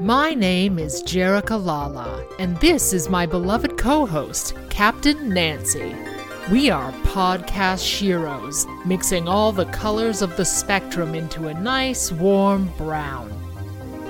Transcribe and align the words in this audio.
My 0.00 0.34
name 0.34 0.78
is 0.78 1.02
Jerica 1.02 1.56
Lala, 1.56 2.26
and 2.38 2.58
this 2.58 2.92
is 2.92 3.08
my 3.08 3.24
beloved 3.24 3.78
co 3.78 4.04
host, 4.04 4.54
Captain 4.68 5.30
Nancy. 5.30 5.96
We 6.52 6.68
are 6.68 6.92
podcast 7.04 7.80
sheroes, 7.80 8.66
mixing 8.84 9.26
all 9.26 9.50
the 9.50 9.64
colors 9.66 10.20
of 10.20 10.36
the 10.36 10.44
spectrum 10.44 11.14
into 11.14 11.48
a 11.48 11.54
nice 11.54 12.12
warm 12.12 12.70
brown. 12.76 13.32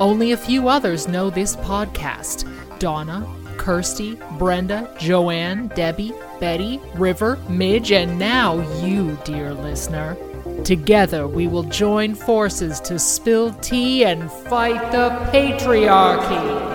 Only 0.01 0.33
a 0.33 0.37
few 0.37 0.69
others 0.69 1.07
know 1.07 1.31
this 1.31 1.55
podcast 1.55 2.51
Donna, 2.81 3.25
Kirsty, 3.59 4.18
Brenda, 4.39 4.95
Joanne, 4.98 5.68
Debbie, 5.68 6.12
Betty, 6.41 6.80
River, 6.95 7.39
Midge, 7.48 7.93
and 7.93 8.18
now 8.18 8.61
you, 8.85 9.18
dear 9.25 9.54
listener. 9.54 10.17
Together 10.64 11.26
we 11.26 11.46
will 11.46 11.62
join 11.64 12.14
forces 12.14 12.81
to 12.81 12.98
spill 12.98 13.53
tea 13.54 14.04
and 14.04 14.31
fight 14.31 14.93
the 14.93 15.11
patriarchy. 15.31 16.75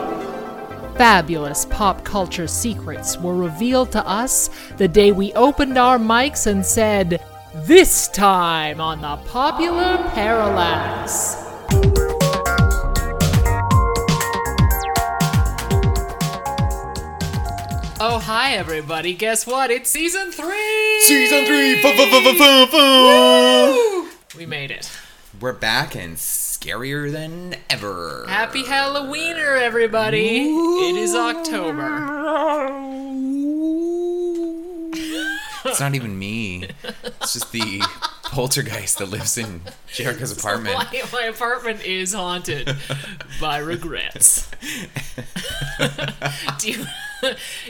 Fabulous 0.98 1.66
pop 1.66 2.04
culture 2.04 2.48
secrets 2.48 3.18
were 3.18 3.36
revealed 3.36 3.92
to 3.92 4.06
us 4.06 4.50
the 4.78 4.88
day 4.88 5.12
we 5.12 5.32
opened 5.34 5.78
our 5.78 5.98
mics 5.98 6.46
and 6.46 6.66
said, 6.66 7.24
This 7.56 8.10
time 8.10 8.82
on 8.82 9.02
the 9.02 9.16
Popular 9.28 9.98
Parallax. 10.14 11.38
Oh, 18.02 18.20
hi, 18.20 18.54
everybody. 18.54 19.14
Guess 19.14 19.46
what? 19.46 19.72
It's 19.72 19.90
season 19.90 20.32
three! 20.32 21.02
Season 21.02 21.46
three. 21.46 21.82
Fu- 21.82 21.92
fu- 21.92 22.06
fu- 22.06 22.22
fu- 22.22 22.38
fu- 22.38 22.66
fu. 22.68 24.38
We 24.38 24.46
made 24.46 24.72
it. 24.72 24.90
We're 25.40 25.52
back 25.54 25.96
and 25.96 26.16
scarier 26.16 27.12
than 27.12 27.56
ever. 27.70 28.26
Happy 28.28 28.64
Halloweener, 28.64 29.60
everybody! 29.62 30.48
It 30.50 30.96
is 30.96 31.14
October. 31.14 32.08
It's 35.66 35.80
not 35.82 35.94
even 35.94 36.18
me. 36.18 36.70
It's 37.22 37.34
just 37.34 37.52
the 37.52 37.82
poltergeist 38.30 39.00
that 39.00 39.08
lives 39.10 39.38
in 39.38 39.62
Jerica's 39.94 40.32
apartment. 40.32 40.76
My, 40.76 41.04
my 41.12 41.24
apartment 41.24 41.84
is 41.86 42.14
haunted 42.14 42.76
by 43.42 43.58
regrets. 43.58 44.50
do 46.60 46.72
you 46.72 46.86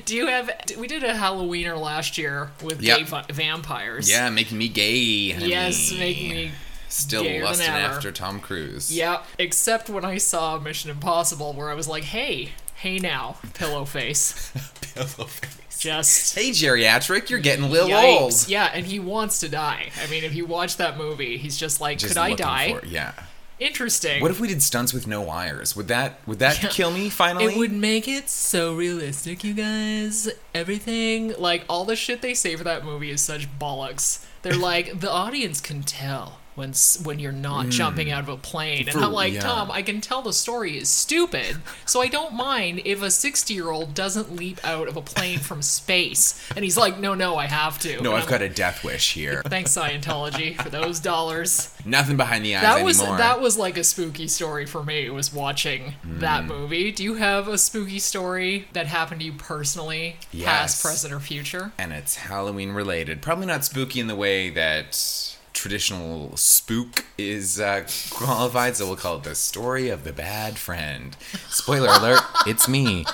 do 0.06 0.16
you 0.16 0.28
have? 0.28 0.50
We 0.78 0.88
did 0.88 1.04
a 1.04 1.14
Halloweener 1.14 1.80
last 1.80 2.18
year 2.18 2.52
with 2.64 2.82
Yep. 2.82 2.98
gay 2.98 3.04
va- 3.04 3.26
vampires. 3.32 4.10
Yeah, 4.10 4.30
making 4.30 4.58
me 4.58 4.68
gay. 4.68 5.30
honey. 5.32 5.50
Yes, 5.50 5.92
making 5.98 6.30
me. 6.32 6.52
Still 6.90 7.22
gayer 7.24 7.40
than 7.42 7.46
lusting 7.46 7.68
ever. 7.70 7.78
after 7.96 8.12
Tom 8.12 8.40
Cruise. 8.40 8.92
Yeah, 8.92 9.22
Except 9.38 9.90
when 9.90 10.04
I 10.04 10.18
saw 10.18 10.58
Mission 10.60 10.90
Impossible, 10.90 11.54
where 11.54 11.70
I 11.70 11.76
was 11.76 11.88
like, 11.88 12.04
"Hey, 12.04 12.50
hey 12.76 12.98
now, 12.98 13.38
pillow 13.54 13.86
face." 13.86 14.52
Pillow 14.96 15.26
face. 15.28 15.59
Just 15.80 16.35
Hey, 16.35 16.49
geriatric, 16.52 17.30
you're 17.30 17.39
getting 17.39 17.63
a 17.66 17.67
little 17.69 17.89
Yikes. 17.89 18.19
old. 18.22 18.47
Yeah, 18.49 18.69
and 18.73 18.85
he 18.85 18.99
wants 18.99 19.39
to 19.39 19.49
die. 19.49 19.91
I 20.03 20.08
mean, 20.08 20.23
if 20.23 20.35
you 20.35 20.45
watch 20.45 20.77
that 20.77 20.97
movie, 20.97 21.38
he's 21.38 21.58
just 21.58 21.80
like, 21.81 21.97
Just 21.99 22.13
could 22.13 22.19
I 22.19 22.30
looking 22.30 22.45
die? 22.45 22.73
for 22.73 22.80
it, 22.80 22.85
Yeah. 22.89 23.13
Interesting. 23.59 24.22
What 24.22 24.31
if 24.31 24.39
we 24.39 24.47
did 24.47 24.63
stunts 24.63 24.94
with 24.94 25.05
no 25.05 25.19
wires? 25.22 25.75
Would 25.75 25.89
that 25.89 26.19
would 26.25 26.39
that 26.39 26.55
kill 26.72 26.91
me 26.91 27.09
finally? 27.09 27.45
it 27.53 27.57
would 27.57 27.73
make 27.73 28.07
it 28.07 28.30
so 28.30 28.73
realistic, 28.73 29.44
you 29.44 29.53
guys. 29.53 30.30
Everything, 30.55 31.33
like 31.38 31.66
all 31.67 31.83
the 31.83 31.97
shit 31.97 32.22
they 32.22 32.33
say 32.33 32.55
for 32.55 32.63
that 32.63 32.85
movie 32.85 33.11
is 33.11 33.19
such 33.22 33.50
bollocks. 33.59 34.25
They're 34.44 34.55
like, 34.72 35.02
the 35.02 35.11
audience 35.11 35.59
can 35.59 35.83
tell 35.83 36.39
when 36.55 36.73
when 37.03 37.19
you're 37.19 37.31
not 37.31 37.69
jumping 37.69 38.11
out 38.11 38.22
of 38.23 38.30
a 38.30 38.38
plane, 38.38 38.88
and 38.89 38.97
Hmm. 38.97 39.03
I'm 39.05 39.14
like, 39.14 39.34
yeah. 39.34 39.40
Tom, 39.41 39.72
I 39.72 39.81
can 39.81 40.01
tell 40.01 40.22
the 40.22 40.34
story 40.34 40.78
is 40.78 40.90
stupid, 40.90 41.57
so 41.85 42.01
I 42.01 42.07
don't 42.07 42.34
mind 42.34 42.81
if 42.85 43.01
a 43.01 43.09
60 43.12 43.53
year 43.53 43.69
old 43.72 43.94
doesn't 43.94 44.35
leap 44.35 44.59
out 44.66 44.88
of 44.88 44.97
a 44.97 45.01
plane 45.01 45.40
from 45.40 45.62
space. 45.62 46.41
And 46.56 46.66
he's 46.66 46.78
like, 46.78 47.00
No, 47.00 47.13
no, 47.13 47.38
I 47.38 47.46
have 47.47 47.79
to. 47.79 48.01
No, 48.01 48.09
And 48.12 48.18
I've 48.18 48.24
I'm 48.24 48.29
got 48.29 48.41
a 48.41 48.50
death 48.50 48.84
wish 48.84 49.13
here. 49.13 49.41
Thanks 49.46 49.72
Scientology 49.72 50.62
for 50.62 50.69
those 50.69 51.00
dollars. 51.00 51.74
Nothing 51.85 52.18
behind 52.18 52.44
the 52.46 52.56
eyes 52.56 52.62
That 52.63 52.84
was 52.84 53.00
anymore. 53.00 53.18
that 53.18 53.40
was 53.41 53.57
like 53.57 53.78
a 53.78 53.84
spooky 53.84 54.28
story 54.28 54.66
for 54.66 54.84
me. 54.84 55.09
Was 55.09 55.34
watching 55.34 55.94
that 56.03 56.41
Hmm. 56.44 56.47
movie. 56.50 56.91
Do 56.91 57.03
you 57.03 57.16
have 57.16 57.47
a 57.47 57.57
spooky 57.57 58.00
story 58.00 58.68
that 58.74 58.88
happened 58.88 59.22
to 59.22 59.25
you 59.25 59.34
personally, 59.34 60.18
Yes. 60.31 60.45
past, 60.47 60.81
present, 60.84 61.13
or 61.13 61.19
future? 61.19 61.72
and 61.78 61.94
it's 61.94 62.16
Halloween 62.16 62.72
related. 62.72 63.22
Probably 63.22 63.45
not 63.45 63.63
spooky 63.66 64.00
in 64.00 64.07
the 64.07 64.16
way 64.16 64.50
that 64.50 65.35
traditional 65.59 66.38
spook 66.38 67.03
is 67.18 67.59
uh, 67.59 67.86
qualified, 68.12 68.78
so 68.78 68.88
we'll 68.88 68.96
call 68.96 69.18
it 69.18 69.24
the 69.24 69.36
story 69.36 69.90
of 69.90 70.06
the 70.06 70.14
bad 70.14 70.58
friend. 70.58 71.18
Spoiler 71.50 71.90
alert, 71.90 72.22
it's 72.47 72.70
me. 72.70 73.03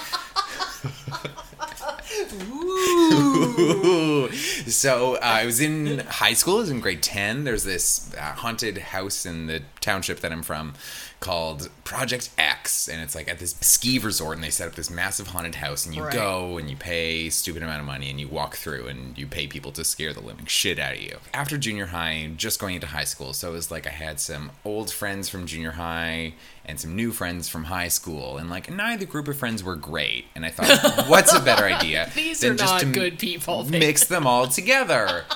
so 4.68 5.16
uh, 5.16 5.20
I 5.24 5.48
was 5.48 5.60
in 5.60 6.00
high 6.00 6.34
school. 6.34 6.58
I 6.58 6.60
was 6.60 6.70
in 6.70 6.82
grade 6.82 7.02
ten. 7.02 7.46
There's 7.46 7.64
this 7.64 8.14
uh, 8.16 8.34
haunted 8.34 8.78
house 8.78 9.26
in 9.26 9.48
the 9.48 9.64
township 9.82 10.20
that 10.20 10.32
I'm 10.32 10.44
from 10.44 10.76
called 11.26 11.70
Project 11.84 12.30
X, 12.38 12.88
and 12.88 13.02
it's 13.02 13.16
like 13.16 13.28
at 13.28 13.40
this 13.40 13.56
ski 13.62 13.98
resort, 14.00 14.36
and 14.38 14.44
they 14.44 14.50
set 14.52 14.68
up 14.68 14.76
this 14.76 14.90
massive 14.90 15.28
haunted 15.28 15.56
house, 15.56 15.86
and 15.86 15.96
you 15.96 16.04
Right. 16.04 16.14
go 16.14 16.58
and 16.58 16.70
you 16.70 16.76
pay 16.76 17.28
a 17.28 17.30
stupid 17.32 17.64
amount 17.64 17.80
of 17.80 17.86
money, 17.86 18.10
and 18.12 18.20
you 18.20 18.28
walk 18.28 18.56
through, 18.56 18.88
and 18.88 19.18
you 19.18 19.26
pay 19.28 19.48
people 19.48 19.72
to 19.74 19.84
scare 19.84 20.14
the 20.14 20.20
living 20.22 20.46
shit 20.46 20.78
out 20.80 20.94
of 20.94 21.02
you. 21.02 21.18
After 21.34 21.58
junior 21.58 21.88
high, 21.88 22.32
just 22.38 22.60
going 22.60 22.76
into 22.76 22.88
high 22.88 23.04
school, 23.04 23.34
so 23.34 23.50
it 23.50 23.54
was 23.54 23.72
like 23.72 23.88
I 23.88 23.92
had 23.92 24.20
some 24.20 24.52
old 24.64 24.92
friends 24.92 25.28
from 25.30 25.48
junior 25.48 25.72
high 25.72 26.34
and 26.68 26.80
some 26.80 26.96
new 26.96 27.12
friends 27.12 27.50
from 27.50 27.66
high 27.66 27.88
school, 27.90 28.38
and 28.38 28.50
like 28.50 28.70
neither 28.70 29.06
group 29.06 29.28
of 29.28 29.38
friends 29.38 29.64
were 29.64 29.76
great, 29.76 30.26
and 30.36 30.46
I 30.46 30.50
thought, 30.52 31.08
what's 31.10 31.34
a 31.34 31.40
better 31.40 31.66
idea 31.66 32.10
These 32.16 32.42
than 32.42 32.52
are 32.54 32.56
just 32.56 32.74
not 32.74 32.80
to 32.82 32.86
good 32.88 33.18
people. 33.20 33.64
mix 33.66 34.06
them 34.06 34.26
all 34.28 34.48
together. 34.48 35.26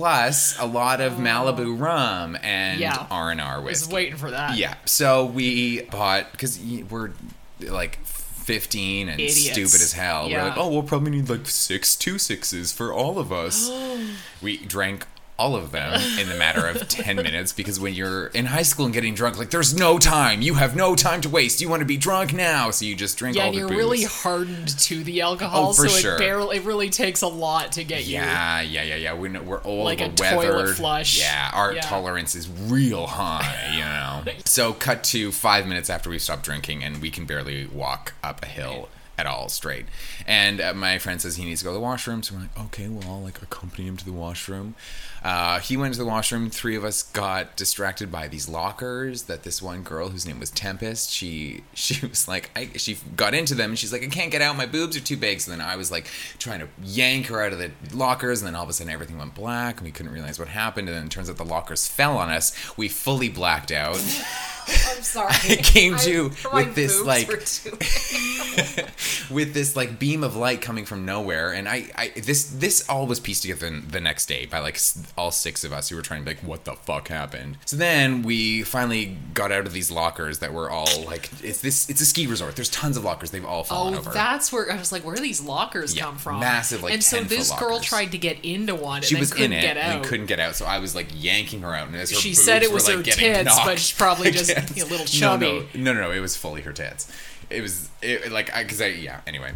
Plus 0.00 0.56
a 0.58 0.66
lot 0.66 1.00
of 1.00 1.18
oh. 1.18 1.22
Malibu 1.22 1.78
rum 1.78 2.36
and 2.42 2.80
Yeah. 2.80 3.06
R 3.10 3.30
and 3.30 3.40
R 3.40 3.60
was 3.60 3.82
whiskey. 3.82 3.94
waiting 3.94 4.16
for 4.16 4.30
that. 4.30 4.56
Yeah. 4.56 4.74
So 4.86 5.26
we 5.26 5.82
bought 5.82 6.32
because 6.32 6.58
we're 6.88 7.10
like 7.60 7.98
15 8.06 9.08
and 9.10 9.20
Idiots. 9.20 9.52
stupid 9.52 9.74
as 9.82 9.92
hell. 9.92 10.28
Yeah. 10.28 10.42
We're 10.42 10.48
like, 10.48 10.58
oh, 10.58 10.68
we'll 10.70 10.82
probably 10.82 11.10
need 11.10 11.28
like 11.28 11.46
six 11.46 11.94
two 11.96 12.18
sixes 12.18 12.72
for 12.72 12.92
all 12.92 13.18
of 13.18 13.30
us. 13.32 13.70
we 14.42 14.56
drank 14.56 15.06
all 15.40 15.56
of 15.56 15.72
them 15.72 15.98
in 16.18 16.28
the 16.28 16.34
matter 16.34 16.66
of 16.66 16.86
10 16.88 17.16
minutes 17.16 17.52
because 17.54 17.80
when 17.80 17.94
you're 17.94 18.26
in 18.28 18.44
high 18.46 18.62
school 18.62 18.84
and 18.84 18.92
getting 18.92 19.14
drunk, 19.14 19.38
like 19.38 19.48
there's 19.50 19.74
no 19.74 19.98
time. 19.98 20.42
You 20.42 20.54
have 20.54 20.76
no 20.76 20.94
time 20.94 21.22
to 21.22 21.28
waste. 21.30 21.60
You 21.62 21.68
want 21.70 21.80
to 21.80 21.86
be 21.86 21.96
drunk 21.96 22.34
now, 22.34 22.70
so 22.70 22.84
you 22.84 22.94
just 22.94 23.16
drink 23.16 23.36
Yeah, 23.36 23.42
all 23.44 23.48
and 23.48 23.54
the 23.54 23.58
you're 23.60 23.68
booze. 23.68 23.76
really 23.78 24.02
hardened 24.04 24.78
to 24.80 25.02
the 25.02 25.22
alcohol, 25.22 25.68
Oh, 25.68 25.72
so 25.72 25.88
sure. 25.88 26.16
it 26.16 26.18
barely 26.18 26.58
it 26.58 26.64
really 26.64 26.90
takes 26.90 27.22
a 27.22 27.28
lot 27.28 27.72
to 27.72 27.84
get 27.84 28.04
you. 28.06 28.14
Yeah, 28.14 28.60
yeah, 28.60 28.82
yeah, 28.82 28.96
yeah. 28.96 29.12
We're, 29.14 29.40
we're 29.42 29.62
old, 29.64 29.86
Like 29.86 30.00
we're 30.00 30.06
a 30.06 30.10
toilet 30.12 30.74
flush. 30.76 31.18
Yeah, 31.18 31.50
our 31.54 31.72
Yeah. 31.72 31.80
tolerance 31.80 32.34
is 32.34 32.48
real 32.48 33.06
high, 33.06 33.70
you 33.72 33.80
know. 33.80 34.32
so, 34.44 34.72
cut 34.74 35.02
to 35.04 35.32
five 35.32 35.66
minutes 35.66 35.88
after 35.88 36.10
we 36.10 36.18
stop 36.18 36.42
drinking, 36.42 36.84
and 36.84 37.00
we 37.00 37.10
can 37.10 37.24
barely 37.24 37.66
walk 37.66 38.12
up 38.22 38.42
a 38.42 38.46
hill 38.46 38.88
at 39.16 39.26
all 39.26 39.48
straight. 39.48 39.86
And 40.26 40.60
uh, 40.60 40.72
my 40.74 40.98
friend 40.98 41.20
says 41.20 41.36
he 41.36 41.44
needs 41.44 41.60
to 41.60 41.64
go 41.64 41.70
to 41.70 41.74
the 41.74 41.80
washroom, 41.80 42.22
so 42.22 42.34
we're 42.34 42.40
like, 42.42 42.58
okay, 42.66 42.88
well, 42.88 43.04
I'll 43.10 43.22
like 43.22 43.40
accompany 43.42 43.86
him 43.86 43.96
to 43.98 44.04
the 44.04 44.12
washroom. 44.12 44.74
Uh, 45.22 45.60
he 45.60 45.76
went 45.76 45.92
to 45.94 45.98
the 46.00 46.06
washroom. 46.06 46.48
Three 46.50 46.76
of 46.76 46.84
us 46.84 47.02
got 47.02 47.56
distracted 47.56 48.10
by 48.10 48.26
these 48.28 48.48
lockers 48.48 49.24
that 49.24 49.42
this 49.42 49.60
one 49.60 49.82
girl 49.82 50.08
whose 50.08 50.26
name 50.26 50.40
was 50.40 50.50
Tempest. 50.50 51.10
She 51.10 51.62
she 51.74 52.06
was 52.06 52.26
like, 52.26 52.50
I, 52.56 52.70
she 52.76 52.96
got 53.16 53.34
into 53.34 53.54
them 53.54 53.70
and 53.70 53.78
she's 53.78 53.92
like, 53.92 54.02
I 54.02 54.06
can't 54.06 54.30
get 54.30 54.40
out. 54.42 54.56
My 54.56 54.66
boobs 54.66 54.96
are 54.96 55.00
too 55.00 55.16
big. 55.16 55.40
So 55.40 55.50
then 55.50 55.60
I 55.60 55.76
was 55.76 55.90
like 55.90 56.06
trying 56.38 56.60
to 56.60 56.68
yank 56.82 57.26
her 57.26 57.42
out 57.42 57.52
of 57.52 57.58
the 57.58 57.70
lockers, 57.94 58.40
and 58.40 58.46
then 58.46 58.54
all 58.54 58.64
of 58.64 58.70
a 58.70 58.72
sudden 58.72 58.92
everything 58.92 59.18
went 59.18 59.34
black, 59.34 59.76
and 59.76 59.84
we 59.84 59.92
couldn't 59.92 60.12
realize 60.12 60.38
what 60.38 60.48
happened. 60.48 60.88
And 60.88 60.96
then 60.96 61.06
it 61.06 61.10
turns 61.10 61.28
out 61.28 61.36
the 61.36 61.44
lockers 61.44 61.86
fell 61.86 62.16
on 62.16 62.30
us. 62.30 62.54
We 62.76 62.88
fully 62.88 63.28
blacked 63.28 63.70
out. 63.70 63.96
I'm 64.66 65.02
sorry. 65.02 65.34
I 65.48 65.56
came 65.56 65.96
to 65.98 66.30
My 66.52 66.62
with 66.62 66.74
this 66.74 67.00
like 67.02 67.28
with 69.30 69.54
this 69.54 69.74
like 69.74 69.98
beam 69.98 70.22
of 70.22 70.36
light 70.36 70.60
coming 70.60 70.84
from 70.84 71.04
nowhere 71.04 71.52
and 71.52 71.68
I, 71.68 71.86
I 71.96 72.08
this 72.20 72.44
this 72.44 72.88
all 72.88 73.06
was 73.06 73.20
pieced 73.20 73.42
together 73.42 73.70
the- 73.80 74.00
next 74.00 74.26
day 74.26 74.46
by 74.46 74.58
like 74.60 74.76
all 75.18 75.30
six 75.30 75.64
of 75.64 75.72
us 75.72 75.88
who 75.88 75.96
were 75.96 76.02
trying 76.02 76.20
to 76.24 76.24
be 76.24 76.34
like 76.36 76.42
what 76.44 76.64
the 76.64 76.72
fuck 76.72 77.08
happened 77.08 77.56
so 77.66 77.76
then 77.76 78.22
we 78.22 78.62
finally 78.62 79.16
got 79.34 79.52
out 79.52 79.66
of 79.66 79.72
these 79.72 79.90
lockers 79.90 80.38
that 80.38 80.52
were 80.52 80.70
all 80.70 80.86
like 81.04 81.28
it's 81.42 81.60
this 81.60 81.88
it's 81.90 82.00
a 82.00 82.06
ski 82.06 82.26
resort 82.26 82.56
there's 82.56 82.68
tons 82.70 82.96
of 82.96 83.04
lockers 83.04 83.30
they've 83.30 83.44
all 83.44 83.64
fallen 83.64 83.94
over. 83.94 84.02
Oh, 84.04 84.06
over 84.08 84.12
that's 84.12 84.52
where 84.52 84.70
I 84.72 84.76
was 84.76 84.92
like, 84.92 85.04
where 85.04 85.14
do 85.14 85.22
these 85.22 85.40
lockers 85.40 85.94
Yeah, 85.96 86.04
come 86.04 86.16
from? 86.16 86.40
massive, 86.40 86.82
like, 86.82 86.92
and 86.94 87.02
so 87.04 87.18
10-foot 87.18 87.28
this 87.28 87.52
girl 87.52 87.80
tried 87.80 88.12
to 88.12 88.18
get 88.18 88.44
into 88.44 88.74
one, 88.74 89.02
she 89.02 89.14
and 89.14 89.20
was 89.20 89.32
couldn't 89.32 89.52
in 89.52 89.58
it 89.58 89.62
get 89.62 89.76
out. 89.76 89.96
and 89.96 90.04
couldn't 90.04 90.26
get 90.26 90.40
out 90.40 90.54
so 90.56 90.64
I 90.64 90.78
was 90.78 90.94
like 90.94 91.08
yanking 91.14 91.60
her 91.62 91.74
out 91.74 91.88
and 91.88 91.96
as 91.96 92.10
her 92.10 92.16
She 92.16 92.34
said 92.34 92.62
it 92.62 92.68
were, 92.70 92.74
was 92.74 92.86
like, 92.86 92.96
her 92.96 93.02
getting 93.02 93.34
tits, 93.44 93.58
but 93.64 93.78
she's 93.78 93.96
probably 93.96 94.30
just, 94.30 94.50
against- 94.50 94.76
you 94.76 94.82
know, 94.84 94.88
a 94.88 94.90
little 94.90 95.06
chubby. 95.06 95.68
no, 95.74 95.92
no, 95.92 95.92
no, 95.94 96.00
no, 96.08 96.10
it 96.12 96.20
was 96.20 96.36
fully 96.36 96.62
her 96.62 96.72
tits. 96.72 97.10
It 97.50 97.62
was 97.62 97.88
it, 98.00 98.30
like 98.30 98.54
I 98.54 98.62
because 98.62 98.80
I 98.80 98.86
yeah. 98.86 99.22
Anyway, 99.26 99.52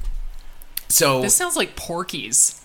So 0.89 1.23
This 1.23 1.35
sounds 1.35 1.57
like 1.57 1.77
Porky's. 1.77 2.61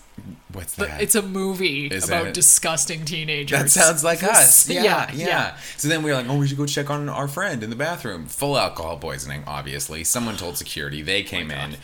What's 0.52 0.74
that? 0.76 0.90
But 0.90 1.02
it's 1.02 1.14
a 1.14 1.22
movie 1.22 1.86
Is 1.86 2.08
about 2.08 2.34
disgusting 2.34 3.04
teenagers. 3.04 3.58
That 3.58 3.70
sounds 3.70 4.04
like 4.04 4.22
us. 4.22 4.68
Yeah, 4.68 4.82
yeah, 4.82 5.10
yeah, 5.12 5.26
yeah. 5.26 5.56
So 5.76 5.88
then 5.88 6.02
we 6.02 6.10
were 6.10 6.16
like, 6.16 6.28
oh, 6.28 6.38
we 6.38 6.46
should 6.46 6.58
go 6.58 6.66
check 6.66 6.90
on 6.90 7.08
our 7.08 7.28
friend 7.28 7.62
in 7.62 7.70
the 7.70 7.76
bathroom. 7.76 8.26
Full 8.26 8.58
alcohol 8.58 8.98
poisoning, 8.98 9.44
obviously. 9.46 10.04
Someone 10.04 10.36
told 10.36 10.56
security. 10.56 11.02
They 11.02 11.22
oh 11.22 11.26
came 11.26 11.50
in. 11.50 11.76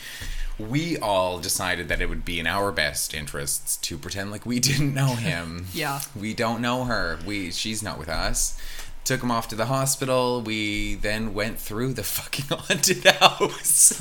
We 0.58 0.96
all 0.96 1.38
decided 1.38 1.88
that 1.88 2.00
it 2.00 2.08
would 2.08 2.24
be 2.24 2.40
in 2.40 2.46
our 2.46 2.72
best 2.72 3.12
interests 3.12 3.76
to 3.78 3.98
pretend 3.98 4.30
like 4.30 4.46
we 4.46 4.58
didn't 4.68 4.94
know 4.94 5.14
him. 5.14 5.66
Yeah. 5.74 6.00
We 6.18 6.32
don't 6.32 6.62
know 6.62 6.84
her. 6.84 7.18
We 7.26 7.50
she's 7.50 7.82
not 7.82 7.98
with 7.98 8.08
us. 8.08 8.58
Took 9.04 9.22
him 9.22 9.30
off 9.30 9.48
to 9.48 9.54
the 9.54 9.66
hospital. 9.66 10.40
We 10.40 10.94
then 10.96 11.34
went 11.34 11.58
through 11.58 11.92
the 11.92 12.02
fucking 12.16 12.46
haunted 12.48 13.04
house. 13.04 13.92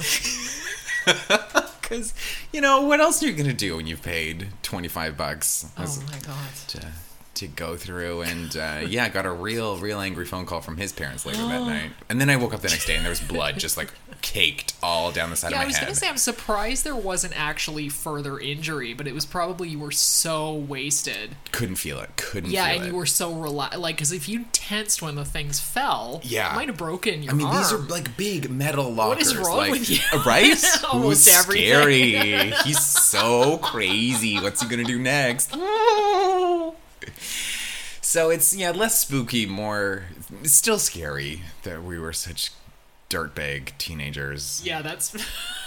Cause 1.86 2.14
you 2.52 2.62
know 2.62 2.82
what 2.82 3.00
else 3.00 3.22
are 3.22 3.28
you 3.28 3.34
gonna 3.34 3.54
do 3.54 3.78
when 3.78 3.86
you've 3.88 4.02
paid 4.02 4.48
twenty 4.64 4.88
five 4.88 5.16
bucks? 5.16 5.68
Oh 5.78 6.04
my 6.12 6.18
god. 6.20 6.50
to 6.70 6.88
to 7.36 7.48
go 7.48 7.76
through 7.76 8.22
and 8.22 8.56
uh, 8.56 8.82
yeah 8.88 9.10
got 9.10 9.26
a 9.26 9.32
real 9.32 9.78
real 9.78 10.00
angry 10.00 10.26
phone 10.26 10.46
call 10.46 10.62
from 10.62 10.78
his 10.78 10.94
parents 10.94 11.26
later 11.26 11.42
that 11.44 11.62
night 11.68 11.92
and 12.08 12.20
then 12.22 12.30
i 12.30 12.36
woke 12.38 12.54
up 12.54 12.62
the 12.62 12.70
next 12.70 12.86
day 12.86 12.96
and 12.96 13.04
there 13.04 13.10
was 13.10 13.20
blood 13.20 13.58
just 13.60 13.76
like 13.76 13.92
caked 14.26 14.74
all 14.82 15.12
down 15.12 15.30
the 15.30 15.36
side 15.36 15.52
Yeah, 15.52 15.58
of 15.58 15.60
my 15.60 15.64
head. 15.64 15.66
I 15.66 15.68
was 15.68 15.76
head 15.78 15.86
gonna 15.86 15.96
say 15.96 16.10
I'm 16.10 16.18
surprised 16.18 16.84
there 16.84 16.96
wasn't 16.96 17.40
actually 17.40 17.90
further 17.90 18.40
injury, 18.40 18.94
but 18.96 19.08
it 19.08 19.14
was 19.14 19.24
probably 19.26 19.70
you 19.70 19.78
were 19.80 19.92
so 19.92 20.52
wasted. 20.52 21.36
couldn't 21.52 21.76
feel 21.76 22.00
it 22.00 22.18
couldn't 22.18 22.50
Yeah, 22.50 22.66
feel 22.66 22.76
and 22.76 22.84
it 22.86 22.88
you 22.90 22.96
were 22.96 23.06
so 23.06 23.32
relaxed. 23.34 23.78
Like, 23.80 23.96
because 23.98 24.12
if 24.12 24.28
you 24.28 24.46
tensed 24.52 25.02
when 25.04 25.14
the 25.16 25.24
things 25.24 25.60
fell, 25.60 26.22
Yeah. 26.24 26.52
it 26.52 26.56
might 26.56 26.68
have 26.70 26.78
broken 26.78 27.22
your 27.22 27.34
I 27.34 27.36
mean, 27.36 27.46
arm. 27.48 27.58
these 27.58 27.72
are 27.72 27.78
like 27.78 28.18
big 28.18 28.50
metal 28.50 28.92
lockers. 28.92 29.28
is 29.28 29.38
wrong 29.38 29.58
like, 29.58 29.72
with 29.72 29.90
you? 29.90 30.00
Right? 30.26 30.56
Almost 30.92 31.28
Who's 31.28 31.38
everything. 31.38 31.68
scary. 31.68 32.52
He's 32.66 32.84
so 32.84 33.58
crazy. 33.60 34.40
What's 34.40 34.62
he 34.62 34.68
gonna 34.68 34.84
do 34.84 34.98
next? 35.00 35.56
So 38.02 38.30
it's 38.30 38.56
yeah, 38.56 38.72
less 38.72 39.00
spooky, 39.00 39.46
more 39.46 40.06
still 40.44 40.80
scary 40.80 41.42
that 41.64 41.84
we 41.84 42.00
were 42.00 42.14
such 42.14 42.52
dirtbag 43.10 43.78
teenagers. 43.78 44.62
yeah, 44.66 44.82
that's 44.82 45.16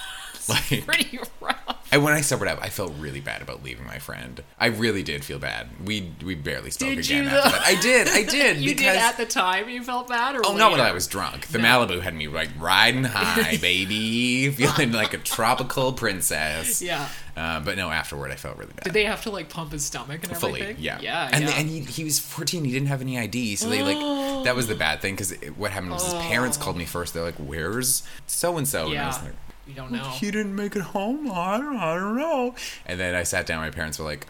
Like 0.71 0.85
pretty 0.87 1.19
rough. 1.41 1.56
And 1.91 2.05
when 2.05 2.12
I 2.12 2.21
sobered 2.21 2.49
up, 2.49 2.59
I 2.62 2.69
felt 2.69 2.93
really 2.99 3.21
bad 3.21 3.41
about 3.41 3.62
leaving 3.62 3.87
my 3.87 3.99
friend. 3.99 4.43
I 4.61 4.67
really 4.67 5.03
did 5.03 5.25
feel 5.25 5.39
bad. 5.39 5.69
We 5.87 6.12
we 6.23 6.35
barely 6.35 6.71
spoke 6.71 6.91
Did 6.91 6.99
again 6.99 7.29
after 7.29 7.50
that. 7.50 7.62
I 7.67 7.81
did, 7.81 8.09
I 8.09 8.23
did. 8.31 8.59
You 8.59 8.71
because 8.75 8.95
did 8.95 8.97
at 9.03 9.17
the 9.17 9.25
time. 9.25 9.71
You 9.71 9.83
felt 9.83 10.06
bad, 10.09 10.37
or 10.37 10.43
oh, 10.45 10.55
not 10.55 10.73
when? 10.73 10.81
I 10.81 10.93
was 10.93 11.06
drunk. 11.06 11.47
The 11.47 11.56
No. 11.59 11.65
Malibu 11.87 12.00
had 12.03 12.15
me 12.15 12.29
like 12.29 12.50
riding 12.59 13.05
high, 13.09 13.56
baby, 13.56 14.50
feeling 14.50 14.93
like 14.93 15.15
a 15.15 15.19
tropical 15.19 15.95
princess. 15.95 16.83
Yeah. 16.83 17.09
Uh, 17.35 17.61
but 17.61 17.77
no, 17.79 17.89
afterward, 17.91 18.33
I 18.33 18.35
felt 18.35 18.59
really 18.59 18.73
bad. 18.75 18.85
Did 18.85 18.93
they 18.93 19.05
have 19.05 19.23
to 19.23 19.31
like 19.31 19.49
pump 19.49 19.73
his 19.73 19.85
stomach 19.85 20.25
and 20.29 20.37
Fully, 20.37 20.61
everything? 20.61 20.85
yeah, 20.85 20.99
yeah, 21.01 21.31
and 21.33 21.44
yeah. 21.44 21.51
and 21.56 21.69
he, 21.71 21.81
he 21.81 22.05
was 22.05 22.19
14. 22.19 22.65
He 22.65 22.73
didn't 22.73 22.89
have 22.89 23.01
any 23.01 23.19
ID, 23.19 23.56
so 23.56 23.69
they 23.71 23.83
like 23.83 24.44
that 24.44 24.55
was 24.55 24.67
the 24.67 24.75
bad 24.75 25.01
thing 25.01 25.15
because 25.15 25.33
what 25.56 25.71
happened 25.71 25.93
was 25.93 26.05
his 26.05 26.15
parents 26.15 26.56
called 26.59 26.77
me 26.77 26.85
first. 26.85 27.15
They're 27.15 27.23
like, 27.25 27.37
"Where's 27.37 28.03
so 28.27 28.59
and 28.59 28.69
so?" 28.69 28.91
And 28.91 28.99
I 28.99 29.06
was 29.06 29.17
Oh. 29.17 29.21
yeah. 29.23 29.25
like, 29.29 29.35
we 29.69 29.75
don't 29.75 29.93
know. 29.93 30.03
he 30.11 30.31
didn't 30.32 30.56
make 30.56 30.75
it 30.75 30.82
home. 30.82 31.31
I 31.31 31.59
don't, 31.59 31.76
I 31.76 31.94
don't 31.94 32.17
know. 32.17 32.55
And 32.87 32.99
then 32.99 33.15
I 33.15 33.23
sat 33.23 33.47
down. 33.47 33.61
My 33.61 33.70
parents 33.70 33.99
were 33.99 34.05
like, 34.06 34.26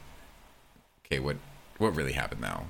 "Okay, 1.07 1.21
what 1.21 1.37
what 1.79 1.95
really 1.97 2.13
happened 2.13 2.43
though? 2.43 2.65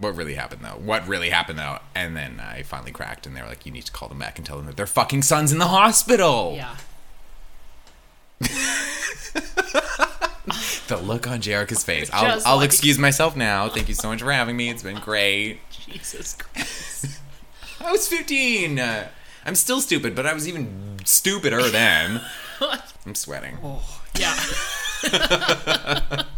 What 0.00 0.16
really 0.16 0.34
happened 0.34 0.62
though? 0.64 0.70
What 0.78 1.06
really 1.08 1.30
happened 1.30 1.58
though?" 1.58 1.78
And 1.94 2.16
then 2.16 2.40
I 2.40 2.62
finally 2.64 2.90
cracked, 2.92 3.26
and 3.26 3.36
they 3.36 3.40
were 3.42 3.48
like, 3.48 3.64
"You 3.64 3.72
need 3.72 3.84
to 3.86 3.92
call 3.92 4.08
them 4.08 4.18
back 4.18 4.36
and 4.38 4.44
tell 4.46 4.56
them 4.56 4.66
that 4.66 4.76
their 4.76 4.86
fucking 4.86 5.22
son's 5.22 5.52
in 5.52 5.58
the 5.58 5.68
hospital." 5.68 6.54
Yeah. 6.56 6.76
The 10.88 10.98
look 10.98 11.26
on 11.26 11.40
Jerica's 11.40 11.82
face. 11.82 12.10
I'll 12.12 12.26
Just 12.34 12.46
I'll 12.46 12.56
like- 12.58 12.66
excuse 12.66 12.98
myself 12.98 13.34
now. 13.36 13.70
Thank 13.70 13.88
you 13.88 13.94
so 13.94 14.08
much 14.08 14.20
for 14.20 14.30
having 14.30 14.54
me. 14.56 14.68
It's 14.68 14.82
been 14.82 14.98
great. 15.00 15.58
Jesus 15.70 16.34
Christ. 16.34 17.18
I 17.80 17.90
was 17.90 18.06
15. 18.06 18.78
I'm 19.44 19.54
still 19.54 19.80
stupid, 19.80 20.14
but 20.14 20.26
I 20.26 20.32
was 20.32 20.48
even 20.48 20.98
stupider 21.04 21.62
then. 21.70 22.20
I'm 23.06 23.14
sweating. 23.14 23.58
oh, 23.62 24.00
yeah. 24.18 24.34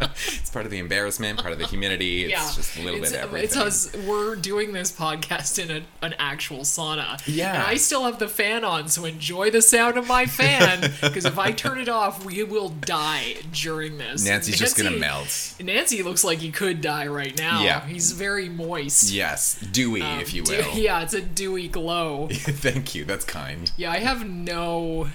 It's 0.47 0.49
part 0.49 0.65
of 0.65 0.71
the 0.71 0.79
embarrassment, 0.79 1.39
part 1.39 1.53
of 1.53 1.59
the 1.59 1.67
humidity. 1.67 2.23
It's 2.23 2.31
yeah. 2.31 2.51
just 2.55 2.77
a 2.77 2.81
little 2.81 3.01
it's, 3.01 3.11
bit 3.11 3.21
everything. 3.21 3.45
It's 3.45 3.57
us. 3.57 3.95
We're 4.07 4.35
doing 4.35 4.73
this 4.73 4.91
podcast 4.91 5.59
in 5.63 5.69
a, 5.69 6.05
an 6.05 6.15
actual 6.17 6.59
sauna. 6.59 7.21
Yeah. 7.27 7.53
And 7.53 7.63
I 7.63 7.75
still 7.75 8.05
have 8.05 8.17
the 8.17 8.27
fan 8.27 8.63
on, 8.63 8.87
so 8.87 9.05
enjoy 9.05 9.51
the 9.51 9.61
sound 9.61 9.97
of 9.97 10.07
my 10.07 10.25
fan. 10.25 10.93
Because 11.01 11.25
if 11.25 11.37
I 11.37 11.51
turn 11.51 11.79
it 11.79 11.89
off, 11.89 12.25
we 12.25 12.43
will 12.43 12.69
die 12.69 13.35
during 13.51 13.97
this. 13.97 14.25
Nancy's 14.25 14.57
just 14.57 14.77
gonna 14.77 14.91
Nancy- 14.91 15.63
melt. 15.63 15.75
Nancy 15.75 16.03
looks 16.03 16.23
like 16.23 16.39
he 16.39 16.51
could 16.51 16.81
die 16.81 17.07
right 17.07 17.37
now. 17.37 17.63
Yeah. 17.63 17.85
He's 17.85 18.11
very 18.11 18.49
moist. 18.49 19.11
Yes, 19.11 19.59
dewy, 19.71 20.01
Um, 20.01 20.19
if 20.19 20.33
you 20.33 20.43
will. 20.43 20.65
yeah, 20.75 21.01
it's 21.01 21.13
a 21.13 21.21
dewy 21.21 21.67
glow. 21.67 22.29
Thank 22.31 22.95
you. 22.95 23.05
That's 23.05 23.25
kind. 23.25 23.71
Yeah, 23.77 23.91
I 23.91 23.97
have 23.97 24.27
no. 24.27 25.07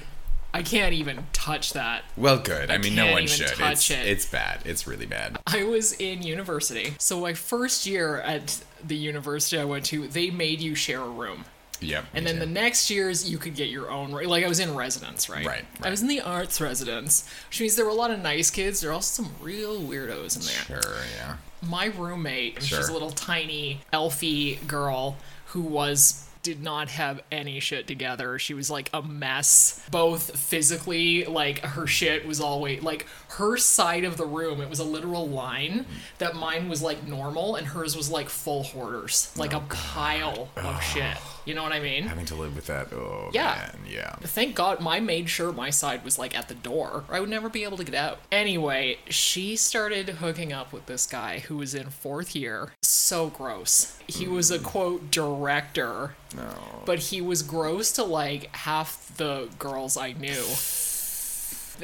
I 0.55 0.63
can't 0.63 0.93
even 0.93 1.27
touch 1.33 1.73
that. 1.73 2.05
Well, 2.17 2.39
good. 2.39 2.71
I, 2.71 2.79
mean, 2.79 2.95
no 2.95 3.13
one 3.13 3.27
should. 3.27 3.49
touch 3.49 3.91
it's, 3.91 3.91
it. 3.91 4.07
it's 4.07 4.27
bad. 4.27 4.61
It's 4.65 4.87
really 4.87 5.07
bad. 5.07 5.39
I 5.47 5.65
was 5.65 5.93
in 5.95 6.23
university. 6.23 6.95
So 6.99 7.21
my 7.21 7.33
first 7.33 7.87
year 7.87 8.21
at 8.21 8.63
the 8.85 8.97
university 8.97 9.59
I 9.59 9.65
went 9.65 9.87
to, 9.87 10.09
they 10.09 10.31
made 10.31 10.61
you 10.61 10.75
share 10.75 11.01
a 11.01 11.09
room. 11.09 11.45
Yep. 11.83 12.05
And 12.15 12.27
then 12.27 12.39
the 12.39 12.47
next 12.47 12.91
years 12.91 13.29
you 13.29 13.39
could 13.39 13.57
get 13.57 13.69
your 13.69 13.91
own 13.91 14.13
like 14.13 14.45
I 14.45 14.49
was 14.49 14.61
in 14.61 14.75
residence, 14.75 15.29
right? 15.29 15.45
Right, 15.45 15.65
I 15.83 15.91
was 15.91 16.01
in 16.01 16.09
the 16.09 16.21
arts 16.21 16.61
residence, 16.61 17.29
which 17.49 17.61
means 17.61 17.77
there 17.77 17.85
were 17.85 17.91
a 17.91 17.95
lot 17.95 18.11
of 18.11 18.21
nice 18.21 18.51
kids. 18.51 18.81
There 18.81 18.91
were 18.91 18.95
also 18.95 19.25
some 19.25 19.33
real 19.41 19.81
weirdos 19.81 20.37
in 20.37 20.43
there. 20.71 20.81
Sure, 20.81 20.95
yeah. 21.17 21.37
My 21.69 21.87
roommate, 21.87 22.63
she's 22.63 22.89
a 22.89 22.93
little 22.93 23.11
tiny 23.11 23.81
elfy 23.93 24.65
girl 24.67 25.17
who 25.47 25.61
was 25.61 26.29
did 26.43 26.63
not 26.63 26.89
have 26.89 27.23
any 27.31 27.61
shit 27.61 27.87
together. 27.87 28.39
She 28.39 28.55
was 28.55 28.71
like 28.71 28.91
a 28.93 29.03
mess, 29.03 29.81
both 29.91 30.37
physically, 30.37 31.25
like 31.25 31.61
her 31.61 31.87
shit 31.87 32.27
was 32.27 32.41
always 32.41 32.83
like 32.83 33.07
her 33.31 33.57
side 33.57 34.05
of 34.05 34.17
the 34.17 34.27
room. 34.27 34.61
It 34.61 34.69
was 34.69 34.81
a 34.81 34.85
literal 34.85 35.29
line 35.29 35.87
that 36.19 36.35
mine 36.35 36.69
was 36.69 36.83
like 36.83 37.07
normal 37.07 37.57
and 37.57 37.67
hers 37.67 37.97
was 37.97 38.11
like 38.11 38.29
full 38.29 38.65
hoarders, 38.65 39.33
like 39.37 39.53
a 39.53 39.59
oh, 39.59 39.65
pile 39.69 40.49
of 40.57 40.83
shit. 40.83 41.17
You 41.45 41.55
know 41.55 41.63
what 41.65 41.73
I 41.73 41.81
mean? 41.81 42.05
Having 42.05 42.27
to 42.27 42.35
live 42.37 42.55
with 42.55 42.67
that. 42.67 42.93
Oh, 42.93 43.31
Yeah. 43.33 43.71
man. 43.73 43.79
Yeah. 43.91 44.15
Thank 44.23 44.55
God 44.55 44.81
my 44.81 45.01
made 45.01 45.29
sure 45.29 45.53
my 45.53 45.71
side 45.71 46.05
was 46.05 46.19
like 46.19 46.37
at 46.39 46.49
the 46.49 46.55
door. 46.55 47.05
I 47.09 47.19
would 47.19 47.29
never 47.29 47.49
be 47.49 47.65
able 47.65 47.77
to 47.79 47.85
get 47.85 47.95
out. 47.97 48.21
Anyway, 48.31 48.99
she 49.09 49.57
started 49.57 50.09
hooking 50.09 50.53
up 50.53 50.73
with 50.73 50.87
this 50.87 51.07
guy 51.07 51.41
who 51.41 51.57
was 51.57 51.75
in 51.75 51.91
fourth 51.91 52.37
year. 52.37 52.73
So 52.83 53.29
gross. 53.29 53.97
He 54.07 54.29
was 54.29 54.51
a 54.53 54.59
mm. 54.61 54.65
quote 54.65 55.11
director, 55.11 56.15
No. 56.37 56.83
but 56.85 56.99
he 57.01 57.21
was 57.21 57.43
gross 57.43 57.91
to 57.93 58.05
like 58.05 58.55
half 58.55 59.13
the 59.17 59.49
girls 59.59 59.97
I 59.97 60.13
knew. 60.13 60.45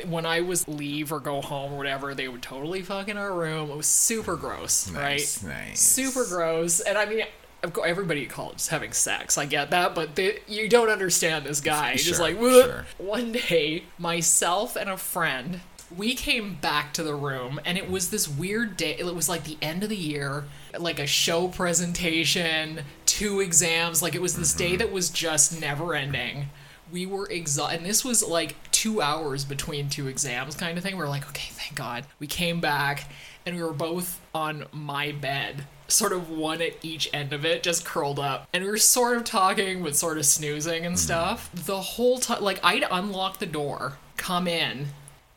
When 0.09 0.27
I 0.27 0.43
was 0.43 0.69
leave 0.69 1.11
or 1.11 1.19
go 1.19 1.41
home 1.41 1.73
or 1.73 1.79
whatever, 1.79 2.15
they 2.15 2.29
would 2.29 2.43
totally 2.43 2.83
fuck 2.83 3.09
in 3.09 3.17
our 3.17 3.33
room. 3.35 3.71
It 3.71 3.77
was 3.77 3.87
super 3.89 4.37
gross, 4.37 4.89
Nice, 4.91 5.43
right? 5.43 5.69
nice. 5.71 5.81
Super 5.81 6.25
gross. 6.25 6.79
And 6.81 6.97
I 6.97 7.07
mean, 7.07 7.25
of 7.63 7.73
course, 7.73 7.89
everybody 7.89 8.25
at 8.25 8.31
college 8.31 8.57
is 8.57 8.69
having 8.69 8.93
sex. 8.93 9.37
I 9.37 9.47
get 9.47 9.71
that, 9.71 9.95
but 9.95 10.15
they, 10.15 10.41
you 10.47 10.69
don't 10.69 10.91
understand 10.91 11.45
this 11.45 11.61
guy. 11.61 11.97
Just 11.97 12.21
like, 12.21 12.37
sure. 12.37 12.87
one 12.99 13.33
day, 13.33 13.85
myself 13.99 14.77
and 14.77 14.89
a 14.89 14.97
friend, 14.97 15.61
we 15.95 16.15
came 16.15 16.55
back 16.55 16.93
to 16.95 17.03
the 17.03 17.15
room, 17.15 17.61
and 17.65 17.77
it 17.79 17.91
was 17.91 18.11
this 18.11 18.29
weird 18.29 18.77
day. 18.77 18.97
It 18.99 19.15
was 19.15 19.29
like 19.29 19.45
the 19.45 19.59
end 19.61 19.83
of 19.83 19.89
the 19.89 19.97
year, 19.97 20.45
like 20.79 20.99
a 20.99 21.07
show 21.07 21.49
presentation, 21.49 22.81
two 23.07 23.41
exams. 23.41 24.03
Like 24.03 24.15
it 24.15 24.23
was 24.23 24.37
this 24.37 24.53
day 24.53 24.71
mm-hmm. 24.71 24.79
that 24.79 24.93
was 24.93 25.11
just 25.11 25.61
never 25.61 25.95
ending. 25.95 26.51
We 26.93 27.07
were 27.07 27.29
exhausted, 27.29 27.79
and 27.79 27.87
this 27.87 28.05
was 28.05 28.23
like 28.23 28.57
two 28.71 29.03
hours 29.03 29.45
between 29.45 29.89
two 29.89 30.07
exams, 30.07 30.55
kind 30.55 30.79
of 30.79 30.85
thing. 30.85 30.97
We 30.97 31.03
are 31.03 31.09
like, 31.09 31.29
okay, 31.29 31.51
thank 31.53 31.75
God. 31.75 32.07
We 32.19 32.27
came 32.27 32.61
back, 32.61 33.11
and 33.45 33.57
we 33.57 33.63
were 33.63 33.73
both 33.73 34.21
on 34.35 34.67
my 34.73 35.13
bed, 35.13 35.67
sort 35.89 36.13
of 36.13 36.31
one 36.31 36.61
at 36.63 36.75
each 36.83 37.09
end 37.13 37.33
of 37.33 37.45
it, 37.45 37.63
just 37.63 37.85
curled 37.85 38.19
up. 38.19 38.47
And 38.53 38.63
we 38.63 38.71
were 38.71 38.79
sort 38.79 39.17
of 39.17 39.25
talking, 39.25 39.83
but 39.83 39.97
sort 39.97 40.19
of 40.19 40.27
snoozing 40.27 40.85
and 40.85 40.95
mm-hmm. 40.95 41.05
stuff. 41.05 41.51
The 41.55 41.81
whole 41.81 42.19
time, 42.19 42.43
like, 42.43 42.61
I'd 42.63 42.85
unlock 42.91 43.39
the 43.39 43.47
door, 43.47 43.95
come 44.17 44.47
in. 44.47 44.89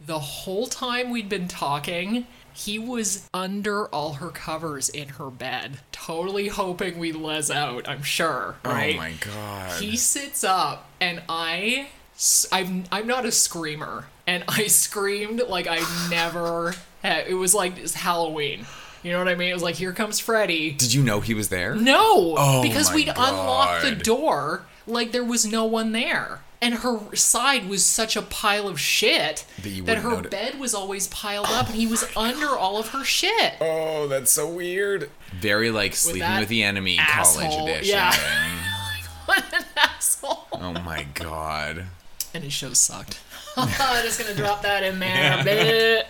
The 0.05 0.19
whole 0.19 0.67
time 0.67 1.09
we'd 1.09 1.29
been 1.29 1.47
talking, 1.47 2.27
he 2.53 2.77
was 2.77 3.29
under 3.33 3.87
all 3.87 4.13
her 4.13 4.29
covers 4.29 4.89
in 4.89 5.09
her 5.09 5.29
bed, 5.29 5.79
totally 5.91 6.49
hoping 6.49 6.99
we'd 6.99 7.15
les 7.15 7.49
out, 7.49 7.87
I'm 7.87 8.03
sure, 8.03 8.55
oh 8.65 8.69
right? 8.69 8.95
Oh 8.95 8.97
my 8.97 9.13
god. 9.19 9.81
He 9.81 9.95
sits 9.95 10.43
up, 10.43 10.89
and 10.99 11.21
I, 11.29 11.89
I'm, 12.51 12.85
I'm 12.91 13.07
not 13.07 13.25
a 13.25 13.31
screamer, 13.31 14.07
and 14.27 14.43
I 14.47 14.67
screamed 14.67 15.41
like 15.47 15.67
I 15.67 15.79
never. 16.09 16.73
It 17.03 17.35
was 17.35 17.55
like 17.55 17.77
it's 17.77 17.93
Halloween. 17.93 18.65
You 19.03 19.11
know 19.11 19.17
what 19.19 19.27
I 19.27 19.35
mean? 19.35 19.49
It 19.49 19.53
was 19.53 19.63
like, 19.63 19.75
here 19.75 19.93
comes 19.93 20.19
Freddy. 20.19 20.71
Did 20.71 20.93
you 20.93 21.01
know 21.03 21.21
he 21.21 21.33
was 21.33 21.49
there? 21.49 21.75
No, 21.75 22.35
Oh 22.37 22.61
because 22.61 22.93
we'd 22.93 23.09
unlocked 23.09 23.83
the 23.83 23.95
door 23.95 24.63
like 24.87 25.11
there 25.11 25.23
was 25.23 25.45
no 25.45 25.65
one 25.65 25.91
there. 25.91 26.41
and 26.61 26.75
her 26.75 27.15
side 27.15 27.67
was 27.67 27.83
such 27.83 28.15
a 28.15 28.21
pile 28.21 28.67
of 28.67 28.79
shit 28.79 29.45
That 29.63 29.85
that 29.85 29.97
her 29.99 30.21
bed 30.21 30.59
was 30.59 30.75
always 30.75 31.07
piled 31.07 31.47
oh 31.49 31.59
up 31.59 31.67
and 31.67 31.75
he 31.75 31.87
was 31.87 32.05
under 32.15 32.49
all 32.49 32.77
of 32.77 32.89
her 32.89 33.03
shit. 33.03 33.55
Oh, 33.59 34.07
that's 34.07 34.31
so 34.31 34.47
weird. 34.47 35.09
Very 35.39 35.71
like 35.71 35.95
sleeping 35.95 36.39
with 36.39 36.49
the 36.49 36.61
enemy 36.63 36.97
asshole, 36.99 37.49
college 37.49 37.69
edition. 37.69 37.95
yeah. 37.95 38.15
What 39.25 39.43
an 39.53 39.65
asshole. 39.75 40.47
oh 40.53 40.73
my 40.73 41.07
god. 41.15 41.85
And 42.33 42.43
his 42.43 42.53
show 42.53 42.73
sucked. 42.73 43.19
I'm 43.57 44.03
just 44.03 44.19
gonna 44.19 44.35
drop 44.35 44.61
that 44.61 44.83
in 44.83 44.99
there. 44.99 45.43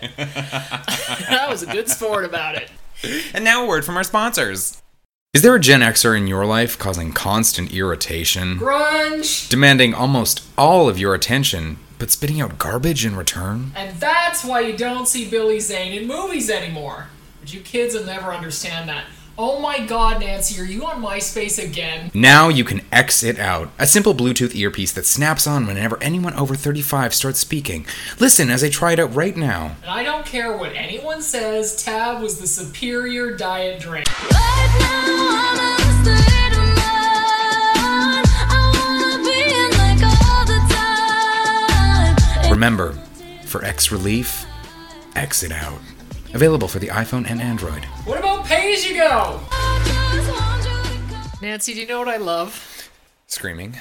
Bit. 0.00 0.16
that 0.16 1.46
was 1.48 1.62
a 1.62 1.66
good 1.66 1.88
sport 1.88 2.24
about 2.24 2.56
it. 2.56 2.70
And 3.34 3.44
now 3.44 3.64
a 3.64 3.68
word 3.68 3.84
from 3.84 3.96
our 3.96 4.04
sponsors. 4.04 4.80
Is 5.34 5.42
there 5.42 5.54
a 5.54 5.60
Gen 5.60 5.80
Xer 5.80 6.16
in 6.16 6.26
your 6.26 6.44
life 6.44 6.78
causing 6.78 7.12
constant 7.12 7.72
irritation, 7.72 8.58
Grunge. 8.58 9.48
demanding 9.48 9.94
almost 9.94 10.46
all 10.58 10.90
of 10.90 10.98
your 10.98 11.14
attention, 11.14 11.78
but 11.98 12.10
spitting 12.10 12.40
out 12.40 12.58
garbage 12.58 13.06
in 13.06 13.16
return? 13.16 13.72
And 13.74 13.98
that's 13.98 14.44
why 14.44 14.60
you 14.60 14.76
don't 14.76 15.08
see 15.08 15.28
Billy 15.28 15.58
Zane 15.58 15.92
in 16.00 16.06
movies 16.06 16.50
anymore. 16.50 17.06
But 17.40 17.54
you 17.54 17.60
kids 17.60 17.94
will 17.94 18.04
never 18.04 18.30
understand 18.32 18.88
that. 18.90 19.06
Oh 19.38 19.58
my 19.60 19.78
god, 19.86 20.20
Nancy, 20.20 20.60
are 20.60 20.64
you 20.64 20.84
on 20.84 21.00
MySpace 21.02 21.62
again? 21.62 22.10
Now 22.12 22.48
you 22.48 22.64
can 22.64 22.82
X 22.92 23.22
it 23.22 23.38
out. 23.38 23.70
A 23.78 23.86
simple 23.86 24.14
Bluetooth 24.14 24.54
earpiece 24.54 24.92
that 24.92 25.06
snaps 25.06 25.46
on 25.46 25.66
whenever 25.66 25.96
anyone 26.02 26.34
over 26.34 26.54
35 26.54 27.14
starts 27.14 27.38
speaking. 27.38 27.86
Listen 28.20 28.50
as 28.50 28.62
I 28.62 28.68
try 28.68 28.92
it 28.92 28.98
out 28.98 29.14
right 29.14 29.34
now. 29.34 29.76
And 29.82 29.90
I 29.90 30.02
don't 30.02 30.26
care 30.26 30.54
what 30.56 30.74
anyone 30.74 31.22
says, 31.22 31.82
Tab 31.82 32.20
was 32.20 32.40
the 32.40 32.46
superior 32.46 33.34
diet 33.34 33.80
drink. 33.80 34.06
Right 34.30 34.76
now 34.80 35.06
I'm 35.40 35.58
a 35.80 35.92
state 36.04 36.52
of 36.52 36.68
mind. 36.76 38.26
I 38.52 38.60
wanna 38.76 39.24
be 39.24 39.40
in 39.48 39.70
like 39.78 40.02
all 40.28 40.44
the 40.44 40.60
time. 42.44 42.52
Remember, 42.52 42.92
for 43.46 43.64
X 43.64 43.90
relief, 43.90 44.44
exit 45.16 45.52
out. 45.52 45.80
Available 46.34 46.68
for 46.68 46.78
the 46.78 46.88
iPhone 46.88 47.28
and 47.30 47.40
Android. 47.42 47.84
What 48.04 48.18
about 48.18 48.46
Pay 48.46 48.72
As 48.72 48.88
You 48.88 48.96
Go? 48.96 49.40
I 49.50 50.12
just 50.14 50.30
want 50.30 50.64
you 50.64 50.70
to 50.70 51.14
come. 51.14 51.38
Nancy, 51.42 51.74
do 51.74 51.80
you 51.80 51.86
know 51.86 51.98
what 51.98 52.08
I 52.08 52.16
love? 52.16 52.90
Screaming. 53.26 53.76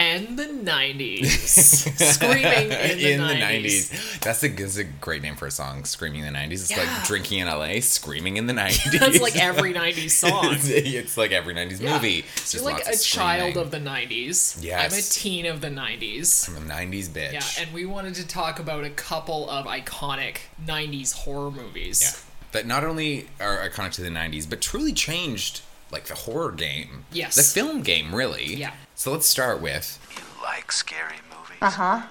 And 0.00 0.36
the 0.36 0.44
90s. 0.46 1.26
Screaming 2.14 2.44
in 2.72 3.20
the 3.20 3.34
90s. 3.34 4.20
That's 4.20 4.42
a, 4.42 4.48
that's 4.48 4.76
a 4.76 4.84
great 4.84 5.22
name 5.22 5.36
for 5.36 5.46
a 5.46 5.50
song, 5.50 5.84
Screaming 5.84 6.24
in 6.24 6.32
the 6.32 6.38
90s. 6.38 6.52
It's 6.52 6.70
Yeah. 6.72 6.78
like 6.78 7.04
drinking 7.06 7.38
in 7.40 7.46
LA, 7.46 7.80
Screaming 7.80 8.36
in 8.36 8.46
the 8.46 8.52
90s. 8.54 8.98
That's 9.00 9.20
like 9.20 9.36
every 9.36 9.72
90s 9.72 10.10
song. 10.10 10.46
it's, 10.54 10.68
it's 10.68 11.16
like 11.16 11.30
every 11.32 11.54
90s 11.54 11.80
Yeah. 11.80 11.94
movie. 11.94 12.24
It's 12.36 12.54
You're 12.54 12.64
like 12.64 12.84
a 12.86 12.96
child 12.96 13.56
of 13.56 13.70
the 13.70 13.78
90s. 13.78 14.58
Yes. 14.62 14.92
I'm 14.92 14.98
a 14.98 15.02
teen 15.02 15.46
of 15.46 15.60
the 15.60 15.68
90s. 15.70 16.48
I'm 16.48 16.56
a 16.56 16.74
90s 16.74 17.08
bitch. 17.08 17.32
Yeah, 17.32 17.44
and 17.62 17.72
we 17.72 17.86
wanted 17.86 18.14
to 18.16 18.26
talk 18.26 18.58
about 18.58 18.84
a 18.84 18.90
couple 18.90 19.48
of 19.48 19.66
iconic 19.66 20.38
90s 20.66 21.12
horror 21.12 21.50
movies. 21.52 22.02
Yeah. 22.02 22.10
That 22.52 22.66
not 22.66 22.84
only 22.84 23.28
are 23.40 23.68
iconic 23.68 23.92
to 23.92 24.02
the 24.02 24.10
90s, 24.10 24.48
but 24.48 24.60
truly 24.60 24.92
changed 24.92 25.60
like 25.90 26.04
the 26.06 26.14
horror 26.14 26.50
game. 26.52 27.04
Yes. 27.12 27.36
The 27.36 27.42
film 27.42 27.82
game, 27.82 28.12
really. 28.14 28.54
Yeah. 28.56 28.72
So 28.94 29.10
let's 29.12 29.26
start 29.26 29.60
with 29.60 29.98
You 30.16 30.22
like 30.42 30.72
scary 30.72 31.16
movies? 31.28 31.58
Uh 31.60 31.70
huh. 31.70 32.02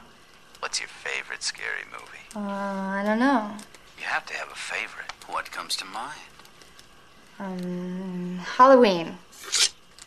What's 0.59 0.79
your 0.79 0.89
favorite 0.89 1.43
scary 1.43 1.83
movie? 1.91 2.23
Uh, 2.35 2.39
I 2.49 3.03
don't 3.05 3.19
know. 3.19 3.51
You 3.97 4.05
have 4.05 4.25
to 4.27 4.33
have 4.35 4.49
a 4.51 4.55
favorite. 4.55 5.11
What 5.27 5.51
comes 5.51 5.75
to 5.77 5.85
mind? 5.85 6.19
Um, 7.39 8.39
Halloween. 8.57 9.17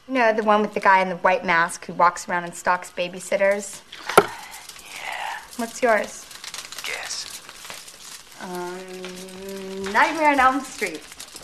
You 0.08 0.14
know, 0.14 0.32
the 0.32 0.42
one 0.44 0.60
with 0.62 0.74
the 0.74 0.80
guy 0.80 1.00
in 1.00 1.08
the 1.08 1.16
white 1.16 1.44
mask 1.44 1.86
who 1.86 1.92
walks 1.92 2.28
around 2.28 2.44
and 2.44 2.54
stalks 2.54 2.90
babysitters? 2.90 3.80
Yeah. 4.18 5.38
What's 5.56 5.82
yours? 5.82 6.24
Guess. 6.84 7.42
Um, 8.42 9.92
Nightmare 9.92 10.30
on 10.32 10.40
Elm 10.40 10.60
Street. 10.60 11.00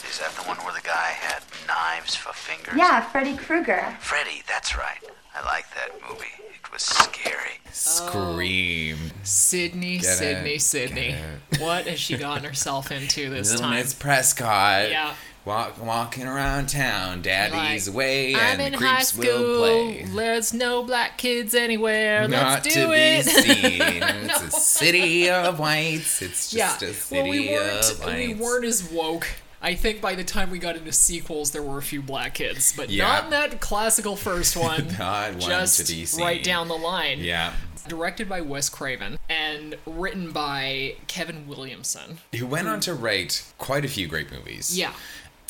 Is 0.09 0.19
that 0.21 0.33
the 0.37 0.43
one 0.47 0.57
where 0.59 0.75
the 0.75 0.87
guy 0.87 1.11
had 1.19 1.43
knives 1.67 2.15
for 2.15 2.33
fingers? 2.33 2.75
Yeah, 2.77 3.01
Freddy 3.01 3.37
Krueger. 3.37 3.97
Freddy, 4.01 4.43
that's 4.47 4.77
right. 4.77 4.99
I 5.35 5.45
like 5.45 5.65
that 5.75 5.91
movie. 6.09 6.27
It 6.55 6.73
was 6.73 6.83
scary. 6.83 7.59
Scream. 7.73 8.97
Oh. 9.09 9.13
Sydney, 9.23 9.99
Get 9.99 10.05
Sydney, 10.05 10.55
it, 10.55 10.61
Sydney. 10.63 11.17
What 11.59 11.87
has 11.87 11.99
she 12.01 12.17
gotten 12.17 12.45
herself 12.45 12.91
into 12.93 13.31
this 13.35 13.51
Little 13.53 13.67
time? 13.67 13.77
Miss 13.81 13.95
Prescott. 13.95 14.91
Yeah. 14.91 15.15
Walk, 15.45 15.83
walking 15.85 16.25
around 16.29 16.69
town. 16.69 17.21
Daddy's 17.23 17.89
Like, 17.89 17.95
away 17.95 18.35
I'm 18.37 18.61
and 18.61 18.63
in 18.63 18.73
the 18.73 18.79
high 18.87 18.95
creeps 18.97 19.09
school. 19.09 19.25
will 19.25 19.59
play. 19.59 20.05
There's 20.15 20.55
no 20.55 20.85
black 20.85 21.19
kids 21.19 21.53
anywhere. 21.53 22.29
Not 22.29 22.65
Let's 22.65 22.75
do 22.75 22.87
to 22.87 22.93
it. 22.93 23.25
be 23.27 23.31
seen. 23.43 23.83
It's 23.83 24.41
a 24.41 24.51
city 24.53 25.29
of 25.31 25.59
whites. 25.59 26.23
It's 26.23 26.55
yeah. 26.55 26.69
just 26.79 26.83
a 26.83 26.93
city 26.95 27.21
well, 27.23 27.31
we 27.31 27.49
weren't. 27.49 28.07
We 28.07 28.35
weren't 28.35 28.65
as 28.65 28.85
woke. 28.89 29.27
I 29.63 29.75
think 29.75 30.01
by 30.01 30.15
the 30.17 30.25
time 30.25 30.51
we 30.51 30.59
got 30.59 30.77
into 30.77 30.93
sequels, 30.93 31.53
there 31.53 31.63
were 31.63 31.79
a 31.79 31.83
few 31.83 32.03
black 32.03 32.35
kids, 32.35 32.73
but 32.77 32.91
Yeah. 32.91 33.07
not 33.07 33.25
in 33.25 33.31
that 33.31 33.61
classical 33.61 34.17
first 34.17 34.57
one. 34.59 34.89
Not 34.99 35.33
one 35.37 35.41
to 35.41 35.47
just 35.85 36.19
right 36.21 36.43
down 36.43 36.69
the 36.69 36.75
line. 36.77 37.21
Yeah. 37.21 37.53
Directed 37.89 38.29
by 38.29 38.41
Wes 38.41 38.69
Craven 38.69 39.19
and 39.29 39.77
written 39.87 40.31
by 40.33 40.97
Kevin 41.07 41.47
Williamson. 41.49 42.19
Who 42.37 42.47
went 42.47 42.69
on 42.69 42.81
to 42.81 42.95
write 42.95 43.45
quite 43.59 43.85
a 43.85 43.89
few 43.89 44.07
great 44.09 44.31
movies. 44.33 44.77
Yeah. 44.77 44.93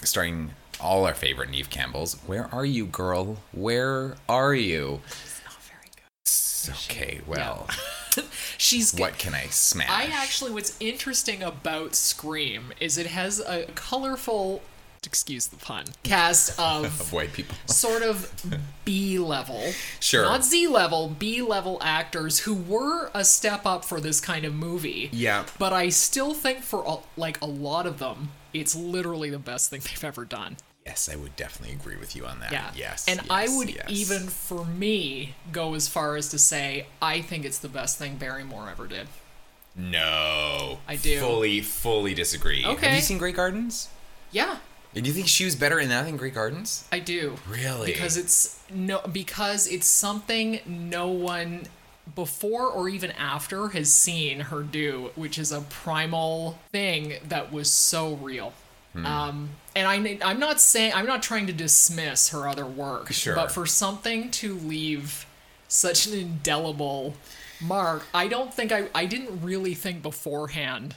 Starring 0.03 0.53
all 0.81 1.07
our 1.07 1.15
favorite 1.15 1.51
Neve 1.51 1.71
Campbell's. 1.71 2.15
Where 2.27 2.53
are 2.55 2.65
you, 2.67 2.87
girl? 2.87 3.39
Where 3.53 4.17
are 4.29 4.55
you? 4.55 5.01
Not 5.45 5.63
very 5.63 5.89
good. 5.95 6.03
It's 6.09 6.12
okay, 6.69 7.21
well, 7.27 7.69
She's 8.59 8.95
what 8.95 9.19
can 9.19 9.35
I 9.35 9.47
smash? 9.47 9.89
I 9.91 10.05
actually, 10.05 10.53
what's 10.53 10.77
interesting 10.81 11.43
about 11.43 11.95
Scream 11.95 12.73
is 12.81 12.99
it 12.99 13.07
has 13.07 13.41
a 13.41 13.65
colorful, 13.75 14.63
excuse 15.05 15.47
the 15.49 15.57
pun, 15.57 15.85
cast 16.03 16.51
of 16.61 16.85
of 16.85 17.13
white 17.13 17.33
people. 17.33 17.57
sort 17.67 18.03
of 18.03 18.31
B 18.85 19.19
level, 19.19 19.73
Sure. 19.99 20.23
not 20.25 20.45
Z 20.45 20.69
level, 20.69 21.09
B 21.09 21.43
level 21.43 21.79
actors 21.83 22.41
who 22.41 22.55
were 22.55 23.11
a 23.15 23.25
step 23.25 23.67
up 23.67 23.85
for 23.85 24.01
this 24.01 24.21
kind 24.21 24.45
of 24.45 24.55
movie. 24.55 25.09
Yeah. 25.13 25.47
But 25.59 25.73
I 25.73 25.89
still 25.89 26.35
think 26.35 26.61
for 26.63 27.03
like 27.17 27.41
a 27.41 27.47
lot 27.47 27.87
of 27.87 27.99
them, 27.99 28.31
it's 28.53 28.77
literally 28.77 29.31
the 29.31 29.39
best 29.39 29.71
thing 29.71 29.81
they've 29.81 30.05
ever 30.05 30.25
done. 30.25 30.59
Yes, 30.87 31.09
I 31.13 31.17
would 31.17 31.37
definitely 31.37 31.75
agree 31.75 31.97
with 31.97 32.17
you 32.17 32.27
on 32.27 32.41
that. 32.41 32.53
Yeah. 32.53 32.71
Yes. 32.75 33.07
And 33.09 33.21
I 33.31 33.47
would 33.49 33.71
yes. 33.71 33.85
even, 33.89 34.23
for 34.27 34.65
me, 34.65 35.35
go 35.53 35.75
as 35.75 35.87
far 35.89 36.17
as 36.17 36.29
to 36.31 36.39
say 36.39 36.87
I 37.01 37.21
think 37.21 37.45
it's 37.45 37.59
the 37.59 37.69
best 37.69 37.99
thing 37.99 38.17
Barrymore 38.17 38.69
ever 38.69 38.87
did. 38.87 39.07
No. 39.77 40.81
I 40.89 40.97
do. 40.97 41.19
Fully, 41.21 41.61
fully 41.61 42.15
disagree. 42.15 42.65
Okay. 42.65 42.87
Have 42.87 42.97
you 42.97 43.03
seen 43.03 43.19
Grey 43.19 43.33
Gardens? 43.33 43.89
Yeah, 44.31 44.57
And 44.95 45.05
Do 45.05 45.09
you 45.09 45.15
think 45.15 45.29
she 45.29 45.45
was 45.45 45.55
better 45.55 45.79
in 45.79 45.89
that 45.91 46.07
than 46.07 46.17
Grey 46.17 46.31
Gardens? 46.31 46.87
I 46.91 46.99
do. 46.99 47.37
Really? 47.49 47.93
Because 47.93 48.17
it's 48.17 48.59
no 48.71 49.01
because 49.13 49.67
it's 49.67 49.87
something 49.87 50.61
no 50.67 51.09
one 51.09 51.65
before 52.15 52.67
or 52.69 52.89
even 52.89 53.11
after 53.13 53.69
has 53.69 53.93
seen 53.93 54.41
her 54.41 54.63
do, 54.63 55.11
which 55.15 55.39
is 55.39 55.53
a 55.53 55.61
primal 55.61 56.59
thing 56.73 57.15
that 57.29 57.53
was 57.53 57.71
so 57.71 58.15
real. 58.15 58.53
Hmm. 58.93 59.07
Um, 59.07 59.49
and 59.75 59.89
I, 59.89 60.19
I'm 60.29 60.39
not 60.39 60.61
saying 60.61 60.93
I'm 60.95 61.07
not 61.07 61.23
trying 61.23 61.47
to 61.47 61.53
dismiss 61.53 62.29
her 62.31 62.47
other 62.49 62.67
work, 62.67 63.11
Sure. 63.13 63.35
but 63.35 63.51
for 63.51 63.65
something 63.67 64.31
to 64.33 64.55
leave 64.55 65.25
such 65.69 66.07
an 66.07 66.13
indelible 66.13 67.15
mark, 67.61 68.05
I 68.13 68.29
don't 68.29 68.53
think 68.53 68.71
I 68.73 68.89
I 68.95 69.07
didn't 69.07 69.43
really 69.43 69.75
think 69.75 70.03
beforehand 70.03 70.97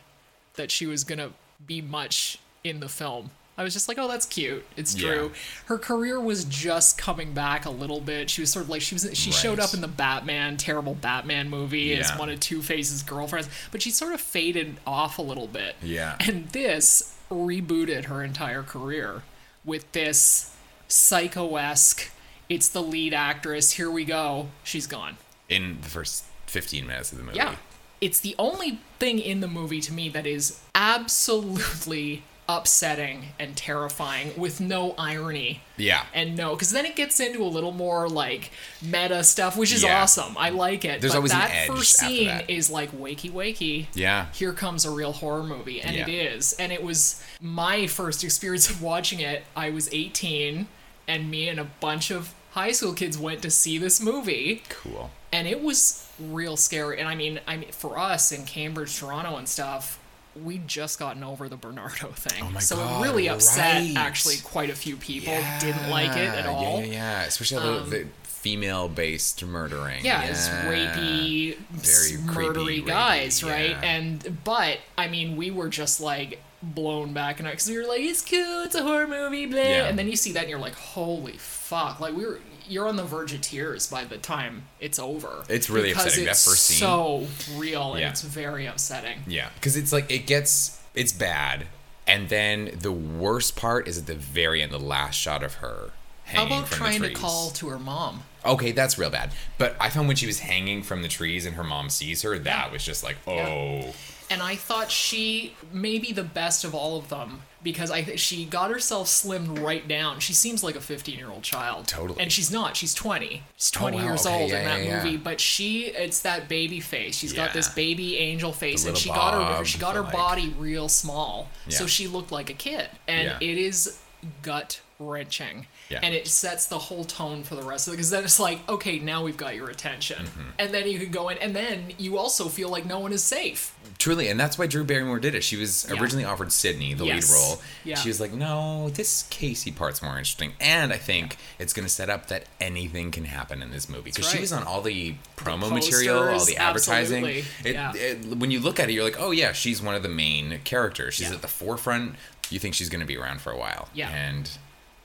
that 0.55 0.71
she 0.71 0.85
was 0.85 1.03
gonna 1.03 1.29
be 1.65 1.81
much 1.81 2.37
in 2.63 2.79
the 2.81 2.89
film. 2.89 3.31
I 3.57 3.63
was 3.63 3.71
just 3.71 3.87
like, 3.87 3.97
oh, 3.97 4.09
that's 4.09 4.25
cute. 4.25 4.65
It's 4.75 4.93
Yeah. 4.95 5.13
true. 5.13 5.31
Her 5.67 5.77
career 5.77 6.19
was 6.19 6.43
just 6.43 6.97
coming 6.97 7.33
back 7.33 7.65
a 7.65 7.69
little 7.69 8.01
bit. 8.01 8.29
She 8.29 8.41
was 8.41 8.51
sort 8.51 8.65
of 8.65 8.69
like 8.69 8.81
she 8.81 8.95
was. 8.95 9.09
She 9.13 9.31
showed 9.31 9.61
up 9.61 9.73
in 9.73 9.79
the 9.79 9.87
Batman, 9.87 10.57
terrible 10.57 10.93
Batman 10.93 11.49
movie 11.49 11.93
as 11.95 12.11
one 12.17 12.29
of 12.29 12.41
Two 12.41 12.61
Face's 12.61 13.01
girlfriends, 13.03 13.47
but 13.71 13.81
she 13.81 13.91
sort 13.91 14.13
of 14.13 14.19
faded 14.19 14.75
off 14.85 15.17
a 15.17 15.21
little 15.21 15.47
bit. 15.47 15.77
Yeah. 15.81 16.17
And 16.19 16.49
this 16.49 17.14
rebooted 17.29 18.05
her 18.05 18.23
entire 18.23 18.63
career 18.63 19.23
with 19.63 19.91
this 19.91 20.55
psycho-esque. 20.87 22.11
It's 22.47 22.67
the 22.67 22.81
lead 22.81 23.13
actress. 23.13 23.71
Here 23.71 23.89
we 23.89 24.05
go. 24.05 24.49
She's 24.63 24.87
gone. 24.87 25.17
In 25.49 25.79
the 25.81 25.89
first 25.89 26.25
15 26.47 26.85
minutes 26.85 27.11
of 27.11 27.17
the 27.17 27.23
movie. 27.23 27.37
Yeah. 27.37 27.55
It's 28.01 28.19
the 28.19 28.35
only 28.37 28.79
thing 28.99 29.19
in 29.19 29.39
the 29.39 29.47
movie 29.47 29.81
to 29.81 29.93
me 29.93 30.09
that 30.09 30.27
is 30.27 30.59
absolutely 30.75 32.23
upsetting 32.47 33.25
and 33.39 33.55
terrifying 33.57 34.31
with 34.37 34.61
no 34.61 34.93
irony. 34.97 35.61
Yeah. 35.77 36.05
And 36.13 36.35
no, 36.37 36.51
because 36.51 36.71
then 36.71 36.85
it 36.85 36.95
gets 36.95 37.19
into 37.19 37.41
a 37.43 37.45
little 37.49 37.71
more 37.71 38.07
like 38.07 38.51
meta 38.81 39.23
stuff, 39.23 39.57
which 39.57 39.73
is 39.73 39.83
Yeah. 39.83 40.01
awesome. 40.01 40.37
I 40.37 40.49
like 40.49 40.85
it. 40.85 41.01
There's 41.01 41.13
but 41.13 41.17
always 41.17 41.31
that 41.31 41.67
first 41.67 41.97
scene 41.97 42.27
that. 42.27 42.49
is 42.49 42.69
like 42.69 42.91
wakey 42.91 43.31
wakey. 43.31 43.87
Yeah. 43.93 44.27
Here 44.33 44.53
comes 44.53 44.85
a 44.85 44.91
real 44.91 45.11
horror 45.13 45.43
movie, 45.43 45.81
and 45.81 45.95
it 45.95 46.07
Yeah. 46.07 46.29
is. 46.33 46.53
And 46.53 46.71
it 46.71 46.83
was 46.83 47.21
my 47.41 47.87
first 47.87 48.23
experience 48.23 48.69
of 48.69 48.81
watching 48.81 49.19
it. 49.19 49.43
I 49.55 49.69
was 49.71 49.89
18, 49.91 50.67
and 51.07 51.29
me 51.29 51.49
and 51.49 51.59
a 51.59 51.65
bunch 51.65 52.11
of 52.11 52.33
high 52.51 52.71
school 52.71 52.93
kids 52.93 53.17
went 53.17 53.41
to 53.41 53.49
see 53.51 53.77
this 53.77 53.99
movie 53.99 54.63
Cool. 54.69 55.11
and 55.33 55.47
it 55.47 55.61
was 55.61 56.05
real 56.17 56.55
scary. 56.55 56.99
And 56.99 57.09
I 57.09 57.15
mean, 57.15 57.41
I 57.45 57.57
mean, 57.57 57.71
for 57.71 57.97
us 57.99 58.31
in 58.31 58.45
Cambridge, 58.45 58.95
Toronto, 58.97 59.35
and 59.35 59.49
stuff, 59.49 59.99
we'd 60.43 60.67
just 60.67 60.99
gotten 60.99 61.23
over 61.23 61.47
the 61.49 61.57
Bernardo 61.57 62.07
thing, 62.11 62.43
Oh 62.55 62.59
so 62.59 62.75
God, 62.75 63.01
it 63.01 63.03
really 63.07 63.29
upset 63.29 63.81
right. 63.81 63.93
actually 63.95 64.35
quite 64.43 64.69
a 64.69 64.75
few 64.75 64.95
people. 64.97 65.33
Didn't 65.59 65.89
like 65.89 66.11
it 66.17 66.29
at 66.29 66.45
all. 66.45 66.79
Yeah, 66.79 66.85
yeah, 66.85 66.91
yeah. 66.93 67.21
Especially 67.23 67.57
all 67.57 67.63
the, 67.73 67.81
um, 67.81 67.89
the 67.89 68.05
female-based 68.23 69.43
murdering. 69.45 70.03
Yeah, 70.05 70.23
it's 70.23 70.47
rapey, 70.49 71.57
Very 71.57 71.81
s- 71.81 72.17
creepy, 72.27 72.49
murdery 72.53 72.81
rapey, 72.83 72.87
guys, 72.87 73.43
right? 73.43 73.69
yeah. 73.71 73.81
And 73.83 74.37
but 74.43 74.79
I 74.97 75.07
mean, 75.07 75.35
we 75.35 75.51
were 75.51 75.69
just 75.69 75.99
like 76.01 76.39
blown 76.63 77.13
back 77.13 77.39
and 77.39 77.47
because 77.49 77.69
we 77.69 77.77
were 77.77 77.85
like, 77.85 78.01
it's 78.01 78.21
cool, 78.21 78.63
it's 78.63 78.75
a 78.75 78.83
horror 78.83 79.07
movie, 79.07 79.45
blah. 79.45 79.59
Yeah. 79.59 79.85
And 79.87 79.97
then 79.99 80.07
you 80.07 80.15
see 80.15 80.31
that 80.33 80.41
and 80.41 80.49
you're 80.49 80.59
like, 80.59 80.75
holy 80.75 81.37
fuck! 81.37 81.99
Like 81.99 82.15
we 82.15 82.25
were, 82.25 82.39
you're 82.69 82.87
on 82.87 82.95
the 82.95 83.03
verge 83.03 83.33
of 83.33 83.41
tears 83.41 83.87
by 83.87 84.03
the 84.05 84.17
time 84.17 84.63
it's 84.79 84.99
over. 84.99 85.43
It's 85.49 85.69
really 85.69 85.89
because 85.89 86.05
upsetting, 86.05 86.25
that 86.25 86.31
It's 86.31 86.45
first 86.47 86.63
scene. 86.65 86.77
so 86.77 87.27
real 87.55 87.91
and 87.93 88.01
Yeah. 88.01 88.09
it's 88.09 88.21
very 88.21 88.65
upsetting. 88.65 89.23
Yeah, 89.27 89.49
because 89.55 89.75
it's 89.77 89.91
like 89.91 90.11
it 90.11 90.27
gets 90.27 90.79
it's 90.93 91.11
bad, 91.13 91.67
and 92.07 92.29
then 92.29 92.71
the 92.79 92.91
worst 92.91 93.55
part 93.55 93.87
is 93.87 93.97
at 93.97 94.05
the 94.05 94.15
very 94.15 94.61
end, 94.61 94.71
the 94.71 94.79
last 94.79 95.15
shot 95.15 95.43
of 95.43 95.55
her 95.55 95.91
How 96.25 96.45
about 96.45 96.67
trying 96.71 97.01
to 97.01 97.11
call 97.11 97.51
to 97.51 97.69
her 97.69 97.79
mom? 97.79 98.23
Okay, 98.45 98.71
that's 98.71 98.97
real 98.97 99.09
bad. 99.09 99.31
But 99.57 99.75
I 99.79 99.89
found 99.89 100.07
when 100.07 100.15
she 100.17 100.25
was 100.27 100.39
hanging 100.39 100.83
from 100.83 101.01
the 101.01 101.07
trees 101.07 101.45
and 101.45 101.55
her 101.55 101.63
mom 101.63 101.89
sees 101.89 102.21
her, 102.23 102.37
that 102.39 102.71
was 102.71 102.83
just 102.83 103.03
like, 103.03 103.17
oh, 103.27 103.93
and 104.29 104.41
I 104.41 104.55
thought 104.55 104.89
she 104.91 105.55
may 105.71 105.99
be 105.99 106.11
the 106.11 106.23
best 106.23 106.63
of 106.63 106.73
all 106.73 106.97
of 106.97 107.09
them 107.09 107.41
because 107.65 107.91
I 107.91 108.15
she 108.15 108.45
got 108.45 108.71
herself 108.71 109.07
slimmed 109.07 109.61
right 109.61 109.85
down. 109.85 110.21
She 110.21 110.31
seems 110.31 110.63
like 110.63 110.75
a 110.75 110.79
15 110.79 111.17
year 111.17 111.29
old 111.29 111.43
child. 111.43 111.87
Totally. 111.87 112.21
And 112.21 112.31
she's 112.31 112.49
not. 112.49 112.77
She's 112.77 112.93
20. 112.93 113.43
She's 113.57 113.71
20 113.71 113.97
wow, 113.97 114.03
years 114.03 114.25
okay, 114.25 114.41
old 114.41 114.51
yeah, 114.51 114.59
in 114.59 114.65
that 114.65 114.79
yeah, 114.79 114.85
yeah. 114.85 115.03
movie, 115.03 115.17
but 115.17 115.41
she 115.41 115.87
it's 115.87 116.21
that 116.21 116.47
baby 116.47 116.79
face. 116.79 117.17
She's 117.17 117.33
got 117.33 117.51
this 117.51 117.67
baby 117.67 118.17
angel 118.17 118.53
face, 118.53 118.85
and 118.85 118.95
she 118.97 119.09
little 119.09 119.23
got 119.23 119.57
her 119.57 119.65
she 119.65 119.77
got 119.79 119.95
her 119.95 120.01
like- 120.03 120.13
body 120.13 120.55
real 120.57 120.87
small, 120.87 121.49
so 121.67 121.87
she 121.87 122.07
looked 122.07 122.31
like 122.31 122.49
a 122.49 122.53
kid, 122.53 122.87
and 123.07 123.27
Yeah. 123.41 123.49
it 123.49 123.57
is 123.57 123.99
gut 124.43 124.79
wrenching. 124.99 125.67
Yeah. 125.89 125.99
And 126.01 126.15
it 126.15 126.27
sets 126.27 126.65
the 126.65 126.79
whole 126.79 127.03
tone 127.05 127.43
for 127.43 127.53
the 127.55 127.61
rest 127.61 127.87
of 127.87 127.93
it 127.93 127.97
because 127.97 128.09
then 128.09 128.23
it's 128.23 128.39
like, 128.39 128.67
okay, 128.67 128.97
now 128.97 129.23
we've 129.23 129.37
got 129.37 129.55
your 129.55 129.69
attention. 129.69 130.25
Mm-hmm. 130.25 130.41
And 130.57 130.73
then 130.73 130.87
you 130.89 130.97
can 130.99 131.11
go 131.11 131.29
in, 131.29 131.37
and 131.37 131.55
then 131.55 131.93
you 131.99 132.17
also 132.17 132.49
feel 132.49 132.69
like 132.69 132.85
no 132.85 132.97
one 132.99 133.13
is 133.13 133.23
safe. 133.23 133.71
truly, 133.99 134.27
and 134.27 134.39
that's 134.39 134.57
why 134.57 134.65
Drew 134.67 134.83
Barrymore 134.83 135.19
did 135.19 135.35
it. 135.35 135.43
She 135.43 135.55
was 135.57 135.85
Yeah. 135.89 136.01
originally 136.01 136.25
offered 136.25 136.51
Sydney 136.51 136.93
the 136.95 137.05
Yes. 137.05 137.29
lead 137.29 137.35
role. 137.35 137.61
Yeah. 137.83 137.95
She 137.95 138.09
was 138.09 138.19
like, 138.19 138.33
no, 138.33 138.89
this 138.89 139.23
Casey 139.29 139.71
part's 139.71 140.01
more 140.01 140.17
interesting, 140.17 140.53
and 140.59 140.91
I 140.91 140.97
think 140.97 141.37
it's 141.59 141.71
going 141.71 141.85
to 141.87 141.93
set 141.93 142.09
up 142.09 142.27
that 142.27 142.45
anything 142.59 143.11
can 143.11 143.25
happen 143.25 143.61
in 143.61 143.71
this 143.71 143.87
movie 143.87 144.05
because 144.11 144.25
That's 144.25 144.35
she 144.35 144.41
was 144.41 144.51
on 144.51 144.63
all 144.63 144.81
the 144.81 145.15
promo 145.37 145.71
material, 145.71 146.17
all 146.27 146.43
the 146.45 146.57
advertising. 146.57 147.25
It, 147.25 147.45
Yeah. 147.63 147.93
it- 147.95 148.25
when 148.37 148.49
you 148.51 148.59
look 148.59 148.79
at 148.79 148.89
it, 148.89 148.93
you're 148.93 149.03
like, 149.03 149.19
oh 149.19 149.31
yeah, 149.31 149.53
she's 149.53 149.81
one 149.81 149.95
of 149.95 150.03
the 150.03 150.09
main 150.09 150.59
characters. 150.63 151.13
She's 151.13 151.29
Yeah. 151.29 151.35
at 151.35 151.41
the 151.41 151.47
forefront. 151.47 152.15
You 152.49 152.59
think 152.59 152.73
she's 152.75 152.89
going 152.89 153.01
to 153.01 153.07
be 153.07 153.17
around 153.17 153.41
for 153.41 153.51
a 153.51 153.57
while, 153.57 153.87
Yeah. 153.93 154.09
and 154.09 154.49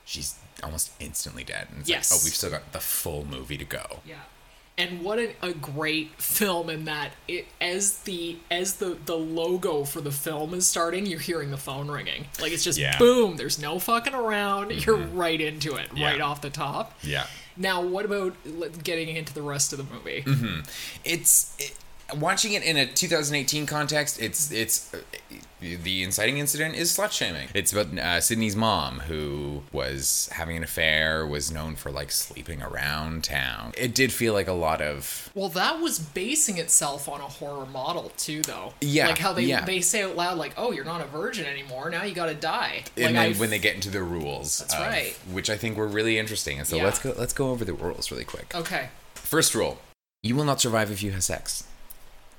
she's 0.05 0.35
almost 0.63 0.93
instantly 1.01 1.45
dead. 1.45 1.69
And 1.71 1.81
it's 1.81 1.89
Yes. 1.89 2.11
like, 2.11 2.21
oh, 2.21 2.25
we've 2.25 2.35
still 2.35 2.51
got 2.51 2.73
the 2.73 2.81
full 2.81 3.25
movie 3.25 3.57
to 3.59 3.65
go. 3.65 4.01
Yeah. 4.07 4.17
And 4.79 5.03
what 5.03 5.19
a, 5.19 5.35
a 5.43 5.53
great 5.53 6.13
film 6.23 6.71
in 6.71 6.87
that 6.87 7.13
it 7.29 7.47
as 7.61 7.99
the 7.99 8.39
as 8.51 8.77
the 8.77 8.97
the 9.05 9.17
logo 9.17 9.85
for 9.85 10.01
the 10.01 10.13
film 10.13 10.55
is 10.55 10.67
starting, 10.67 11.05
you're 11.05 11.21
hearing 11.21 11.51
the 11.51 11.59
phone 11.59 11.91
ringing. 11.91 12.25
Like 12.41 12.53
it's 12.53 12.65
just 12.65 12.79
Yeah. 12.79 12.97
boom, 12.99 13.37
there's 13.37 13.59
no 13.59 13.79
fucking 13.79 14.15
around. 14.15 14.73
You're 14.87 14.97
right 14.97 15.39
into 15.39 15.75
it, 15.77 15.89
Yeah. 15.95 16.07
right 16.13 16.21
off 16.23 16.41
the 16.41 16.49
top. 16.49 16.99
Yeah. 17.03 17.27
Now, 17.59 17.83
what 17.83 18.07
about 18.07 18.35
getting 18.83 19.15
into 19.17 19.35
the 19.35 19.43
rest 19.43 19.73
of 19.75 19.79
the 19.79 19.95
movie? 19.95 20.23
Mm-hmm. 20.27 20.61
it's 21.05 21.55
it, 21.59 21.75
watching 22.17 22.55
it 22.55 22.63
in 22.63 22.77
a 22.79 22.87
2018 22.87 23.67
context 23.67 24.19
it's 24.21 24.51
it's 24.51 24.91
the 25.61 26.03
inciting 26.03 26.39
incident 26.39 26.75
is 26.75 26.91
slut 26.97 27.11
shaming 27.13 27.49
it's 27.55 27.73
about 27.73 27.97
uh, 27.99 28.21
sydney's 28.21 28.57
mom 28.57 29.01
who 29.01 29.63
was 29.73 30.29
having 30.33 30.57
an 30.57 30.63
affair 30.65 31.27
was 31.27 31.51
known 31.53 31.75
for 31.77 31.91
like 31.91 32.11
sleeping 32.11 32.63
around 32.63 33.23
town 33.25 33.73
it 33.77 33.95
did 33.95 34.13
feel 34.13 34.33
like 34.33 34.49
a 34.49 34.53
lot 34.53 34.81
of 34.81 35.31
Well, 35.35 35.49
that 35.51 35.81
was 35.81 35.99
basing 35.99 36.59
itself 36.59 37.09
on 37.09 37.21
a 37.21 37.25
horror 37.25 37.67
model 37.67 38.11
too, 38.17 38.43
though. 38.43 38.73
Yeah, 38.81 39.09
Like 39.09 39.19
how 39.19 39.33
they 39.33 39.43
yeah. 39.45 39.65
they 39.65 39.81
say 39.81 40.03
out 40.03 40.17
loud, 40.17 40.39
like, 40.39 40.55
"Oh, 40.57 40.73
you're 40.73 40.85
not 40.85 41.01
a 41.01 41.05
virgin 41.07 41.47
anymore. 41.47 41.89
Now 41.91 42.03
you 42.05 42.15
got 42.15 42.27
to 42.27 42.35
die." 42.35 42.85
and 42.97 43.15
like 43.15 43.31
then 43.33 43.39
when 43.39 43.51
they 43.51 43.59
get 43.59 43.75
into 43.75 43.91
the 43.91 44.03
rules 44.03 44.59
That's 44.59 44.75
of- 44.75 44.81
right. 44.81 45.17
which 45.31 45.49
i 45.51 45.57
think 45.57 45.77
were 45.77 45.87
really 45.87 46.19
interesting 46.19 46.59
and 46.59 46.67
so 46.67 46.77
Yeah. 46.77 46.85
let's 46.85 46.99
go 46.99 47.15
let's 47.17 47.33
go 47.33 47.51
over 47.51 47.65
the 47.65 47.73
rules 47.75 48.11
really 48.11 48.25
quick 48.25 48.55
Okay. 48.55 48.89
First 49.15 49.55
rule 49.55 49.79
you 50.23 50.35
will 50.37 50.45
not 50.45 50.61
survive 50.61 50.91
if 50.91 51.03
you 51.03 51.13
have 51.13 51.25
sex. 51.25 51.65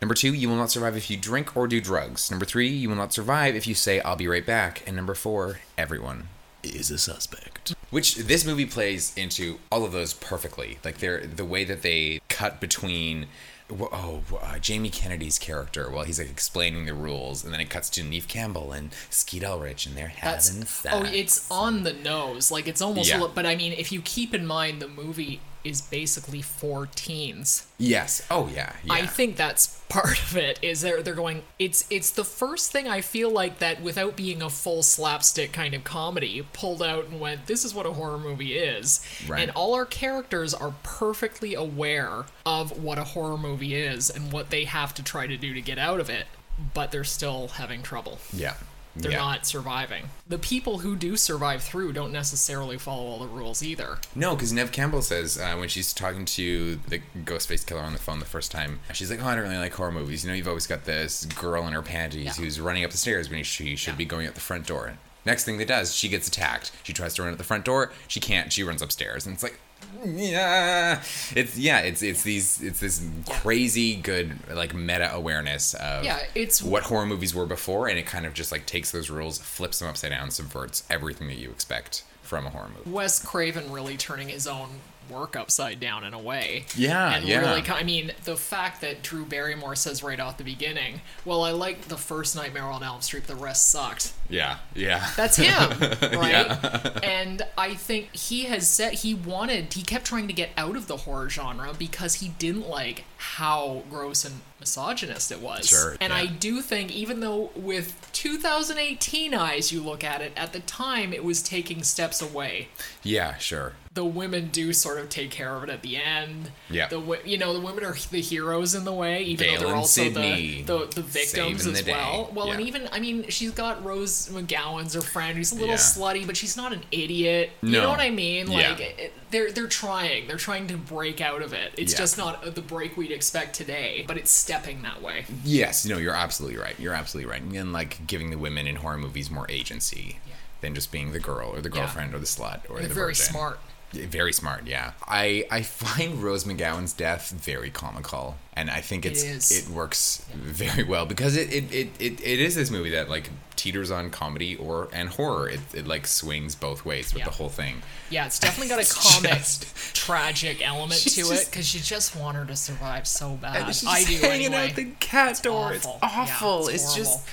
Number 0.02 0.16
two, 0.16 0.34
you 0.34 0.50
will 0.50 0.56
not 0.56 0.72
survive 0.72 0.98
if 0.98 1.12
you 1.12 1.18
drink 1.18 1.56
or 1.56 1.68
do 1.68 1.80
drugs. 1.80 2.32
Number 2.32 2.46
three, 2.46 2.68
you 2.68 2.90
will 2.90 2.96
not 2.96 3.14
survive 3.14 3.56
if 3.56 3.68
you 3.68 3.76
say, 3.76 4.00
I'll 4.02 4.16
be 4.16 4.28
right 4.28 4.46
back. 4.46 4.84
And 4.88 4.96
number 4.96 5.14
four, 5.14 5.60
everyone 5.78 6.30
is 6.64 6.90
a 6.90 6.98
suspect. 6.98 7.76
Which 7.92 8.16
this 8.16 8.46
movie 8.46 8.66
plays 8.66 9.14
into 9.16 9.60
all 9.72 9.86
of 9.86 9.92
those 9.92 10.14
perfectly. 10.14 10.80
Like 10.84 10.98
they're 10.98 11.26
the 11.26 11.46
way 11.46 11.64
that 11.66 11.84
they 11.84 12.22
cut 12.30 12.60
between. 12.60 13.28
Oh, 13.70 14.22
uh, 14.42 14.60
Jamie 14.60 14.90
Kennedy's 14.90 15.40
character 15.40 15.90
while 15.90 16.04
he's 16.04 16.20
like 16.20 16.30
explaining 16.30 16.88
the 16.88 16.94
rules, 16.94 17.46
and 17.46 17.54
then 17.54 17.62
it 17.62 17.70
cuts 17.70 17.90
to 17.92 18.04
Neve 18.04 18.28
Campbell 18.28 18.74
and 18.74 18.94
Skeet 19.10 19.46
Ulrich, 19.46 19.86
and 19.86 19.96
they're 19.96 20.10
having 20.10 20.60
That's 20.60 20.70
sex. 20.70 20.94
oh, 20.94 21.06
it's 21.06 21.50
on 21.50 21.84
the 21.84 21.94
nose. 21.94 22.52
Like 22.52 22.68
it's 22.68 22.82
almost. 22.82 23.08
Yeah. 23.08 23.26
But 23.34 23.46
I 23.46 23.56
mean, 23.56 23.72
if 23.72 23.94
you 23.94 24.02
keep 24.02 24.34
in 24.34 24.46
mind 24.46 24.82
the 24.82 24.90
movie 24.90 25.40
is 25.63 25.82
basically 25.82 26.41
for 26.41 26.88
teens. 26.95 27.67
yes. 27.78 28.26
Oh 28.30 28.50
yeah. 28.54 28.74
yeah. 28.84 28.93
I 28.93 29.06
think 29.06 29.36
that's 29.36 29.80
part 29.89 30.21
of 30.24 30.38
it. 30.38 30.60
Is 30.62 30.82
they're 30.82 31.02
they're 31.02 31.13
going. 31.13 31.43
It's 31.60 31.86
it's 31.89 32.10
the 32.12 32.24
first 32.24 32.71
thing 32.71 32.88
I 32.88 33.02
feel 33.02 33.30
like 33.30 33.60
that 33.60 33.82
without 33.82 34.15
being 34.15 34.41
a 34.41 34.50
full 34.50 34.84
slapstick 34.84 35.52
kind 35.52 35.74
of 35.74 35.84
comedy 35.84 36.45
pulled 36.54 36.82
out 36.82 37.06
and 37.06 37.19
went. 37.19 37.47
This 37.47 37.63
is 37.65 37.74
what 37.74 37.86
a 37.86 37.91
horror 37.93 38.17
movie 38.17 38.56
is. 38.58 39.06
Right. 39.28 39.41
And 39.41 39.52
all 39.52 39.74
our 39.74 39.86
characters 39.86 40.54
are 40.54 40.74
perfectly 40.84 41.54
aware 41.54 42.26
of 42.45 42.84
what 42.84 42.97
a 42.97 43.04
horror 43.04 43.38
movie 43.38 43.76
is 43.76 44.10
and 44.10 44.32
what 44.32 44.50
they 44.50 44.65
have 44.65 44.93
to 44.95 45.04
try 45.04 45.28
to 45.28 45.38
do 45.38 45.54
to 45.54 45.62
get 45.62 45.78
out 45.78 46.00
of 46.00 46.10
it. 46.10 46.26
But 46.74 46.91
they're 46.91 47.04
still 47.04 47.47
having 47.50 47.82
trouble. 47.82 48.19
Yeah. 48.34 48.56
They're 48.95 49.12
yeah. 49.12 49.17
not 49.17 49.45
surviving. 49.45 50.10
The 50.27 50.38
people 50.38 50.80
who 50.80 50.95
do 50.95 51.15
survive 51.15 51.63
through 51.63 51.93
don't 51.93 52.12
necessarily 52.12 52.77
follow 52.77 53.04
all 53.06 53.19
the 53.19 53.27
rules 53.27 53.63
either. 53.63 53.99
No, 54.15 54.36
because 54.36 54.51
Neve 54.51 54.71
Campbell 54.71 55.01
says 55.01 55.38
uh, 55.38 55.56
when 55.58 55.69
she's 55.69 55.93
talking 55.93 56.25
to 56.25 56.75
the 56.88 57.01
Ghostface 57.23 57.65
killer 57.65 57.82
on 57.82 57.93
the 57.93 57.99
phone 57.99 58.19
the 58.19 58.25
first 58.25 58.51
time, 58.51 58.80
she's 58.93 59.10
like, 59.10 59.23
"Oh, 59.23 59.27
I 59.27 59.36
don't 59.36 59.43
really 59.45 59.58
like 59.58 59.73
horror 59.73 59.91
movies. 59.91 60.23
You 60.23 60.30
know, 60.32 60.36
you've 60.36 60.47
always 60.47 60.67
got 60.67 60.86
this 60.86 61.25
girl 61.25 61.65
in 61.67 61.73
her 61.73 61.82
panties 61.82 62.25
Yeah. 62.25 62.34
who's 62.34 62.60
running 62.60 62.84
up 62.84 62.91
the 62.91 62.97
stairs 62.97 63.30
when 63.30 63.43
she 63.43 63.75
should 63.75 63.93
Yeah. 63.93 63.97
be 63.97 64.06
going 64.06 64.27
out 64.27 64.36
the 64.36 64.41
front 64.41 64.67
door." 64.67 64.97
Next 65.25 65.43
thing 65.43 65.58
that 65.60 65.67
does, 65.67 65.95
she 65.95 66.10
gets 66.10 66.27
attacked. 66.27 66.71
She 66.84 66.93
tries 66.93 67.13
to 67.13 67.21
run 67.21 67.32
out 67.32 67.38
the 67.38 67.43
front 67.43 67.63
door. 67.63 67.91
She 68.08 68.19
can't. 68.19 68.51
She 68.51 68.63
runs 68.63 68.82
upstairs, 68.82 69.25
and 69.27 69.34
it's 69.36 69.43
like, 69.43 69.60
yeah, 70.04 71.01
it's 71.36 71.58
yeah, 71.58 71.80
it's 71.80 72.01
it's 72.01 72.23
these 72.23 72.62
it's 72.62 72.80
this 72.80 73.04
crazy 73.30 73.95
good 73.95 74.38
like 74.54 74.73
meta 74.73 75.13
awareness 75.13 75.73
of 75.75 76.04
Yeah, 76.04 76.19
it's- 76.36 76.62
what 76.62 76.84
horror 76.84 77.06
movies 77.06 77.34
were 77.36 77.45
before, 77.45 77.88
and 77.88 77.97
it 77.99 78.06
kind 78.06 78.25
of 78.25 78.34
just 78.34 78.51
like 78.51 78.65
takes 78.65 78.91
those 78.91 79.10
rules, 79.10 79.38
flips 79.39 79.80
them 79.80 79.89
upside 79.89 80.12
down, 80.12 80.32
subverts 80.32 80.84
everything 80.89 81.27
that 81.27 81.38
you 81.38 81.49
expect 81.49 82.04
from 82.21 82.45
a 82.45 82.49
horror 82.49 82.69
movie. 82.75 82.89
Wes 82.89 83.23
Craven 83.23 83.71
really 83.71 83.97
turning 83.97 84.30
his 84.30 84.47
own 84.47 84.69
work 85.12 85.36
upside 85.36 85.80
down 85.80 86.04
in 86.04 86.13
a 86.13 86.19
way. 86.19 86.65
Yeah, 86.76 87.15
and 87.15 87.26
yeah. 87.26 87.39
really, 87.39 87.62
I 87.69 87.84
mean, 87.84 88.12
the 88.24 88.36
fact 88.36 88.82
that 88.82 89.04
Drew 89.04 89.26
Barrymore 89.26 89.76
says 89.76 90.04
right 90.04 90.19
off 90.19 90.38
the 90.38 90.43
beginning, 90.43 91.02
"Well, 91.26 91.43
I 91.43 91.52
liked 91.52 91.89
the 91.89 91.97
first 91.97 92.36
Nightmare 92.36 92.63
on 92.63 92.84
Elm 92.84 93.02
Street, 93.02 93.28
the 93.28 93.36
rest 93.36 93.69
sucked." 93.69 94.13
Yeah, 94.30 94.58
yeah. 94.74 95.10
That's 95.15 95.36
him, 95.36 95.69
right? 96.17 97.04
And 97.04 97.41
I 97.58 97.74
think 97.74 98.15
he 98.15 98.45
has 98.45 98.67
said 98.69 98.93
he 98.93 99.13
wanted, 99.13 99.74
he 99.74 99.84
kept 99.84 100.06
trying 100.06 100.28
to 100.28 100.34
get 100.34 100.52
out 100.58 100.76
of 100.76 100.88
the 100.88 100.97
horror 100.97 101.30
genre 101.30 101.74
because 101.78 102.15
he 102.15 102.30
didn't 102.30 102.67
like 102.67 103.04
how 103.17 103.84
gross 103.89 104.24
and 104.26 104.41
misogynist 104.62 105.32
it 105.32 105.41
was. 105.41 105.67
Sure, 105.67 105.97
And 106.00 106.12
yeah. 106.13 106.19
I 106.19 106.26
do 106.28 106.62
think, 106.62 106.91
even 106.91 107.19
though 107.19 107.50
with 107.56 108.08
2018 108.13 109.34
eyes 109.34 109.71
you 109.71 109.82
look 109.82 110.04
at 110.04 110.21
it, 110.21 110.32
at 110.38 110.54
the 110.54 110.60
time 110.62 111.12
it 111.13 111.24
was 111.24 111.41
taking 111.43 111.84
steps 111.84 112.21
away 112.21 112.69
Yeah, 113.04 113.36
sure. 113.38 113.74
the 113.93 114.06
women 114.06 114.47
do 114.50 114.71
sort 114.71 115.00
of 115.00 115.10
take 115.10 115.32
care 115.32 115.54
of 115.56 115.63
it 115.63 115.69
at 115.69 115.82
the 115.82 115.97
end. 115.97 116.52
Yeah. 116.69 116.88
The 116.88 117.19
you 117.26 117.38
know 117.38 117.52
the 117.54 117.60
women 117.60 117.84
are 117.84 117.95
the 118.12 118.21
heroes 118.21 118.74
in 118.76 118.86
the 118.86 118.93
way, 118.93 119.24
even 119.24 119.47
though 119.56 119.60
they're 119.67 119.76
also 119.76 120.04
the, 120.10 120.62
the 120.63 120.88
the 120.95 121.02
victims 121.02 121.67
as 121.67 121.84
the 121.84 121.91
well. 121.91 122.32
Well, 122.34 122.52
and 122.52 122.62
even 122.62 122.88
I 122.91 123.00
mean, 123.02 123.28
she's 123.30 123.52
got 123.52 123.84
Rose 123.84 124.30
McGowan's 124.30 124.93
her 124.93 125.02
friend, 125.02 125.38
who's 125.38 125.52
a 125.52 125.56
little 125.56 125.69
Yeah. 125.69 125.76
slutty, 125.76 126.26
but 126.26 126.38
she's 126.38 126.56
not 126.56 126.71
an 126.71 126.84
idiot. 126.91 127.50
No. 127.62 127.69
You 127.69 127.78
know 127.82 127.89
what 127.89 128.00
I 128.00 128.12
mean? 128.12 128.50
Yeah. 128.50 128.69
Like 128.69 128.80
it, 128.80 129.13
they're 129.32 129.52
they're 129.52 129.67
trying, 129.67 130.28
they're 130.28 130.38
trying 130.38 130.67
to 130.67 130.78
break 130.78 131.19
out 131.19 131.41
of 131.41 131.52
it. 131.54 131.74
It's 131.78 131.91
Yeah. 131.93 132.00
just 132.00 132.17
not 132.17 132.56
the 132.56 132.62
break 132.62 132.95
we'd 132.95 133.12
expect 133.12 133.56
today, 133.56 134.06
but 134.08 134.17
it's 134.17 134.32
stepping 134.52 134.82
that 134.82 135.02
way. 135.02 135.26
Yes, 135.44 135.86
no, 135.86 135.98
you're 135.98 136.14
absolutely 136.14 136.58
right. 136.60 136.78
You're 136.80 136.94
absolutely 136.94 137.32
right. 137.32 137.42
And 137.42 137.72
like 137.74 138.06
giving 138.06 138.30
the 138.32 138.38
women 138.38 138.68
in 138.68 138.78
horror 138.78 138.98
movies 138.98 139.32
more 139.32 139.46
agency 139.50 140.20
than 140.62 140.76
just 140.76 140.92
being 140.92 141.12
the 141.14 141.20
girl 141.20 141.50
or 141.50 141.62
the 141.62 141.70
Yeah. 141.70 141.82
girlfriend 141.82 142.14
or 142.14 142.20
the 142.20 142.26
slut 142.26 142.70
or 142.70 142.80
They're 142.80 142.88
the 142.90 142.94
very 142.94 143.08
virgin. 143.14 143.26
smart. 143.26 143.60
Very 143.93 144.32
smart, 144.34 144.67
yeah. 144.67 144.93
I 145.06 145.45
I 145.51 145.63
find 145.63 146.23
Rose 146.23 146.45
McGowan's 146.45 146.93
death 146.93 147.32
very 147.32 147.69
comical, 147.69 148.38
and 148.54 148.69
I 148.69 148.80
think 148.80 149.06
it's 149.06 149.21
is. 149.23 149.51
it 149.51 149.69
works 149.69 150.25
very 150.34 150.84
well 150.84 151.06
because 151.06 151.36
it 151.36 151.51
it, 151.51 151.73
it, 151.73 151.89
it 151.99 152.21
it 152.21 152.39
is 152.39 152.56
this 152.56 152.71
movie 152.71 152.91
that 152.91 153.10
like 153.10 153.30
teeters 153.58 153.91
on 153.91 154.10
comedy 154.10 154.56
or 154.56 154.88
and 154.93 155.10
horror. 155.10 155.49
It, 155.49 155.60
it 155.73 155.88
like 155.88 156.08
swings 156.08 156.56
both 156.56 156.86
ways 156.86 157.13
with 157.13 157.19
Yeah. 157.19 157.25
the 157.25 157.32
whole 157.32 157.49
thing. 157.49 157.82
Yeah, 158.10 158.25
it's 158.27 158.39
definitely 158.39 158.69
got 158.69 158.80
a 158.80 158.93
comic, 158.95 159.32
just- 159.39 159.95
tragic 159.95 160.65
element 160.65 160.99
She's 161.01 161.15
to 161.27 161.34
it 161.34 161.47
because 161.51 161.75
you 161.75 161.82
just 161.82 162.15
want 162.15 162.38
her 162.38 162.45
to 162.45 162.56
survive 162.56 163.08
so 163.08 163.32
bad. 163.36 163.67
She's 163.75 163.86
I 163.88 164.04
do 164.06 164.15
hanging 164.15 164.54
anyway. 164.54 164.69
out 164.69 164.75
the 164.77 164.86
cat 165.01 165.41
door. 165.43 165.73
It's 165.73 165.86
Yeah, 165.86 165.97
awful. 166.01 166.69
it's 166.69 166.84
horrible. 166.86 167.04
just 167.04 167.27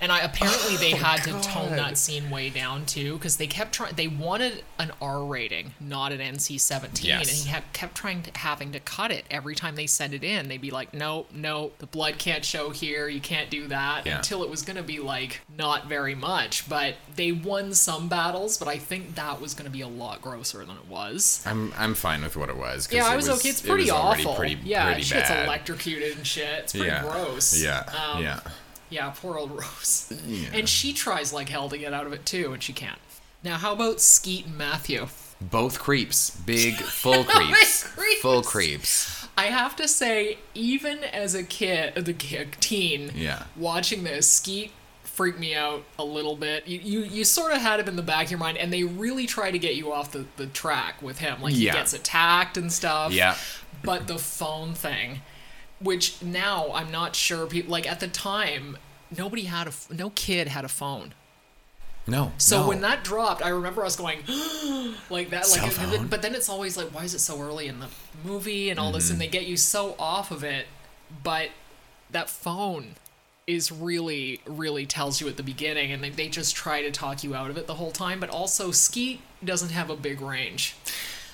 And 0.00 0.10
I 0.12 0.20
apparently 0.20 0.76
they 0.76 0.92
Oh, 0.94 0.96
had 0.96 1.22
to 1.24 1.40
tone 1.40 1.76
that 1.76 1.96
scene 1.96 2.28
way 2.30 2.50
down 2.50 2.84
too 2.86 3.14
because 3.14 3.36
they 3.36 3.46
kept 3.46 3.72
trying. 3.74 3.94
They 3.94 4.08
wanted 4.08 4.64
an 4.78 4.92
R 5.00 5.24
rating, 5.24 5.74
not 5.80 6.12
an 6.12 6.20
NC-17, 6.20 6.84
and 6.84 7.04
Yes. 7.04 7.44
he 7.44 7.50
ha- 7.50 7.62
kept 7.72 7.94
trying 7.96 8.22
to 8.22 8.30
having 8.38 8.72
to 8.72 8.80
cut 8.80 9.10
it 9.10 9.24
every 9.30 9.54
time 9.54 9.76
they 9.76 9.86
sent 9.86 10.12
it 10.14 10.22
in. 10.24 10.48
They'd 10.48 10.60
be 10.60 10.70
like, 10.70 10.92
"No, 10.92 11.26
no, 11.32 11.72
the 11.78 11.86
blood 11.86 12.18
can't 12.18 12.44
show 12.44 12.70
here. 12.70 13.08
You 13.08 13.20
can't 13.20 13.50
do 13.50 13.68
that." 13.68 14.04
Yeah. 14.06 14.16
Until 14.16 14.42
it 14.42 14.50
was 14.50 14.62
gonna 14.62 14.82
be 14.82 14.98
like 14.98 15.40
not 15.56 15.86
very 15.86 16.14
much, 16.14 16.68
but 16.68 16.96
they 17.16 17.32
won 17.32 17.74
some 17.74 18.08
battles. 18.08 18.56
But 18.58 18.68
I 18.68 18.78
think 18.78 19.14
that 19.14 19.40
was 19.40 19.54
gonna 19.54 19.70
be 19.70 19.80
a 19.80 19.88
lot 19.88 20.20
grosser 20.20 20.64
than 20.64 20.76
it 20.76 20.86
was. 20.88 21.40
I'm 21.46 21.72
I'm 21.78 21.94
fine 21.94 22.22
with 22.22 22.36
what 22.36 22.48
it 22.48 22.56
was. 22.56 22.86
'cause 22.86 22.94
Yeah, 22.96 23.06
I 23.08 23.14
it 23.14 23.16
was, 23.16 23.28
okay. 23.28 23.48
It's 23.50 23.64
it 23.64 23.68
pretty 23.68 23.84
was 23.84 23.92
awful. 23.92 24.34
Pretty, 24.34 24.58
yeah, 24.64 24.86
pretty 24.86 25.02
shit's 25.02 25.28
bad. 25.28 25.46
electrocuted 25.46 26.16
and 26.16 26.26
shit. 26.26 26.44
It's 26.64 26.72
pretty 26.72 26.88
yeah. 26.88 27.02
gross. 27.02 27.56
Yeah, 27.56 27.84
Um, 28.14 28.22
yeah. 28.22 28.40
Yeah, 28.90 29.10
poor 29.16 29.38
old 29.38 29.50
Rose. 29.58 30.12
Yeah. 30.26 30.48
And 30.52 30.68
she 30.68 30.92
tries 30.92 31.32
like 31.32 31.48
hell 31.48 31.68
to 31.68 31.78
get 31.78 31.92
out 31.92 32.06
of 32.06 32.12
it 32.12 32.24
too, 32.26 32.52
and 32.52 32.62
she 32.62 32.72
can't. 32.72 32.98
Now, 33.42 33.56
how 33.58 33.72
about 33.72 34.00
Skeet 34.00 34.46
and 34.46 34.56
Matthew? 34.56 35.06
Both 35.40 35.78
creeps, 35.80 36.30
big 36.30 36.74
full 36.76 37.24
creeps, 37.24 37.84
creeps. 37.84 38.20
full 38.22 38.42
creeps. 38.42 39.26
I 39.36 39.46
have 39.46 39.74
to 39.76 39.88
say, 39.88 40.38
even 40.54 41.02
as 41.04 41.34
a 41.34 41.42
kid, 41.42 41.94
the 41.96 42.12
kid, 42.14 42.56
teen, 42.60 43.10
Yeah. 43.14 43.42
watching 43.56 44.04
this, 44.04 44.30
Skeet 44.30 44.70
freaked 45.02 45.38
me 45.38 45.54
out 45.54 45.84
a 45.98 46.04
little 46.04 46.36
bit. 46.36 46.66
You, 46.66 46.78
you 46.80 47.00
you 47.04 47.24
sort 47.24 47.52
of 47.52 47.58
had 47.60 47.80
him 47.80 47.88
in 47.88 47.96
the 47.96 48.02
back 48.02 48.26
of 48.26 48.30
your 48.30 48.40
mind, 48.40 48.58
and 48.58 48.72
they 48.72 48.84
really 48.84 49.26
try 49.26 49.50
to 49.50 49.58
get 49.58 49.74
you 49.76 49.92
off 49.92 50.12
the, 50.12 50.24
the 50.36 50.46
track 50.46 51.02
with 51.02 51.18
him. 51.18 51.42
Like 51.42 51.54
he 51.54 51.66
Yeah. 51.66 51.74
gets 51.74 51.92
attacked 51.92 52.56
and 52.56 52.72
stuff. 52.72 53.12
Yeah. 53.12 53.36
But 53.82 54.06
the 54.06 54.18
phone 54.18 54.72
thing, 54.74 55.20
which 55.84 56.22
now 56.22 56.72
I'm 56.72 56.90
not 56.90 57.14
sure 57.14 57.46
people 57.46 57.70
like 57.70 57.88
at 57.90 58.00
the 58.00 58.08
time, 58.08 58.76
nobody 59.16 59.44
had 59.44 59.68
a 59.68 59.72
no 59.90 60.10
kid 60.10 60.48
had 60.48 60.64
a 60.64 60.68
phone. 60.68 61.14
No. 62.06 62.32
So 62.36 62.62
no. 62.62 62.68
when 62.68 62.80
that 62.82 63.02
dropped, 63.02 63.42
I 63.42 63.48
remember 63.48 63.84
us 63.84 63.96
going 63.96 64.18
like 65.10 65.30
that. 65.30 65.48
Like, 65.50 65.60
Cell 65.60 65.64
and 65.64 65.72
phone? 65.72 66.06
but 66.08 66.22
then 66.22 66.34
it's 66.34 66.48
always 66.48 66.76
like, 66.76 66.88
why 66.88 67.04
is 67.04 67.14
it 67.14 67.20
so 67.20 67.40
early 67.40 67.66
in 67.66 67.80
the 67.80 67.88
movie 68.24 68.70
and 68.70 68.78
all 68.78 68.92
this? 68.92 69.04
Mm-hmm. 69.04 69.12
And 69.12 69.20
they 69.22 69.28
get 69.28 69.46
you 69.46 69.56
so 69.56 69.94
off 69.98 70.30
of 70.30 70.44
it. 70.44 70.66
But 71.22 71.50
that 72.10 72.28
phone 72.28 72.96
is 73.46 73.72
really, 73.72 74.40
really 74.46 74.84
tells 74.86 75.20
you 75.20 75.28
at 75.28 75.36
the 75.36 75.42
beginning, 75.42 75.92
and 75.92 76.02
they, 76.02 76.10
they 76.10 76.28
just 76.28 76.54
try 76.54 76.82
to 76.82 76.90
talk 76.90 77.24
you 77.24 77.34
out 77.34 77.50
of 77.50 77.56
it 77.56 77.66
the 77.66 77.74
whole 77.74 77.90
time. 77.90 78.20
But 78.20 78.30
also, 78.30 78.70
Skeet 78.70 79.20
doesn't 79.42 79.70
have 79.70 79.88
a 79.88 79.96
big 79.96 80.20
range. 80.20 80.76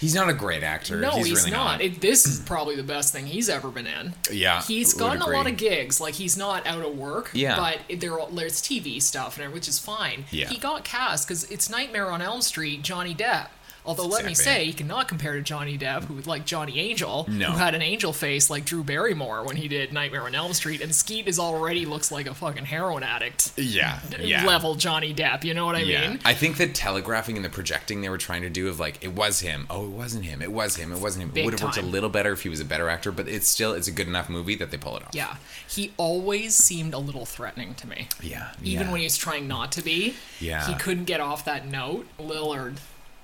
He's 0.00 0.14
not 0.14 0.28
a 0.28 0.34
great 0.34 0.62
actor. 0.62 0.98
No, 0.98 1.10
he's, 1.10 1.30
really 1.30 1.50
not. 1.50 1.80
It, 1.80 2.00
this 2.00 2.26
is 2.26 2.40
probably 2.40 2.76
the 2.76 2.82
best 2.82 3.12
thing 3.12 3.26
he's 3.26 3.48
ever 3.48 3.68
been 3.70 3.86
in. 3.86 4.14
Yeah, 4.32 4.62
he's 4.62 4.94
gotten 4.94 5.22
a 5.22 5.28
lot 5.28 5.46
of 5.46 5.56
gigs. 5.56 6.00
Like 6.00 6.14
he's 6.14 6.36
not 6.36 6.66
out 6.66 6.84
of 6.84 6.96
work. 6.96 7.30
Yeah. 7.32 7.56
but 7.56 8.00
there 8.00 8.16
there's 8.32 8.60
TV 8.62 9.00
stuff 9.00 9.38
and 9.38 9.52
which 9.52 9.68
is 9.68 9.78
fine. 9.78 10.24
Yeah. 10.30 10.48
he 10.48 10.58
got 10.58 10.84
cast 10.84 11.28
because 11.28 11.44
it's 11.50 11.70
Nightmare 11.70 12.10
on 12.10 12.22
Elm 12.22 12.42
Street. 12.42 12.82
Johnny 12.82 13.14
Depp. 13.14 13.48
Although 13.84 14.06
let 14.06 14.24
me 14.24 14.34
say, 14.34 14.64
you 14.64 14.74
cannot 14.74 15.08
compare 15.08 15.34
to 15.34 15.40
Johnny 15.42 15.78
Depp, 15.78 16.04
who 16.04 16.20
like 16.22 16.44
Johnny 16.44 16.78
Angel, 16.78 17.26
No. 17.28 17.52
who 17.52 17.58
had 17.58 17.74
an 17.74 17.82
angel 17.82 18.12
face 18.12 18.50
like 18.50 18.64
Drew 18.64 18.84
Barrymore 18.84 19.44
when 19.44 19.56
he 19.56 19.68
did 19.68 19.92
Nightmare 19.92 20.22
on 20.22 20.34
Elm 20.34 20.52
Street, 20.52 20.80
and 20.80 20.94
Skeet 20.94 21.26
is 21.26 21.38
already 21.38 21.86
looks 21.86 22.12
like 22.12 22.26
a 22.26 22.34
fucking 22.34 22.66
heroin 22.66 23.02
addict 23.02 23.52
Yeah. 23.56 24.00
Yeah. 24.20 24.44
level 24.44 24.74
Johnny 24.74 25.14
Depp. 25.14 25.44
You 25.44 25.54
know 25.54 25.66
what 25.66 25.76
I 25.76 25.80
Yeah, 25.80 26.08
mean? 26.10 26.20
I 26.24 26.34
think 26.34 26.56
the 26.58 26.68
telegraphing 26.68 27.36
and 27.36 27.44
the 27.44 27.48
projecting 27.50 28.00
they 28.02 28.08
were 28.08 28.18
trying 28.18 28.42
to 28.42 28.50
do 28.50 28.68
of 28.68 28.78
like 28.78 29.02
it 29.02 29.12
was 29.14 29.40
him. 29.40 29.66
Oh, 29.70 29.84
it 29.86 29.90
wasn't 29.90 30.24
him. 30.24 30.42
It 30.42 30.52
was 30.52 30.76
him. 30.76 30.92
It 30.92 31.00
wasn't 31.00 31.24
him. 31.24 31.30
Big 31.30 31.42
it 31.42 31.46
would 31.46 31.54
have 31.54 31.62
worked 31.62 31.76
a 31.78 31.82
little 31.82 32.10
better 32.10 32.32
if 32.32 32.42
he 32.42 32.48
was 32.48 32.60
a 32.60 32.64
better 32.64 32.88
actor, 32.88 33.10
but 33.10 33.28
it's 33.28 33.48
still 33.48 33.72
it's 33.72 33.88
a 33.88 33.92
good 33.92 34.06
enough 34.08 34.28
movie 34.28 34.54
that 34.56 34.70
they 34.70 34.76
pull 34.76 34.96
it 34.96 35.02
off. 35.04 35.14
Yeah, 35.14 35.36
he 35.68 35.92
always 35.96 36.54
seemed 36.54 36.92
a 36.94 36.98
little 36.98 37.24
threatening 37.26 37.74
to 37.76 37.86
me. 37.88 38.08
Yeah. 38.22 38.50
even 38.62 38.86
yeah. 38.86 38.90
when 38.92 39.00
he 39.00 39.04
was 39.06 39.16
trying 39.16 39.48
not 39.48 39.72
to 39.72 39.82
be. 39.82 40.14
Yeah. 40.38 40.66
He 40.66 40.74
couldn't 40.74 41.04
get 41.04 41.20
off 41.20 41.44
that 41.46 41.66
note. 41.66 42.06
Lillard. 42.18 42.76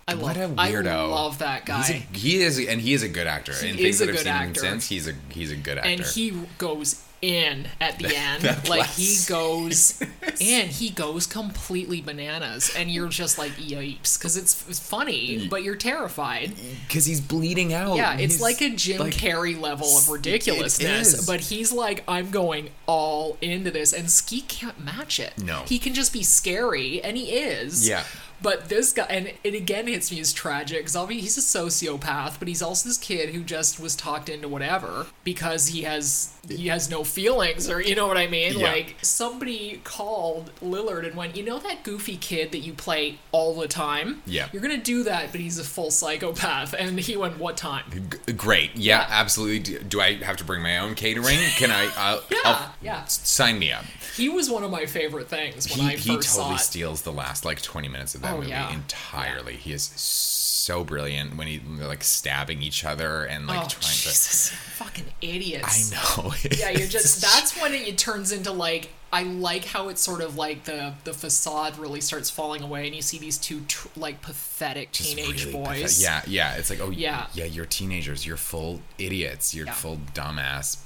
I 0.09 0.14
What 0.14 0.37
love 0.37 0.53
a 0.53 0.55
weirdo! 0.55 0.87
I 0.87 1.05
love 1.07 1.38
that 1.38 1.66
guy. 1.66 2.07
A, 2.12 2.16
he 2.16 2.40
is, 2.40 2.64
and 2.64 2.81
he 2.81 2.92
is 2.95 3.03
a 3.03 3.09
good 3.09 3.27
actor. 3.27 3.53
He 3.53 3.71
and 3.71 3.81
is 3.81 4.01
a 4.01 4.07
that 4.07 4.12
good 4.16 4.27
actor. 4.29 4.61
since, 4.61 4.88
he's 4.88 5.09
a 5.09 5.14
he's 5.31 5.51
a 5.51 5.57
good 5.57 5.79
actor. 5.79 5.90
and 5.90 6.01
he 6.01 6.31
goes 6.59 7.03
in 7.23 7.66
at 7.81 7.99
the 7.99 8.14
end. 8.16 8.69
like 8.69 8.87
he 8.90 9.16
goes 9.27 10.01
and 10.40 10.69
he 10.71 10.90
goes 10.90 11.27
completely 11.27 12.01
bananas 12.03 12.73
and 12.77 12.88
you're 12.90 13.09
just 13.09 13.37
like 13.38 13.53
yipes 13.53 14.19
because 14.19 14.37
it's, 14.37 14.69
it's 14.69 14.79
funny 14.79 15.49
but 15.49 15.62
you're 15.64 15.75
terrified. 15.75 16.53
because 16.87 17.07
he's 17.07 17.21
bleeding 17.23 17.73
out. 17.73 17.97
Yeah, 17.97 18.16
it's 18.16 18.40
like 18.40 18.61
a 18.61 18.71
Jim 18.77 19.01
like- 19.01 19.14
Carrey 19.14 19.59
level 19.61 19.88
of 19.99 20.09
ridiculousness, 20.09 21.27
but 21.27 21.40
he's 21.40 21.73
like, 21.73 22.05
I'm 22.07 22.31
going 22.31 22.69
all 22.87 23.38
into 23.40 23.73
this, 23.73 23.92
and 23.92 24.09
Ski 24.09 24.42
can't 24.42 24.79
match 24.85 25.19
it. 25.19 25.33
No. 25.42 25.62
he 25.66 25.81
can 25.81 25.95
just 25.95 26.12
be 26.12 26.23
scary, 26.23 27.03
and 27.03 27.16
he 27.16 27.33
is. 27.33 27.88
Yeah. 27.88 28.05
But 28.42 28.68
this 28.68 28.92
guy, 28.92 29.07
and 29.09 29.33
it 29.44 29.55
again 29.55 29.87
hits 29.87 30.11
me 30.12 30.20
as 30.20 30.33
tragic 30.33 30.85
because 30.87 31.09
he's 31.09 31.38
a 31.38 31.40
sociopath, 31.40 32.38
but 32.38 32.49
he's 32.49 32.62
also 32.62 32.88
this 32.88 32.99
kid 32.99 33.31
who 33.35 33.42
just 33.42 33.81
was 33.81 33.96
talked 33.96 34.29
into 34.29 34.49
whatever 34.49 35.07
because 35.25 35.68
he 35.68 35.83
has 35.83 36.33
he 36.49 36.68
has 36.68 36.88
no 36.90 37.03
feelings, 37.03 37.68
or 37.68 37.81
you 37.81 37.94
know 37.96 38.07
what 38.07 38.16
I 38.18 38.27
mean. 38.29 38.59
Yeah. 38.59 38.68
Like 38.72 38.96
somebody 39.03 39.81
called 39.85 40.51
Lillard 40.62 41.05
and 41.07 41.16
went, 41.16 41.37
you 41.37 41.42
know 41.42 41.59
that 41.59 41.83
goofy 41.83 42.16
kid 42.16 42.53
that 42.53 42.59
you 42.61 42.72
play 42.72 43.18
all 43.33 43.55
the 43.59 43.66
time. 43.68 44.22
Yeah. 44.27 44.49
you're 44.53 44.62
gonna 44.62 44.77
do 44.77 45.03
that, 45.05 45.33
but 45.33 45.40
he's 45.40 45.59
a 45.59 45.64
full 45.64 45.90
psychopath. 45.90 46.75
And 46.87 47.01
he 47.01 47.16
went, 47.16 47.38
what 47.38 47.57
time? 47.57 47.85
G- 48.27 48.33
great. 48.35 48.77
Yeah, 48.77 48.99
Yeah. 49.01 49.07
absolutely. 49.11 49.79
Do, 49.79 50.01
I 50.01 50.14
have 50.22 50.37
to 50.37 50.44
bring 50.44 50.62
my 50.62 50.79
own 50.79 50.94
catering? 50.94 51.38
Can 51.57 51.70
I? 51.70 51.87
Uh, 51.96 52.20
Yeah, 52.31 52.38
I'll- 52.44 52.75
yeah. 52.83 53.05
Sign 53.07 53.59
me 53.59 53.72
up. 53.72 53.85
He 54.16 54.29
was 54.29 54.49
one 54.51 54.62
of 54.62 54.70
my 54.70 54.87
favorite 54.87 55.29
things 55.29 55.68
when 55.70 55.81
He, 55.81 55.87
I 55.94 55.96
he 55.96 56.16
first 56.16 56.31
saw 56.31 56.42
totally 56.42 56.57
it. 56.57 56.61
steals 56.61 57.03
the 57.03 57.12
last 57.12 57.44
like 57.44 57.61
20 57.61 57.88
minutes 57.88 58.14
of 58.14 58.22
that 58.27 58.35
Oh, 58.35 58.39
movie 58.39 58.51
yeah. 58.51 58.73
entirely. 58.73 59.57
He 59.57 59.73
is 59.73 59.85
so 59.97 60.83
brilliant 60.85 61.37
when 61.37 61.47
he 61.47 61.59
they're 61.59 61.87
like 61.87 62.03
stabbing 62.05 62.62
each 62.62 62.85
other 62.85 63.25
and 63.25 63.47
like 63.47 63.59
oh 63.65 63.69
trying 63.69 63.83
Jesus, 63.95 64.49
fucking 64.51 65.07
idiots! 65.21 65.93
I 65.93 65.95
know. 66.25 66.33
Yeah, 66.59 66.71
you're 66.71 66.89
just. 66.89 67.21
That's 67.23 67.61
when 67.61 67.73
it, 67.75 67.87
it 67.89 67.99
turns 67.99 68.33
into 68.33 68.53
like. 68.53 68.91
I 69.12 69.23
like 69.23 69.65
how 69.65 69.89
it's 69.89 70.03
sort 70.03 70.21
of 70.21 70.37
like 70.37 70.65
the 70.65 70.95
the 71.05 71.12
facade 71.15 71.79
really 71.79 72.01
starts 72.01 72.29
falling 72.29 72.62
away, 72.62 72.87
and 72.87 72.95
you 72.95 73.03
see 73.03 73.19
these 73.19 73.39
two 73.39 73.61
tr- 73.69 73.89
like 73.97 74.21
pathetic 74.21 74.91
teenage 74.93 75.47
really 75.47 75.53
boys. 75.65 75.97
pathetic. 75.97 76.29
Yeah, 76.29 76.53
yeah. 76.53 76.59
It's 76.59 76.69
like, 76.71 76.81
oh, 76.81 76.91
Yeah. 76.91 77.27
yeah, 77.33 77.45
yeah. 77.45 77.51
You're 77.51 77.67
teenagers. 77.67 78.27
You're 78.27 78.37
full 78.37 78.83
idiots. 78.99 79.55
You're 79.55 79.67
Yeah. 79.67 79.73
full 79.73 79.99
dumbass 80.12 80.79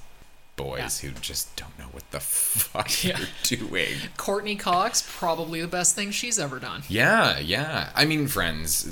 boys 0.63 1.03
Yeah. 1.03 1.11
who 1.11 1.17
just 1.21 1.55
don't 1.57 1.77
know 1.79 1.87
what 1.93 2.11
the 2.11 2.21
fuck 2.21 3.05
Yeah. 3.05 3.19
you're 3.49 3.59
doing. 3.69 3.97
Courteney 4.17 4.57
Cox, 4.57 5.07
probably 5.19 5.61
the 5.61 5.69
best 5.69 5.95
thing 5.95 6.11
she's 6.11 6.39
ever 6.39 6.59
done. 6.59 6.83
Yeah, 6.89 7.39
yeah. 7.39 7.91
I 7.95 8.05
mean, 8.05 8.27
Friends. 8.29 8.91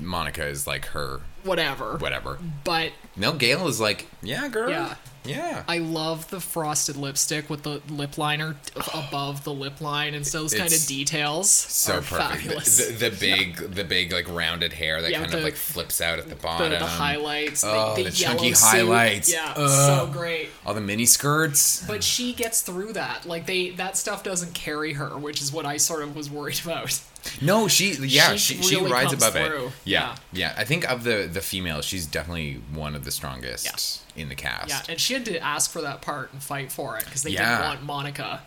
Monica 0.00 0.44
is 0.46 0.66
like 0.66 0.86
her 0.86 1.20
Whatever. 1.44 1.96
whatever. 1.98 2.38
But 2.64 2.92
No, 3.16 3.32
Gale 3.32 3.68
is 3.68 3.80
like, 3.80 4.06
yeah, 4.22 4.48
girl. 4.48 4.70
Yeah. 4.70 4.94
Yeah. 5.24 5.64
I 5.66 5.78
love 5.78 6.28
the 6.30 6.40
frosted 6.40 6.96
lipstick 6.96 7.48
with 7.48 7.62
the 7.62 7.80
lip 7.88 8.18
liner 8.18 8.56
above 8.92 9.44
the 9.44 9.52
lip 9.52 9.80
line 9.80 10.14
and 10.14 10.26
so 10.26 10.42
those 10.42 10.54
kind 10.54 10.72
of 10.72 10.86
details. 10.86 11.50
so 11.50 11.94
are 11.94 12.00
perfect. 12.02 12.42
Fabulous. 12.42 12.76
The, 12.86 12.92
the, 12.92 13.08
the 13.10 13.16
big, 13.16 13.56
the 13.74 13.84
big 13.84 14.12
like 14.12 14.28
rounded 14.28 14.72
hair 14.74 15.00
that 15.02 15.10
Yeah, 15.10 15.20
kind 15.20 15.32
the- 15.32 15.38
of 15.38 15.44
like 15.44 15.56
flips 15.56 16.00
out 16.00 16.18
at 16.18 16.28
the 16.28 16.34
bottom. 16.36 16.70
the 16.70 16.78
highlights, 16.80 17.64
Oh, 17.64 17.94
the, 17.96 18.02
the 18.04 18.10
the, 18.10 18.16
chunky 18.16 18.52
suit. 18.54 18.66
highlights. 18.68 19.32
Yeah, 19.32 19.54
Ugh. 19.56 20.06
so 20.06 20.12
great. 20.12 20.50
All 20.66 20.74
the 20.74 20.80
mini 20.80 21.06
skirts. 21.06 21.84
But 21.86 22.04
she 22.04 22.32
gets 22.34 22.60
through 22.60 22.92
that. 22.94 23.24
Like 23.26 23.46
they, 23.46 23.70
that 23.70 23.96
stuff 23.96 24.22
doesn't 24.24 24.52
carry 24.54 24.92
her, 24.94 25.16
which 25.16 25.40
is 25.40 25.52
what 25.52 25.64
I 25.66 25.78
sort 25.78 26.02
of 26.02 26.14
was 26.14 26.28
worried 26.30 26.60
about. 26.64 27.00
No, 27.40 27.68
she 27.68 27.92
yeah, 27.94 28.36
She 28.36 28.56
she 28.56 28.62
she, 28.62 28.76
rides 28.84 29.12
above 29.12 29.32
through. 29.32 29.66
it. 29.66 29.72
Yeah, 29.84 30.16
yeah. 30.32 30.54
I 30.56 30.64
think 30.64 30.88
of 30.90 31.04
the 31.04 31.28
the 31.32 31.40
females, 31.40 31.84
she's 31.84 32.06
definitely 32.06 32.60
one 32.72 32.94
of 32.94 33.04
the 33.04 33.10
strongest 33.10 34.02
in 34.16 34.28
the 34.28 34.34
cast. 34.34 34.68
Yeah, 34.68 34.82
and 34.88 35.00
she 35.00 35.14
had 35.14 35.24
to 35.26 35.38
ask 35.38 35.70
for 35.70 35.80
that 35.82 36.02
part 36.02 36.32
and 36.32 36.42
fight 36.42 36.70
for 36.70 36.96
it 36.98 37.04
because 37.04 37.22
they 37.22 37.30
Yeah. 37.30 37.56
didn't 37.58 37.68
want 37.68 37.82
Monica 37.84 38.42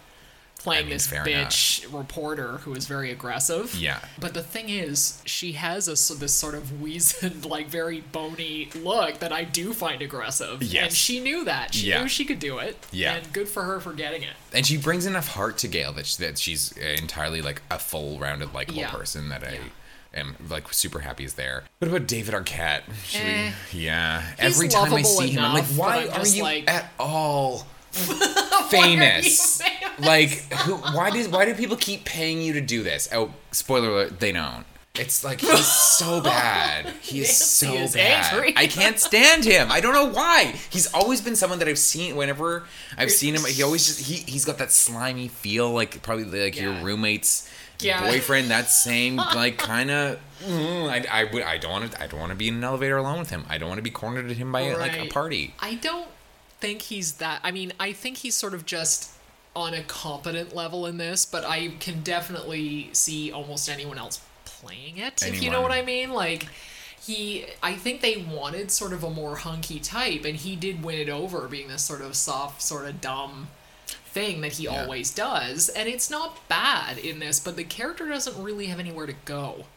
playing 0.58 0.82
I 0.82 0.84
mean, 0.84 0.90
this 0.94 1.08
bitch 1.08 1.94
reporter 1.94 2.58
who 2.60 2.74
is 2.74 2.88
very 2.88 3.12
aggressive. 3.12 3.76
Yeah. 3.76 4.00
But 4.20 4.34
the 4.34 4.42
thing 4.44 4.70
is, 4.70 5.22
she 5.26 5.54
has 5.54 5.88
a 5.88 5.92
this 6.18 6.34
sort 6.34 6.56
of 6.56 6.82
weazened, 6.82 7.46
like 7.50 7.68
very 7.68 8.02
bony 8.02 8.70
look 8.76 9.20
that 9.20 9.32
I 9.32 9.44
do 9.44 9.74
find 9.74 10.02
aggressive. 10.02 10.62
Yes. 10.64 10.84
And 10.86 10.94
she 10.94 11.20
knew 11.20 11.46
that. 11.46 11.74
She 11.74 11.88
Yeah. 11.88 12.02
knew 12.02 12.08
she 12.08 12.26
could 12.26 12.40
do 12.40 12.58
it. 12.58 12.78
Yeah. 12.92 13.16
And 13.16 13.32
good 13.34 13.48
for 13.48 13.64
her 13.64 13.80
for 13.80 13.94
getting 13.94 14.24
it. 14.24 14.34
and 14.54 14.66
she 14.66 14.78
brings 14.78 15.06
enough 15.06 15.28
heart 15.30 15.58
to 15.60 15.68
Gale 15.68 15.92
that, 15.94 16.06
she, 16.06 16.24
that 16.24 16.38
she's 16.40 16.72
entirely 16.74 17.42
like 17.42 17.62
a 17.70 17.78
full 17.80 18.18
rounded 18.20 18.54
likable 18.54 18.80
Yeah. 18.80 18.92
person 18.92 19.30
that 19.30 19.44
I 19.44 19.54
Yeah. 19.54 20.20
am 20.22 20.36
like 20.50 20.74
super 20.74 21.00
happy 21.00 21.24
he's 21.24 21.34
there. 21.34 21.66
What 21.80 21.90
about 21.90 22.08
David 22.08 22.34
Arquette? 22.34 22.82
Should 23.06 23.24
we- 23.24 23.30
Eh. 23.30 23.52
yeah. 23.74 24.24
Every 24.40 24.68
time 24.70 24.94
I 24.94 25.02
see 25.04 25.28
him, 25.30 25.44
I'm 25.44 25.54
like, 25.54 25.66
why 25.66 26.08
I'm 26.12 26.22
are 26.22 26.28
you 26.28 26.44
like- 26.44 26.70
at 26.70 26.92
all 27.00 27.68
famous? 28.70 29.62
Like, 30.00 30.30
who, 30.54 30.76
why 30.76 31.10
does 31.10 31.28
why 31.28 31.46
do 31.46 31.54
people 31.54 31.78
keep 31.78 32.06
paying 32.06 32.42
you 32.42 32.54
to 32.54 32.62
do 32.62 32.84
this? 32.84 33.10
Oh, 33.12 33.34
spoiler 33.52 33.90
alert, 33.90 34.20
they 34.20 34.32
don't. 34.32 34.66
It's 34.96 35.24
like 35.24 35.42
he's 35.42 35.66
so 35.98 36.22
bad. 36.22 36.88
He 37.02 37.22
is 37.22 37.36
so 37.38 37.72
is 37.74 37.94
bad. 37.94 38.34
angry. 38.34 38.54
I 38.56 38.66
can't 38.68 39.00
stand 39.00 39.46
him. 39.46 39.72
I 39.72 39.80
don't 39.80 39.94
know 39.94 40.06
why. 40.10 40.56
He's 40.70 40.92
always 40.94 41.22
been 41.22 41.36
someone 41.36 41.60
that 41.60 41.68
I've 41.68 41.78
seen. 41.80 42.16
Whenever 42.16 42.64
I've 42.98 43.12
seen 43.12 43.36
him, 43.36 43.46
he 43.46 43.62
always 43.62 43.86
just 43.86 44.00
he 44.08 44.16
he's 44.32 44.44
got 44.46 44.58
that 44.58 44.72
slimy 44.72 45.28
feel, 45.28 45.72
like 45.72 46.02
probably 46.02 46.26
like 46.26 46.60
your 46.60 46.74
roommate's 46.84 47.48
Yeah. 47.80 48.02
boyfriend. 48.10 48.50
That 48.50 48.70
same 48.72 49.18
like 49.18 49.58
kind 49.60 49.92
of. 49.92 50.20
Mm, 50.44 50.90
I, 50.90 51.22
I 51.24 51.52
I 51.54 51.58
don't 51.58 51.72
want 51.72 51.92
to 51.92 52.02
I 52.02 52.08
don't 52.08 52.20
want 52.20 52.32
to 52.32 52.36
be 52.36 52.48
in 52.48 52.56
an 52.56 52.64
elevator 52.64 52.98
alone 52.98 53.20
with 53.20 53.30
him. 53.30 53.44
I 53.50 53.58
don't 53.60 53.70
want 53.70 53.78
to 53.80 53.84
be 53.84 53.90
cornered 53.92 54.30
at 54.32 54.38
him 54.38 54.52
by 54.52 54.74
like 54.74 54.98
a 54.98 55.08
party. 55.08 55.54
I 55.60 55.76
don't 55.76 56.08
think 56.60 56.84
he's 56.84 57.14
that. 57.14 57.40
I 57.44 57.52
mean, 57.52 57.74
I 57.80 57.94
think 57.94 58.18
he's 58.18 58.36
sort 58.36 58.54
of 58.54 58.66
just 58.66 59.12
on 59.56 59.74
a 59.74 59.84
competent 59.84 60.56
level 60.56 60.86
in 60.86 60.98
this, 60.98 61.26
but 61.26 61.44
I 61.46 61.70
can 61.80 62.02
definitely 62.02 62.90
see 62.94 63.32
almost 63.32 63.70
anyone 63.70 63.98
else 63.98 64.22
playing 64.46 64.98
it. 64.98 65.22
If 65.24 65.42
you 65.42 65.50
know 65.50 65.62
what 65.62 65.72
I 65.72 65.82
mean, 65.82 66.12
like. 66.12 66.48
He, 67.00 67.46
I 67.64 67.76
think 67.76 68.02
they 68.02 68.18
wanted 68.18 68.70
sort 68.70 68.92
of 68.92 69.02
a 69.02 69.10
more 69.10 69.38
hunky 69.38 69.80
type, 69.80 70.26
and 70.26 70.36
he 70.36 70.58
did 70.58 70.84
win 70.84 71.00
it 71.00 71.08
over, 71.08 71.48
being 71.48 71.70
this 71.70 71.82
sort 71.84 72.02
of 72.02 72.18
soft, 72.18 72.62
sort 72.62 72.86
of 72.86 73.00
dumb 73.00 73.48
thing 74.08 74.42
that 74.42 74.54
he 74.54 74.66
Yeah. 74.66 74.82
always 74.82 75.12
does. 75.12 75.70
And 75.70 75.88
it's 75.88 76.10
not 76.10 76.46
bad 76.50 76.98
in 76.98 77.20
this, 77.20 77.40
but 77.40 77.56
the 77.56 77.64
character 77.64 78.10
doesn't 78.10 78.44
really 78.44 78.66
have 78.66 78.78
anywhere 78.80 79.06
to 79.06 79.14
go. 79.24 79.68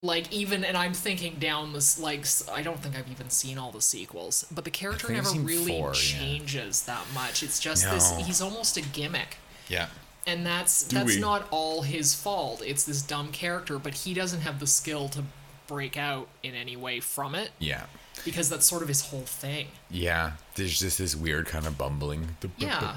Like 0.00 0.32
even, 0.32 0.62
and 0.64 0.76
I'm 0.76 0.94
thinking 0.94 1.36
down 1.40 1.72
this. 1.72 1.98
Like 1.98 2.24
i 2.52 2.62
don't 2.62 2.78
think 2.78 2.96
I've 2.96 3.10
even 3.10 3.30
seen 3.30 3.58
all 3.58 3.72
the 3.72 3.82
sequels, 3.82 4.46
but 4.50 4.64
the 4.64 4.70
character 4.70 5.12
never 5.12 5.30
really 5.40 5.72
four, 5.72 5.88
yeah. 5.88 5.92
changes 5.94 6.82
that 6.82 7.04
much. 7.12 7.42
It's 7.42 7.58
just 7.58 7.90
this 7.90 8.16
he's 8.18 8.40
almost 8.40 8.76
a 8.76 8.80
gimmick, 8.80 9.38
Yeah. 9.68 9.88
and 10.24 10.46
that's 10.46 10.84
that's 10.84 11.12
Dewey. 11.14 11.20
not 11.20 11.48
all 11.50 11.82
his 11.82 12.14
fault. 12.14 12.62
It's 12.64 12.84
this 12.84 13.02
dumb 13.02 13.32
character, 13.32 13.76
but 13.80 13.92
he 13.94 14.14
doesn't 14.14 14.42
have 14.42 14.60
the 14.60 14.68
skill 14.68 15.08
to 15.08 15.24
break 15.68 15.96
out 15.96 16.26
in 16.42 16.54
any 16.56 16.76
way 16.76 16.98
from 16.98 17.36
it 17.36 17.50
Yeah. 17.60 17.84
because 18.24 18.48
that's 18.48 18.66
sort 18.66 18.82
of 18.82 18.88
his 18.88 19.02
whole 19.02 19.22
thing. 19.22 19.68
Yeah, 19.90 20.32
there's 20.56 20.80
just 20.80 20.98
this 20.98 21.14
weird 21.14 21.46
kind 21.46 21.66
of 21.66 21.78
bumbling. 21.78 22.36
Yeah. 22.56 22.96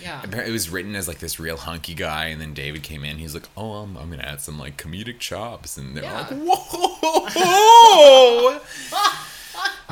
Yeah. 0.00 0.20
Apparently 0.22 0.48
It 0.48 0.52
was 0.52 0.70
written 0.70 0.94
as 0.96 1.06
like 1.08 1.18
this 1.18 1.38
real 1.38 1.58
hunky 1.58 1.92
guy, 1.94 2.26
and 2.26 2.40
then 2.40 2.54
David 2.54 2.82
came 2.82 3.04
in. 3.04 3.18
He's 3.18 3.34
like, 3.34 3.48
"Oh, 3.56 3.72
I'm, 3.74 3.96
I'm 3.98 4.08
gonna 4.08 4.22
add 4.22 4.40
some 4.40 4.58
like 4.58 4.78
comedic 4.78 5.18
chops," 5.18 5.76
and 5.76 5.94
they're 5.96 6.04
Yeah. 6.04 6.20
like, 6.20 6.30
"Whoa!" 6.30 8.60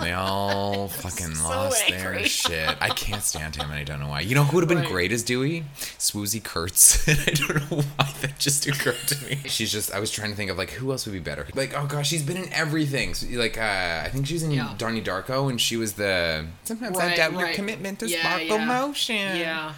they 0.00 0.12
all 0.12 0.88
fucking 1.02 1.34
so 1.36 1.48
lost 1.48 1.82
angry. 1.90 2.18
their 2.18 2.24
shit. 2.26 2.76
I 2.80 2.88
can't 2.90 3.22
stand 3.22 3.56
him, 3.56 3.70
and 3.70 3.78
I 3.78 3.84
don't 3.84 4.00
know 4.00 4.08
why. 4.08 4.20
You 4.20 4.34
know 4.34 4.44
who 4.44 4.56
would 4.56 4.62
have 4.62 4.68
been 4.68 4.78
Right. 4.78 4.88
great 4.88 5.12
as 5.12 5.22
Dewey? 5.22 5.64
Swoosie 5.98 6.42
Kurtz. 6.42 7.08
I 7.28 7.30
don't 7.32 7.70
know 7.70 7.82
why 7.96 8.12
that 8.20 8.38
just 8.38 8.66
occurred 8.66 8.96
to 9.08 9.24
me. 9.24 9.38
She's 9.46 9.70
just. 9.70 9.92
I 9.92 10.00
was 10.00 10.10
trying 10.10 10.30
to 10.30 10.36
think 10.36 10.50
of 10.50 10.58
like 10.58 10.70
who 10.70 10.90
else 10.90 11.06
would 11.06 11.12
be 11.12 11.20
better. 11.20 11.46
Like, 11.54 11.74
oh 11.76 11.86
gosh, 11.86 12.08
she's 12.08 12.22
been 12.22 12.36
in 12.36 12.52
everything. 12.52 13.14
So, 13.14 13.26
like, 13.38 13.56
uh, 13.56 14.02
I 14.04 14.08
think 14.12 14.26
she 14.26 14.34
was 14.34 14.42
in 14.42 14.50
Yeah. 14.50 14.74
Donnie 14.78 15.02
Darko, 15.02 15.48
and 15.48 15.60
she 15.60 15.76
was 15.76 15.94
the. 15.94 16.46
Sometimes 16.64 16.98
I 16.98 17.06
Right, 17.08 17.16
doubt 17.16 17.32
your 17.32 17.48
commitment 17.52 18.00
to 18.00 18.08
Yeah, 18.08 18.20
sparkle 18.20 18.58
yeah. 18.58 18.64
motion. 18.64 19.36
Yeah. 19.36 19.74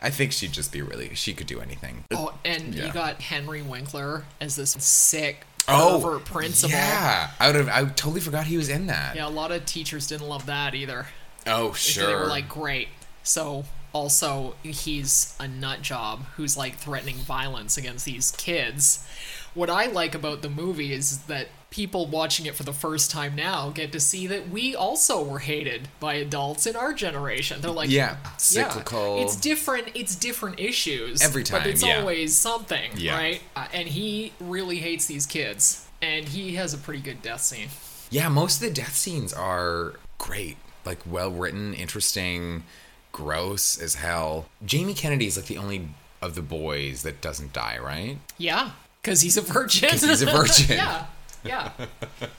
I 0.00 0.10
think 0.10 0.30
she'd 0.32 0.52
just 0.52 0.70
be 0.72 0.80
really. 0.80 1.12
She 1.16 1.34
could 1.34 1.48
do 1.48 1.60
anything. 1.60 2.04
Oh, 2.12 2.32
and 2.44 2.72
Yeah. 2.74 2.86
you 2.86 2.92
got 2.92 3.20
Henry 3.20 3.62
Winkler 3.62 4.24
as 4.40 4.54
this 4.54 4.70
sick 4.78 5.44
Oh, 5.68 6.00
pervert 6.02 6.24
principal. 6.24 6.76
Yeah, 6.76 7.30
I 7.38 7.46
would 7.46 7.56
have. 7.56 7.68
I 7.68 7.84
totally 7.84 8.20
forgot 8.20 8.46
he 8.46 8.56
was 8.56 8.68
in 8.68 8.86
that. 8.86 9.16
Yeah, 9.16 9.28
a 9.28 9.30
lot 9.30 9.52
of 9.52 9.66
teachers 9.66 10.06
didn't 10.06 10.28
love 10.28 10.46
that 10.46 10.74
either. 10.74 11.06
Oh, 11.46 11.72
sure. 11.72 12.06
They 12.06 12.14
were 12.14 12.26
like, 12.26 12.48
great. 12.48 12.88
So 13.22 13.64
also 13.92 14.54
he's 14.62 15.36
a 15.40 15.48
nut 15.48 15.82
job 15.82 16.24
who's 16.36 16.56
like 16.56 16.76
threatening 16.76 17.16
violence 17.16 17.76
against 17.76 18.04
these 18.04 18.30
kids. 18.32 19.06
What 19.54 19.70
I 19.70 19.86
like 19.86 20.14
about 20.14 20.42
the 20.42 20.50
movie 20.50 20.92
is 20.92 21.18
that 21.22 21.48
people 21.70 22.06
watching 22.06 22.46
it 22.46 22.54
for 22.54 22.62
the 22.62 22.72
first 22.72 23.10
time 23.10 23.34
now 23.36 23.68
get 23.70 23.92
to 23.92 24.00
see 24.00 24.26
that 24.26 24.48
we 24.48 24.74
also 24.74 25.22
were 25.22 25.38
hated 25.40 25.88
by 26.00 26.14
adults 26.14 26.66
in 26.66 26.74
our 26.76 26.92
generation. 26.94 27.60
They're 27.60 27.70
like, 27.70 27.90
Yeah, 27.90 28.16
yeah, 28.22 28.30
cyclical. 28.38 29.22
It's 29.22 29.36
different. 29.36 29.88
It's 29.94 30.16
different 30.16 30.58
issues 30.60 31.20
Every 31.22 31.44
time, 31.44 31.60
but 31.62 31.66
it's 31.68 31.84
yeah. 31.84 32.00
always 32.00 32.34
something, 32.36 32.90
Yeah. 32.96 33.16
right? 33.18 33.42
Uh, 33.54 33.66
and 33.72 33.86
he 33.88 34.32
really 34.40 34.76
hates 34.78 35.06
these 35.06 35.26
kids, 35.26 35.86
and 36.00 36.26
he 36.28 36.54
has 36.54 36.72
a 36.72 36.78
pretty 36.78 37.00
good 37.02 37.20
death 37.22 37.42
scene. 37.42 37.68
yeah, 38.10 38.28
most 38.30 38.62
of 38.62 38.68
the 38.68 38.74
death 38.74 38.94
scenes 38.96 39.32
are 39.34 39.94
great. 40.16 40.56
Like 40.86 41.00
well 41.04 41.30
written, 41.30 41.74
interesting, 41.74 42.64
gross 43.12 43.78
as 43.80 43.96
hell. 43.96 44.46
Jamie 44.64 44.94
Kennedy 44.94 45.26
is 45.26 45.36
like 45.36 45.46
the 45.46 45.58
only 45.58 45.88
of 46.22 46.34
the 46.34 46.40
boys 46.42 47.02
that 47.02 47.20
doesn't 47.20 47.52
die, 47.52 47.78
right? 47.78 48.16
Yeah, 48.38 48.70
because 49.02 49.20
he's 49.20 49.36
a 49.36 49.42
virgin. 49.42 49.90
'Cause 49.90 50.02
he's 50.02 50.22
a 50.22 50.26
virgin. 50.26 50.76
yeah, 50.78 51.06
yeah. 51.44 51.72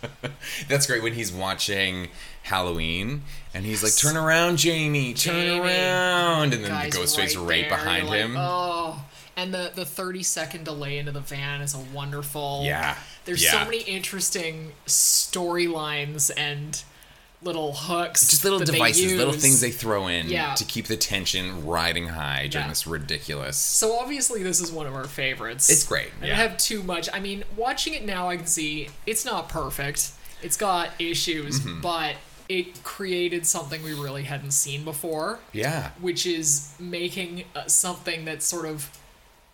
That's 0.68 0.88
great 0.88 1.04
when 1.04 1.14
he's 1.14 1.32
watching 1.32 2.10
Halloween 2.44 3.24
and 3.54 3.66
he's 3.66 3.84
like, 3.84 3.96
"Turn 3.96 4.18
around, 4.18 4.58
Jamie, 4.58 5.14
turn 5.14 5.36
Jamie. 5.36 5.60
around," 5.60 6.54
and 6.54 6.64
then 6.64 6.72
Guy's 6.72 6.94
the 6.94 7.00
Ghostface 7.00 7.38
right 7.38 7.62
right, 7.62 7.70
behind 7.70 8.08
like, 8.08 8.20
him. 8.20 8.36
Oh, 8.38 9.04
and 9.36 9.54
the 9.54 9.72
the 9.74 9.86
thirty 9.86 10.24
second 10.24 10.66
delay 10.66 10.98
into 10.98 11.12
the 11.12 11.22
van 11.22 11.62
is 11.62 11.74
a 11.74 11.80
wonderful. 11.94 12.62
Yeah, 12.64 12.96
There's 13.26 13.44
yeah. 13.44 13.52
so 13.52 13.66
many 13.66 13.80
interesting 13.80 14.72
storylines 14.86 16.32
and 16.36 16.84
little 17.42 17.72
hooks. 17.74 18.28
just 18.30 18.44
little 18.44 18.60
devices, 18.60 19.14
little 19.14 19.34
things 19.34 19.62
they 19.62 19.72
throw 19.72 20.08
in 20.08 20.28
Yeah. 20.30 20.56
to 20.56 20.66
keep 20.66 20.88
the 20.88 20.98
tension 20.98 21.66
riding 21.66 22.10
high 22.10 22.48
during 22.48 22.66
Yeah. 22.66 22.70
this 22.70 22.86
ridiculous. 22.86 23.56
So 23.58 23.98
obviously 23.98 24.44
this 24.44 24.60
is 24.60 24.72
one 24.72 24.86
of 24.88 24.94
our 24.94 25.06
favorites. 25.08 25.70
It's 25.70 25.84
great, 25.86 26.10
I 26.22 26.28
yeah. 26.28 26.36
have 26.36 26.58
too 26.58 26.84
much. 26.84 27.08
I 27.14 27.20
mean, 27.22 27.46
watching 27.56 27.94
it 27.94 28.04
now, 28.06 28.30
I 28.30 28.36
can 28.38 28.46
see 28.48 28.90
it's 29.06 29.24
not 29.24 29.48
perfect. 29.48 30.10
It's 30.42 30.58
got 30.58 30.90
issues, 31.00 31.60
Mm-hmm. 31.62 31.82
but 31.82 32.16
it 32.50 32.84
created 32.84 33.46
something 33.46 33.84
we 33.84 33.94
really 33.94 34.24
hadn't 34.24 34.52
seen 34.52 34.84
before. 34.84 35.40
Yeah, 35.54 35.92
which 36.02 36.26
is 36.26 36.70
making 36.80 37.46
uh, 37.56 37.68
something 37.68 38.26
that's 38.26 38.46
sort 38.46 38.66
of 38.66 38.90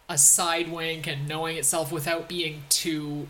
a 0.09 0.17
side 0.17 0.71
wink 0.71 1.05
and 1.07 1.27
knowing 1.27 1.57
itself 1.57 1.91
without 1.91 2.27
being 2.29 2.63
too 2.69 3.27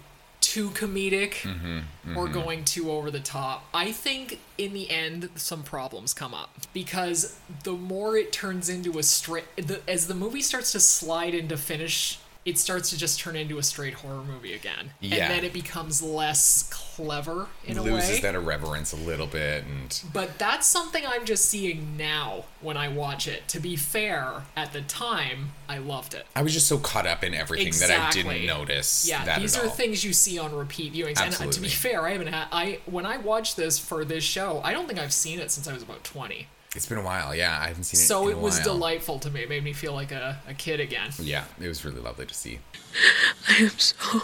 too 0.56 0.70
comedic 0.70 1.34
Mm-hmm, 1.46 2.18
or 2.18 2.30
going 2.30 2.64
too 2.64 2.90
over 2.90 3.12
the 3.12 3.20
top. 3.20 3.66
I 3.74 3.92
think 3.92 4.40
in 4.58 4.72
the 4.72 4.90
end 4.90 5.30
some 5.36 5.64
problems 5.64 6.14
come 6.14 6.34
up 6.34 6.50
because 6.74 7.38
the 7.64 7.74
more 7.74 8.16
it 8.16 8.32
turns 8.32 8.70
into 8.70 8.98
a 8.98 9.04
straight 9.04 9.44
as 9.86 10.08
the 10.08 10.14
movie 10.14 10.42
starts 10.42 10.72
to 10.72 10.80
slide 10.80 11.34
into 11.34 11.58
finish 11.58 12.20
it 12.46 12.60
starts 12.60 12.92
to 12.92 12.98
just 12.98 13.20
turn 13.20 13.36
into 13.36 13.58
a 13.58 13.64
straight 13.64 13.96
horror 13.96 14.24
movie 14.24 14.54
again. 14.54 14.92
Yeah. 15.00 15.16
And 15.16 15.34
then 15.34 15.44
it 15.44 15.52
becomes 15.52 16.04
less 16.04 16.70
clever 16.72 17.48
in 17.66 17.80
a 17.80 17.84
way. 17.84 17.92
loses 17.92 18.22
that 18.22 18.36
irreverence 18.36 18.94
a 18.94 18.98
little 18.98 19.26
bit, 19.26 19.64
and 19.66 20.00
But 20.14 20.38
that's 20.38 20.68
something 20.68 21.04
I'm 21.08 21.26
just 21.26 21.46
seeing 21.46 21.98
now 21.98 22.46
when 22.62 22.78
I 22.78 22.88
watch 22.88 23.28
it. 23.28 23.48
To 23.50 23.60
be 23.60 23.76
fair, 23.76 24.44
at 24.56 24.74
the 24.74 24.82
time, 24.82 25.54
I 25.68 25.80
loved 25.80 26.14
it. 26.14 26.28
I 26.36 26.44
was 26.44 26.54
just 26.54 26.68
so 26.68 26.78
caught 26.78 27.08
up 27.08 27.24
in 27.24 27.34
everything 27.34 27.74
that 27.80 27.90
I 27.90 28.12
didn't 28.12 28.46
notice. 28.46 29.08
Yeah, 29.10 29.26
that 29.26 29.40
these 29.40 29.58
are 29.58 29.66
all. 29.66 29.72
things 29.72 30.04
you 30.04 30.14
see 30.14 30.38
on 30.38 30.56
repeat 30.56 30.94
viewings. 30.94 31.20
And 31.20 31.34
uh, 31.34 31.52
to 31.52 31.60
be 31.60 31.68
fair, 31.68 32.06
I 32.06 32.12
haven't 32.12 32.28
had 32.28 32.48
I 32.52 32.80
when 32.86 33.08
I 33.08 33.18
watched 33.18 33.58
this 33.58 33.80
for 33.80 34.06
this 34.06 34.24
show, 34.24 34.62
I 34.64 34.72
don't 34.72 34.88
think 34.88 35.00
I've 35.00 35.14
seen 35.14 35.40
it 35.40 35.50
since 35.50 35.68
I 35.68 35.74
was 35.74 35.82
about 35.82 36.04
20. 36.04 36.48
It's 36.76 36.86
been 36.86 36.98
a 36.98 37.04
while. 37.04 37.34
Yeah, 37.34 37.58
I 37.60 37.68
haven't 37.68 37.84
seen 37.86 38.00
it. 38.00 38.04
So 38.04 38.24
in 38.24 38.32
it 38.36 38.40
a 38.40 38.42
was 38.42 38.56
while. 38.58 38.76
delightful 38.76 39.20
to 39.20 39.30
me. 39.30 39.42
It 39.44 39.50
made 39.50 39.64
me 39.64 39.72
feel 39.74 39.94
like 39.94 40.12
a, 40.12 40.40
a 40.48 40.54
kid 40.54 40.80
again. 40.80 41.12
Yeah, 41.20 41.46
it 41.60 41.68
was 41.68 41.86
really 41.86 42.02
lovely 42.02 42.26
to 42.26 42.34
see. 42.34 42.60
I 43.50 43.56
am 43.56 43.70
so, 43.80 44.22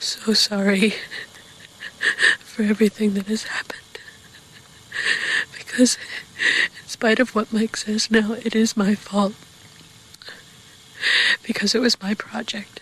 so 0.00 0.32
sorry 0.32 0.94
for 2.40 2.62
everything 2.62 3.14
that 3.14 3.26
has 3.26 3.44
happened. 3.44 3.80
Because, 5.56 5.98
in 6.82 6.88
spite 6.88 7.20
of 7.20 7.34
what 7.34 7.52
Mike 7.52 7.76
says 7.76 8.10
now, 8.10 8.32
it 8.32 8.54
is 8.56 8.76
my 8.76 8.94
fault. 8.94 9.34
Because 11.42 11.74
it 11.74 11.80
was 11.80 12.00
my 12.02 12.14
project. 12.14 12.80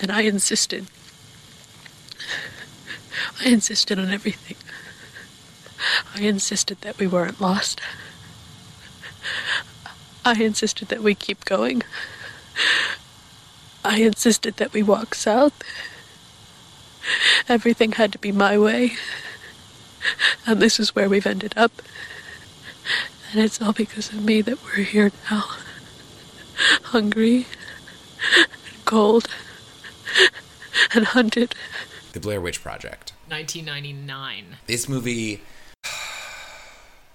And 0.00 0.10
I 0.10 0.22
insisted. 0.22 0.86
I 3.40 3.48
insisted 3.48 3.98
on 3.98 4.10
everything. 4.10 4.56
I 6.14 6.22
insisted 6.22 6.80
that 6.82 6.98
we 6.98 7.06
weren't 7.06 7.40
lost. 7.40 7.80
I 10.24 10.34
insisted 10.34 10.88
that 10.88 11.02
we 11.02 11.14
keep 11.14 11.44
going. 11.44 11.82
I 13.84 13.98
insisted 13.98 14.56
that 14.56 14.72
we 14.72 14.82
walk 14.82 15.14
south. 15.14 15.62
Everything 17.48 17.92
had 17.92 18.12
to 18.12 18.18
be 18.18 18.30
my 18.30 18.56
way. 18.56 18.92
And 20.46 20.60
this 20.60 20.78
is 20.78 20.94
where 20.94 21.08
we've 21.08 21.26
ended 21.26 21.54
up. 21.56 21.82
And 23.32 23.40
it's 23.40 23.60
all 23.60 23.72
because 23.72 24.10
of 24.10 24.22
me 24.22 24.42
that 24.42 24.62
we're 24.62 24.84
here 24.84 25.10
now. 25.30 25.44
Hungry 26.84 27.46
and 28.36 28.84
cold 28.84 29.28
and 30.94 31.06
hunted. 31.06 31.54
The 32.12 32.20
Blair 32.20 32.40
Witch 32.40 32.62
Project. 32.62 33.12
1999. 33.28 34.58
This 34.66 34.88
movie 34.88 35.42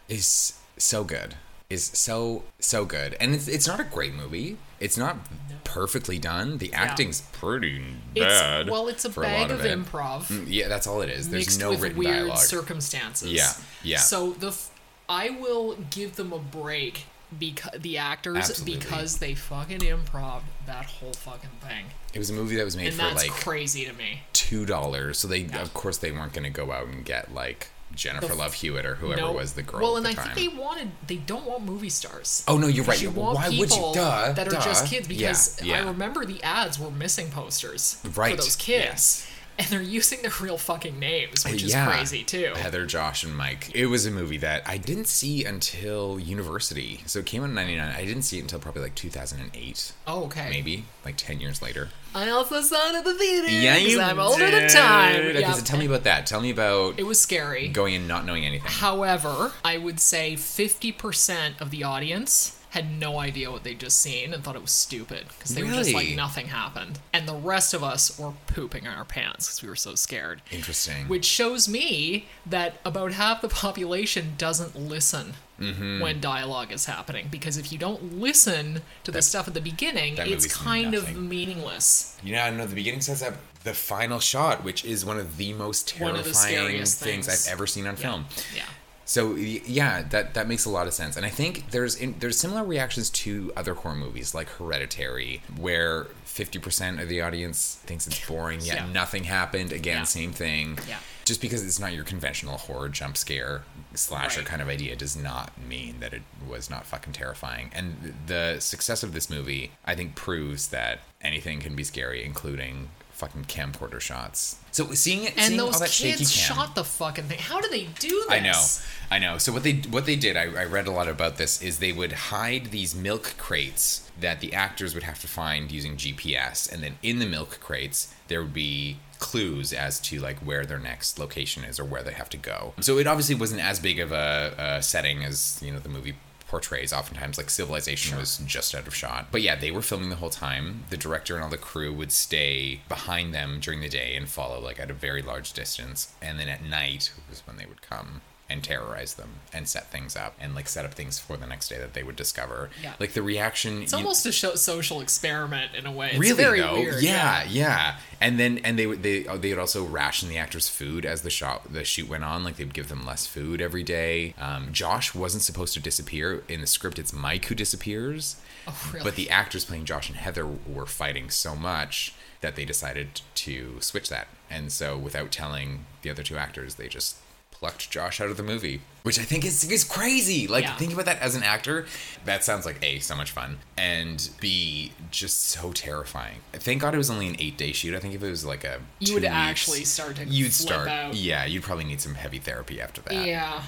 is 0.09 0.53
so 0.77 1.03
good. 1.03 1.35
Is 1.69 1.83
so 1.83 2.43
so 2.59 2.85
good, 2.85 3.17
and 3.19 3.35
it's 3.35 3.49
it's 3.49 3.67
not 3.67 3.81
a 3.81 3.83
great 3.83 4.13
movie. 4.13 4.57
It's 4.79 4.97
not 4.97 5.17
perfectly 5.65 6.17
done. 6.17 6.59
The 6.59 6.71
acting's 6.71 7.21
pretty 7.33 7.79
bad. 8.15 8.61
It's, 8.61 8.71
well, 8.71 8.87
it's 8.87 9.03
a 9.03 9.09
bag 9.09 9.49
lot 9.49 9.51
of, 9.51 9.65
it. 9.65 9.77
improv 9.77 10.21
Mm, 10.31 10.45
Yeah, 10.47 10.69
that's 10.69 10.87
all 10.87 11.01
it 11.01 11.09
is. 11.09 11.29
There's 11.29 11.59
no 11.59 11.73
written 11.75 11.97
weird 11.97 12.13
dialogue. 12.15 12.37
circumstances. 12.37 13.33
Yeah, 13.33 13.51
yeah. 13.83 13.97
So 13.97 14.31
the 14.31 14.49
f- 14.49 14.71
I 15.09 15.29
will 15.31 15.75
give 15.89 16.15
them 16.15 16.31
a 16.31 16.39
break 16.39 17.03
because 17.37 17.77
the 17.81 17.97
actors 17.97 18.37
Absolutely. 18.49 18.77
because 18.77 19.17
they 19.17 19.33
fucking 19.35 19.79
improv 19.79 20.43
that 20.67 20.85
whole 20.85 21.11
fucking 21.11 21.49
thing, 21.61 21.87
it 22.13 22.19
was 22.19 22.29
a 22.29 22.33
movie 22.33 22.55
that 22.55 22.63
was 22.63 22.77
made 22.77 22.87
and 22.87 22.95
for 22.95 23.01
that's 23.01 23.23
like 23.27 23.31
crazy 23.31 23.83
to 23.83 23.91
me. 23.91 24.21
two 24.31 24.65
dollars. 24.65 25.17
So 25.19 25.27
they, 25.27 25.47
of 25.49 25.73
course, 25.73 25.97
they 25.97 26.11
weren't 26.13 26.31
going 26.31 26.45
to 26.45 26.49
go 26.49 26.71
out 26.71 26.87
and 26.87 27.03
get 27.03 27.33
like 27.33 27.71
Jennifer 27.95 28.31
f- 28.31 28.37
Love 28.37 28.53
Hewitt 28.53 28.85
or 28.85 28.95
whoever 28.95 29.21
No. 29.21 29.31
was 29.31 29.53
the 29.53 29.63
girl. 29.63 29.81
Well, 29.81 29.97
and 29.97 30.07
I 30.07 30.13
time. 30.13 30.35
think 30.35 30.51
they 30.51 30.57
wanted 30.57 30.91
they 31.07 31.15
don't 31.15 31.45
want 31.45 31.63
movie 31.63 31.89
stars. 31.89 32.43
Oh 32.47 32.57
no, 32.57 32.67
you're 32.67 32.85
right. 32.85 33.01
You 33.01 33.09
Why 33.11 33.49
would 33.49 33.71
you? 33.71 33.91
Duh. 33.93 34.33
that 34.33 34.47
are 34.47 34.51
just 34.61 34.85
kids 34.87 35.07
Yeah, 35.09 35.29
because 35.29 35.61
yeah. 35.63 35.81
I 35.81 35.87
remember 35.87 36.25
the 36.25 36.41
ads 36.43 36.77
were 36.79 36.91
missing 36.91 37.31
posters 37.31 37.97
Right, 38.15 38.35
for 38.35 38.41
those 38.43 38.55
kids, 38.55 38.85
yes. 38.85 39.26
And 39.59 39.67
they're 39.67 39.81
using 39.81 40.21
their 40.21 40.31
real 40.39 40.57
fucking 40.57 40.99
names, 40.99 41.43
which 41.45 41.63
is 41.63 41.71
Yeah. 41.71 41.87
crazy 41.87 42.23
too. 42.23 42.53
Heather, 42.55 42.85
Josh, 42.85 43.23
and 43.23 43.35
Mike. 43.35 43.69
It 43.73 43.87
was 43.87 44.05
a 44.05 44.11
movie 44.11 44.37
that 44.37 44.63
I 44.65 44.77
didn't 44.77 45.07
see 45.07 45.43
until 45.45 46.19
university. 46.19 47.01
So 47.05 47.19
it 47.19 47.25
came 47.25 47.41
out 47.43 47.49
in 47.49 47.55
'99. 47.55 47.95
I 47.95 48.05
didn't 48.05 48.23
see 48.23 48.37
it 48.37 48.41
until 48.41 48.59
probably 48.59 48.81
like 48.83 48.95
2008, 48.95 49.91
Oh, 50.05 50.25
okay. 50.25 50.49
maybe 50.49 50.85
like 51.05 51.15
10 51.17 51.39
years 51.39 51.61
later. 51.61 51.89
I 52.15 52.29
also 52.29 52.61
saw 52.61 52.89
it 52.89 52.95
at 52.95 53.03
the 53.03 53.13
theater. 53.13 53.47
Yeah, 53.49 53.75
you 53.77 54.01
I'm 54.01 54.19
older 54.19 54.49
than 54.49 54.61
did. 54.63 54.69
time. 54.71 55.15
Okay, 55.15 55.39
Yeah. 55.41 55.53
so 55.53 55.63
tell 55.63 55.77
me 55.77 55.85
about 55.85 56.03
that. 56.05 56.25
Tell 56.25 56.41
me 56.41 56.49
about 56.49 56.95
It 56.97 57.03
was 57.03 57.19
scary. 57.19 57.67
going 57.67 57.93
in 57.93 58.07
not 58.07 58.25
knowing 58.25 58.45
anything. 58.45 58.71
However, 58.71 59.51
I 59.63 59.77
would 59.77 59.99
say 59.99 60.35
50% 60.35 61.59
of 61.61 61.69
the 61.71 61.83
audience 61.83 62.53
had 62.71 62.99
no 62.99 63.19
idea 63.19 63.49
what 63.51 63.63
they'd 63.63 63.79
just 63.79 63.99
seen 63.99 64.33
and 64.33 64.43
thought 64.43 64.55
it 64.55 64.61
was 64.61 64.71
stupid 64.71 65.25
because 65.29 65.55
they 65.55 65.63
were 65.63 65.71
just 65.71 65.93
like 65.93 66.09
nothing 66.15 66.47
happened. 66.47 66.99
And 67.13 67.27
the 67.27 67.33
rest 67.35 67.73
of 67.73 67.83
us 67.83 68.19
were 68.19 68.33
pooping 68.47 68.83
in 68.83 68.89
our 68.91 69.05
pants 69.05 69.47
because 69.47 69.61
we 69.63 69.69
were 69.69 69.75
so 69.75 69.95
scared. 69.95 70.41
Interesting. 70.51 71.07
Which 71.07 71.25
shows 71.25 71.69
me 71.69 72.27
that 72.45 72.79
about 72.83 73.13
half 73.13 73.41
the 73.41 73.49
population 73.49 74.33
doesn't 74.37 74.75
listen 74.75 75.33
Mm-hmm. 75.59 76.01
when 76.01 76.21
dialogue 76.21 76.71
is 76.71 76.85
happening 76.85 77.29
because 77.31 77.57
if 77.57 77.71
you 77.71 77.79
don't 77.79 78.19
listen 78.19 78.81
to 79.03 79.09
the 79.09 79.23
stuff 79.23 79.47
at 79.47 79.55
the 79.55 79.59
beginning, 79.59 80.13
it's 80.19 80.45
kind 80.55 80.93
of 80.93 81.17
meaningless. 81.17 82.15
You 82.23 82.33
know, 82.33 82.41
I 82.41 82.51
know 82.51 82.67
the 82.67 82.75
beginning 82.75 83.01
says 83.01 83.21
that 83.21 83.33
the 83.63 83.73
final 83.73 84.19
shot, 84.19 84.63
which 84.63 84.85
is 84.85 85.03
one 85.03 85.17
of 85.17 85.37
the 85.37 85.53
most 85.53 85.87
terrifying 85.87 86.23
the 86.23 86.85
things. 86.85 86.93
things. 86.93 87.27
I've 87.47 87.51
ever 87.51 87.65
seen 87.65 87.87
on 87.87 87.95
film. 87.95 88.25
Yeah. 88.55 88.65
So 89.09 89.35
yeah, 89.35 90.01
that 90.09 90.33
that 90.33 90.49
makes 90.49 90.65
a 90.65 90.69
lot 90.69 90.85
of 90.85 90.93
sense, 90.93 91.15
and 91.15 91.25
I 91.25 91.29
think 91.29 91.71
there's 91.71 91.95
in, 91.95 92.15
there's 92.19 92.37
similar 92.37 92.65
reactions 92.65 93.09
to 93.11 93.53
other 93.55 93.73
horror 93.73 93.95
movies 93.95 94.35
like 94.35 94.49
Hereditary, 94.49 95.41
where 95.57 96.07
fifty 96.25 96.59
percent 96.59 96.99
of 96.99 97.07
the 97.07 97.21
audience 97.21 97.79
thinks 97.85 98.05
it's 98.05 98.19
boring, 98.27 98.59
yet 98.59 98.75
Yeah. 98.75 98.91
nothing 98.91 99.23
happened. 99.23 99.71
Again, 99.71 99.99
Yeah. 99.99 100.03
same 100.03 100.33
thing. 100.33 100.77
Yeah. 100.89 100.99
Just 101.23 101.39
because 101.39 101.63
it's 101.63 101.79
not 101.79 101.93
your 101.93 102.03
conventional 102.03 102.57
horror 102.57 102.89
jump 102.89 103.15
scare 103.15 103.63
slasher 103.93 104.41
Right. 104.41 104.47
kind 104.47 104.61
of 104.61 104.67
idea 104.67 104.95
does 104.97 105.15
not 105.15 105.57
mean 105.57 106.01
that 106.01 106.13
it 106.13 106.23
was 106.45 106.69
not 106.69 106.85
fucking 106.85 107.13
terrifying. 107.13 107.71
And 107.73 108.13
the 108.27 108.57
success 108.59 109.03
of 109.03 109.13
this 109.13 109.29
movie, 109.29 109.71
I 109.85 109.95
think, 109.95 110.15
proves 110.15 110.67
that 110.67 110.99
anything 111.21 111.61
can 111.61 111.75
be 111.77 111.83
scary, 111.85 112.23
including 112.25 112.89
fucking 113.13 113.45
camcorder 113.45 113.99
shots. 113.99 114.57
So 114.77 114.91
seeing 114.91 115.23
it, 115.23 115.33
And 115.35 115.47
seeing 115.47 115.57
those 115.57 115.73
all 115.73 115.79
that 115.79 115.89
shaky 115.89 116.19
kids 116.19 116.35
cam, 116.35 116.55
shot 116.55 116.75
the 116.75 116.83
fucking 116.83 117.23
thing. 117.23 117.39
How 117.39 117.59
do 117.59 117.67
they 117.67 117.85
do 117.97 118.25
this? 118.29 118.29
I 118.29 118.39
know, 118.39 119.15
I 119.15 119.17
know. 119.17 119.39
So 119.39 119.51
what 119.51 119.63
they 119.63 119.73
what 119.89 120.05
they 120.05 120.15
did, 120.15 120.37
I, 120.37 120.43
I 120.43 120.65
read 120.65 120.85
a 120.85 120.91
lot 120.91 121.07
about 121.07 121.37
this, 121.37 121.63
is 121.63 121.79
they 121.79 121.91
would 121.91 122.11
hide 122.11 122.67
these 122.67 122.93
milk 122.93 123.33
crates 123.39 124.07
that 124.19 124.39
the 124.39 124.53
actors 124.53 124.93
would 124.93 125.01
have 125.01 125.19
to 125.21 125.27
find 125.27 125.71
using 125.71 125.95
GPS, 125.95 126.71
and 126.71 126.83
then 126.83 126.99
in 127.01 127.17
the 127.17 127.25
milk 127.25 127.59
crates 127.59 128.13
there 128.27 128.43
would 128.43 128.53
be 128.53 128.99
clues 129.17 129.73
as 129.73 129.99
to 130.01 130.19
like 130.19 130.37
where 130.45 130.63
their 130.63 130.77
next 130.77 131.17
location 131.17 131.63
is 131.63 131.79
or 131.79 131.85
where 131.85 132.03
they 132.03 132.13
have 132.13 132.29
to 132.29 132.37
go. 132.37 132.75
So 132.79 132.99
it 132.99 133.07
obviously 133.07 133.33
wasn't 133.33 133.61
as 133.61 133.79
big 133.79 133.99
of 133.99 134.11
a, 134.11 134.53
a 134.59 134.83
setting 134.83 135.23
as 135.23 135.59
you 135.65 135.73
know 135.73 135.79
the 135.79 135.89
movie 135.89 136.13
portrays 136.47 136.93
oftentimes 136.93 137.37
like 137.37 137.49
civilization 137.49 138.17
was 138.17 138.37
just 138.39 138.73
out 138.73 138.87
of 138.87 138.95
shot. 138.95 139.27
But 139.31 139.41
yeah 139.41 139.55
they 139.55 139.71
were 139.71 139.81
filming 139.81 140.09
the 140.09 140.15
whole 140.15 140.29
time. 140.29 140.83
The 140.89 140.97
director 140.97 141.35
and 141.35 141.43
all 141.43 141.49
the 141.49 141.57
crew 141.57 141.93
would 141.93 142.11
stay 142.11 142.81
behind 142.87 143.33
them 143.33 143.59
during 143.59 143.81
the 143.81 143.89
day 143.89 144.15
and 144.15 144.27
follow 144.27 144.59
like 144.59 144.79
at 144.79 144.89
a 144.89 144.93
very 144.93 145.21
large 145.21 145.53
distance. 145.53 146.13
And 146.21 146.39
then 146.39 146.47
at 146.47 146.63
night 146.63 147.11
was 147.29 147.45
when 147.45 147.57
they 147.57 147.65
would 147.65 147.81
come 147.81 148.21
and 148.49 148.63
terrorize 148.63 149.15
them 149.15 149.29
and 149.51 149.67
set 149.67 149.91
things 149.91 150.15
up 150.15 150.33
and 150.39 150.55
like 150.55 150.69
set 150.69 150.85
up 150.85 150.93
things 150.93 151.19
for 151.19 151.35
the 151.35 151.45
next 151.45 151.67
day 151.67 151.77
that 151.77 151.93
they 151.93 152.01
would 152.03 152.15
discover 152.15 152.69
Yeah. 152.81 152.93
like 152.99 153.11
the 153.13 153.21
reaction 153.21 153.81
It's 153.83 153.91
you- 153.91 153.97
almost 153.97 154.25
a 154.25 154.31
show, 154.31 154.55
social 154.55 155.01
experiment 155.01 155.75
in 155.75 155.85
a 155.85 155.91
way. 155.91 156.11
It's 156.11 156.19
really 156.19 156.33
very 156.43 156.61
though 156.61 156.75
weird. 156.75 157.03
yeah, 157.03 157.43
yeah 157.49 157.97
and 158.21 158.39
then 158.39 158.59
and 158.59 158.79
they 158.79 158.87
would 158.87 159.03
they 159.03 159.23
they 159.23 159.49
would 159.49 159.59
also 159.59 159.83
ration 159.83 160.29
the 160.29 160.37
actors 160.37 160.69
food 160.69 161.05
as 161.05 161.23
the 161.23 161.29
shot 161.29 161.71
the 161.73 161.83
shoot 161.83 162.07
went 162.07 162.23
on 162.23 162.43
like 162.45 162.55
they'd 162.55 162.73
give 162.73 162.87
them 162.89 163.05
less 163.05 163.27
food 163.27 163.61
every 163.61 163.83
day 163.83 164.33
um, 164.39 164.69
josh 164.71 165.13
wasn't 165.13 165.43
supposed 165.43 165.73
to 165.73 165.79
disappear 165.81 166.43
in 166.47 166.61
the 166.61 166.67
script 166.67 166.97
it's 166.97 167.11
mike 167.13 167.45
who 167.45 167.55
disappears 167.55 168.37
Oh, 168.69 168.89
really? 168.93 169.03
but 169.03 169.15
the 169.15 169.29
actors 169.29 169.65
playing 169.65 169.85
josh 169.85 170.07
and 170.09 170.17
heather 170.17 170.45
were 170.47 170.85
fighting 170.85 171.29
so 171.29 171.55
much 171.55 172.13
that 172.41 172.55
they 172.55 172.65
decided 172.65 173.21
to 173.35 173.77
switch 173.81 174.09
that 174.09 174.27
and 174.49 174.71
so 174.71 174.97
without 174.97 175.31
telling 175.31 175.85
the 176.01 176.09
other 176.09 176.23
two 176.23 176.37
actors 176.37 176.75
they 176.75 176.87
just 176.87 177.17
plucked 177.59 177.89
Josh 177.89 178.21
out 178.21 178.29
of 178.29 178.37
the 178.37 178.43
movie, 178.43 178.81
which 179.03 179.17
I 179.19 179.23
think 179.23 179.43
is 179.45 179.63
is 179.69 179.83
crazy. 179.83 180.47
Like 180.47 180.63
Yeah. 180.63 180.75
think 180.77 180.93
about 180.93 181.05
that 181.05 181.19
as 181.19 181.35
an 181.35 181.43
actor, 181.43 181.85
that 182.25 182.43
sounds 182.43 182.65
like 182.65 182.77
a 182.83 182.99
so 182.99 183.15
much 183.15 183.31
fun, 183.31 183.57
and 183.77 184.29
b 184.39 184.91
just 185.11 185.47
so 185.47 185.71
terrifying. 185.71 186.37
Thank 186.53 186.81
God 186.81 186.93
it 186.93 186.97
was 186.97 187.09
only 187.09 187.27
an 187.27 187.35
eight 187.39 187.57
day 187.57 187.71
shoot. 187.71 187.95
I 187.95 187.99
think 187.99 188.13
if 188.13 188.21
it 188.23 188.29
was 188.29 188.45
like 188.45 188.63
a 188.63 188.79
You 188.99 189.15
would 189.15 189.23
weeks, 189.23 189.33
actually 189.33 189.85
start 189.85 190.15
to 190.17 190.25
you'd 190.25 190.53
start 190.53 190.87
out. 190.87 191.15
yeah 191.15 191.45
you'd 191.45 191.63
probably 191.63 191.85
need 191.85 192.01
some 192.01 192.15
heavy 192.15 192.39
therapy 192.39 192.79
after 192.81 193.01
that. 193.01 193.25
Yeah. 193.25 193.63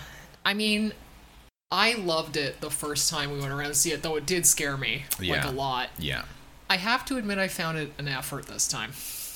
I 0.46 0.54
mean, 0.54 0.94
I 1.72 1.94
loved 1.96 2.38
it 2.38 2.62
the 2.62 2.70
first 2.72 3.10
time 3.10 3.32
we 3.32 3.40
went 3.40 3.52
around 3.52 3.68
to 3.70 3.76
see 3.76 3.92
it, 3.92 4.02
though 4.04 4.16
it 4.16 4.26
did 4.26 4.46
scare 4.46 4.78
me 4.78 5.06
like 5.20 5.44
a 5.46 5.52
lot. 5.52 5.90
Yeah. 5.98 6.24
I 6.70 6.78
have 6.78 7.04
to 7.06 7.18
admit, 7.18 7.40
I 7.40 7.48
found 7.48 7.78
it 7.80 7.92
an 7.98 8.08
effort 8.08 8.46
this 8.46 8.68
time. 8.68 8.92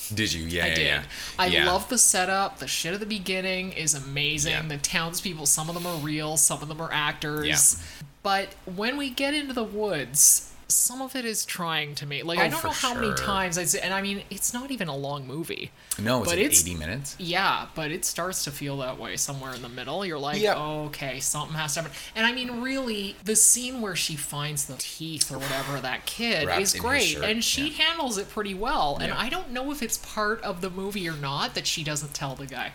Did 0.08 0.32
you? 0.32 0.46
Yeah. 0.46 0.64
I 0.64 0.68
yeah, 0.68 0.74
did. 0.74 0.86
Yeah. 0.86 1.02
I 1.38 1.46
yeah. 1.46 1.66
love 1.66 1.88
the 1.88 1.98
setup. 1.98 2.58
The 2.58 2.66
shit 2.66 2.94
at 2.94 3.00
the 3.00 3.06
beginning 3.06 3.72
is 3.72 3.94
amazing. 3.94 4.68
The 4.68 4.78
townspeople, 4.78 5.46
some 5.46 5.68
of 5.68 5.74
them 5.74 5.86
are 5.86 5.96
real, 5.98 6.36
some 6.36 6.62
of 6.62 6.68
them 6.68 6.80
are 6.80 6.92
actors. 6.92 7.82
But 8.22 8.54
when 8.64 8.96
we 8.96 9.10
get 9.10 9.34
into 9.34 9.52
the 9.52 9.64
woods, 9.64 10.53
some 10.68 11.02
of 11.02 11.14
it 11.14 11.24
is 11.24 11.44
trying 11.44 11.94
to 11.96 12.06
me. 12.06 12.22
Like 12.22 12.38
I 12.38 12.46
Oh, 12.46 12.50
don't 12.50 12.64
know 12.64 12.70
how 12.70 12.94
many 12.94 13.12
times 13.14 13.58
I 13.58 13.64
say, 13.64 13.80
and 13.80 13.92
I 13.92 14.00
mean, 14.02 14.22
it's 14.30 14.52
not 14.54 14.70
even 14.70 14.88
a 14.88 14.96
long 14.96 15.26
movie. 15.26 15.70
No, 15.98 16.18
it's 16.20 16.26
but 16.30 16.36
like 16.38 16.44
it's- 16.46 16.60
eighty 16.62 16.74
minutes. 16.74 17.16
Yeah, 17.18 17.66
but 17.74 17.90
it 17.90 18.04
starts 18.04 18.44
to 18.44 18.50
feel 18.50 18.78
that 18.78 18.98
way 18.98 19.16
somewhere 19.16 19.54
in 19.54 19.62
the 19.62 19.68
middle. 19.68 20.04
You're 20.06 20.18
like, 20.18 20.40
Yeah. 20.40 20.56
okay, 20.56 21.20
something 21.20 21.56
has 21.56 21.74
to 21.74 21.82
happen. 21.82 21.96
And 22.16 22.26
I 22.26 22.32
mean, 22.32 22.60
really, 22.62 23.16
the 23.24 23.36
scene 23.36 23.80
where 23.80 23.94
she 23.96 24.16
finds 24.16 24.64
the 24.64 24.76
teeth 24.78 25.30
or 25.30 25.38
whatever 25.38 25.80
that 25.80 26.06
kid 26.06 26.46
Wrapped 26.46 26.62
is 26.62 26.74
great, 26.74 27.16
and 27.18 27.44
she 27.44 27.68
yeah. 27.68 27.84
handles 27.84 28.18
it 28.18 28.30
pretty 28.30 28.54
well. 28.54 28.96
And 28.98 29.08
Yeah. 29.08 29.18
I 29.20 29.28
don't 29.28 29.50
know 29.50 29.70
if 29.70 29.82
it's 29.82 29.98
part 29.98 30.42
of 30.42 30.60
the 30.60 30.70
movie 30.70 31.08
or 31.08 31.14
not 31.16 31.54
that 31.54 31.66
she 31.66 31.84
doesn't 31.84 32.14
tell 32.14 32.34
the 32.34 32.46
guy. 32.46 32.72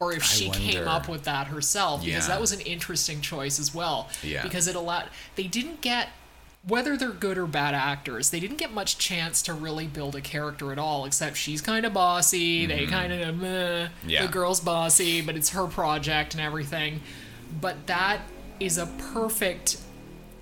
Or 0.00 0.12
if 0.12 0.24
she 0.24 0.50
came 0.50 0.88
up 0.88 1.08
with 1.08 1.22
that 1.24 1.46
herself, 1.46 2.04
because 2.04 2.24
Yeah. 2.24 2.34
that 2.34 2.40
was 2.40 2.50
an 2.50 2.60
interesting 2.62 3.20
choice 3.20 3.60
as 3.60 3.72
well. 3.72 4.08
Yeah. 4.20 4.42
Because 4.42 4.66
it 4.66 4.74
allowed 4.74 5.08
they 5.36 5.44
didn't 5.44 5.80
get 5.80 6.08
whether 6.66 6.96
they're 6.96 7.10
good 7.10 7.38
or 7.38 7.46
bad 7.46 7.74
actors, 7.74 8.30
they 8.30 8.38
didn't 8.38 8.58
get 8.58 8.72
much 8.72 8.96
chance 8.98 9.42
to 9.42 9.52
really 9.52 9.86
build 9.86 10.14
a 10.14 10.20
character 10.20 10.70
at 10.72 10.78
all, 10.78 11.04
except 11.04 11.36
she's 11.36 11.60
kind 11.60 11.84
of 11.84 11.92
bossy. 11.92 12.66
They 12.66 12.86
kind 12.86 13.12
of, 13.12 13.36
meh, 13.36 13.48
Mm-hmm. 13.86 14.08
Yeah. 14.08 14.26
the 14.26 14.32
girl's 14.32 14.60
bossy, 14.60 15.20
but 15.22 15.34
it's 15.36 15.50
her 15.50 15.66
project 15.66 16.34
and 16.34 16.40
everything. 16.40 17.00
But 17.60 17.86
that 17.88 18.20
is 18.60 18.78
a 18.78 18.86
perfect 19.12 19.78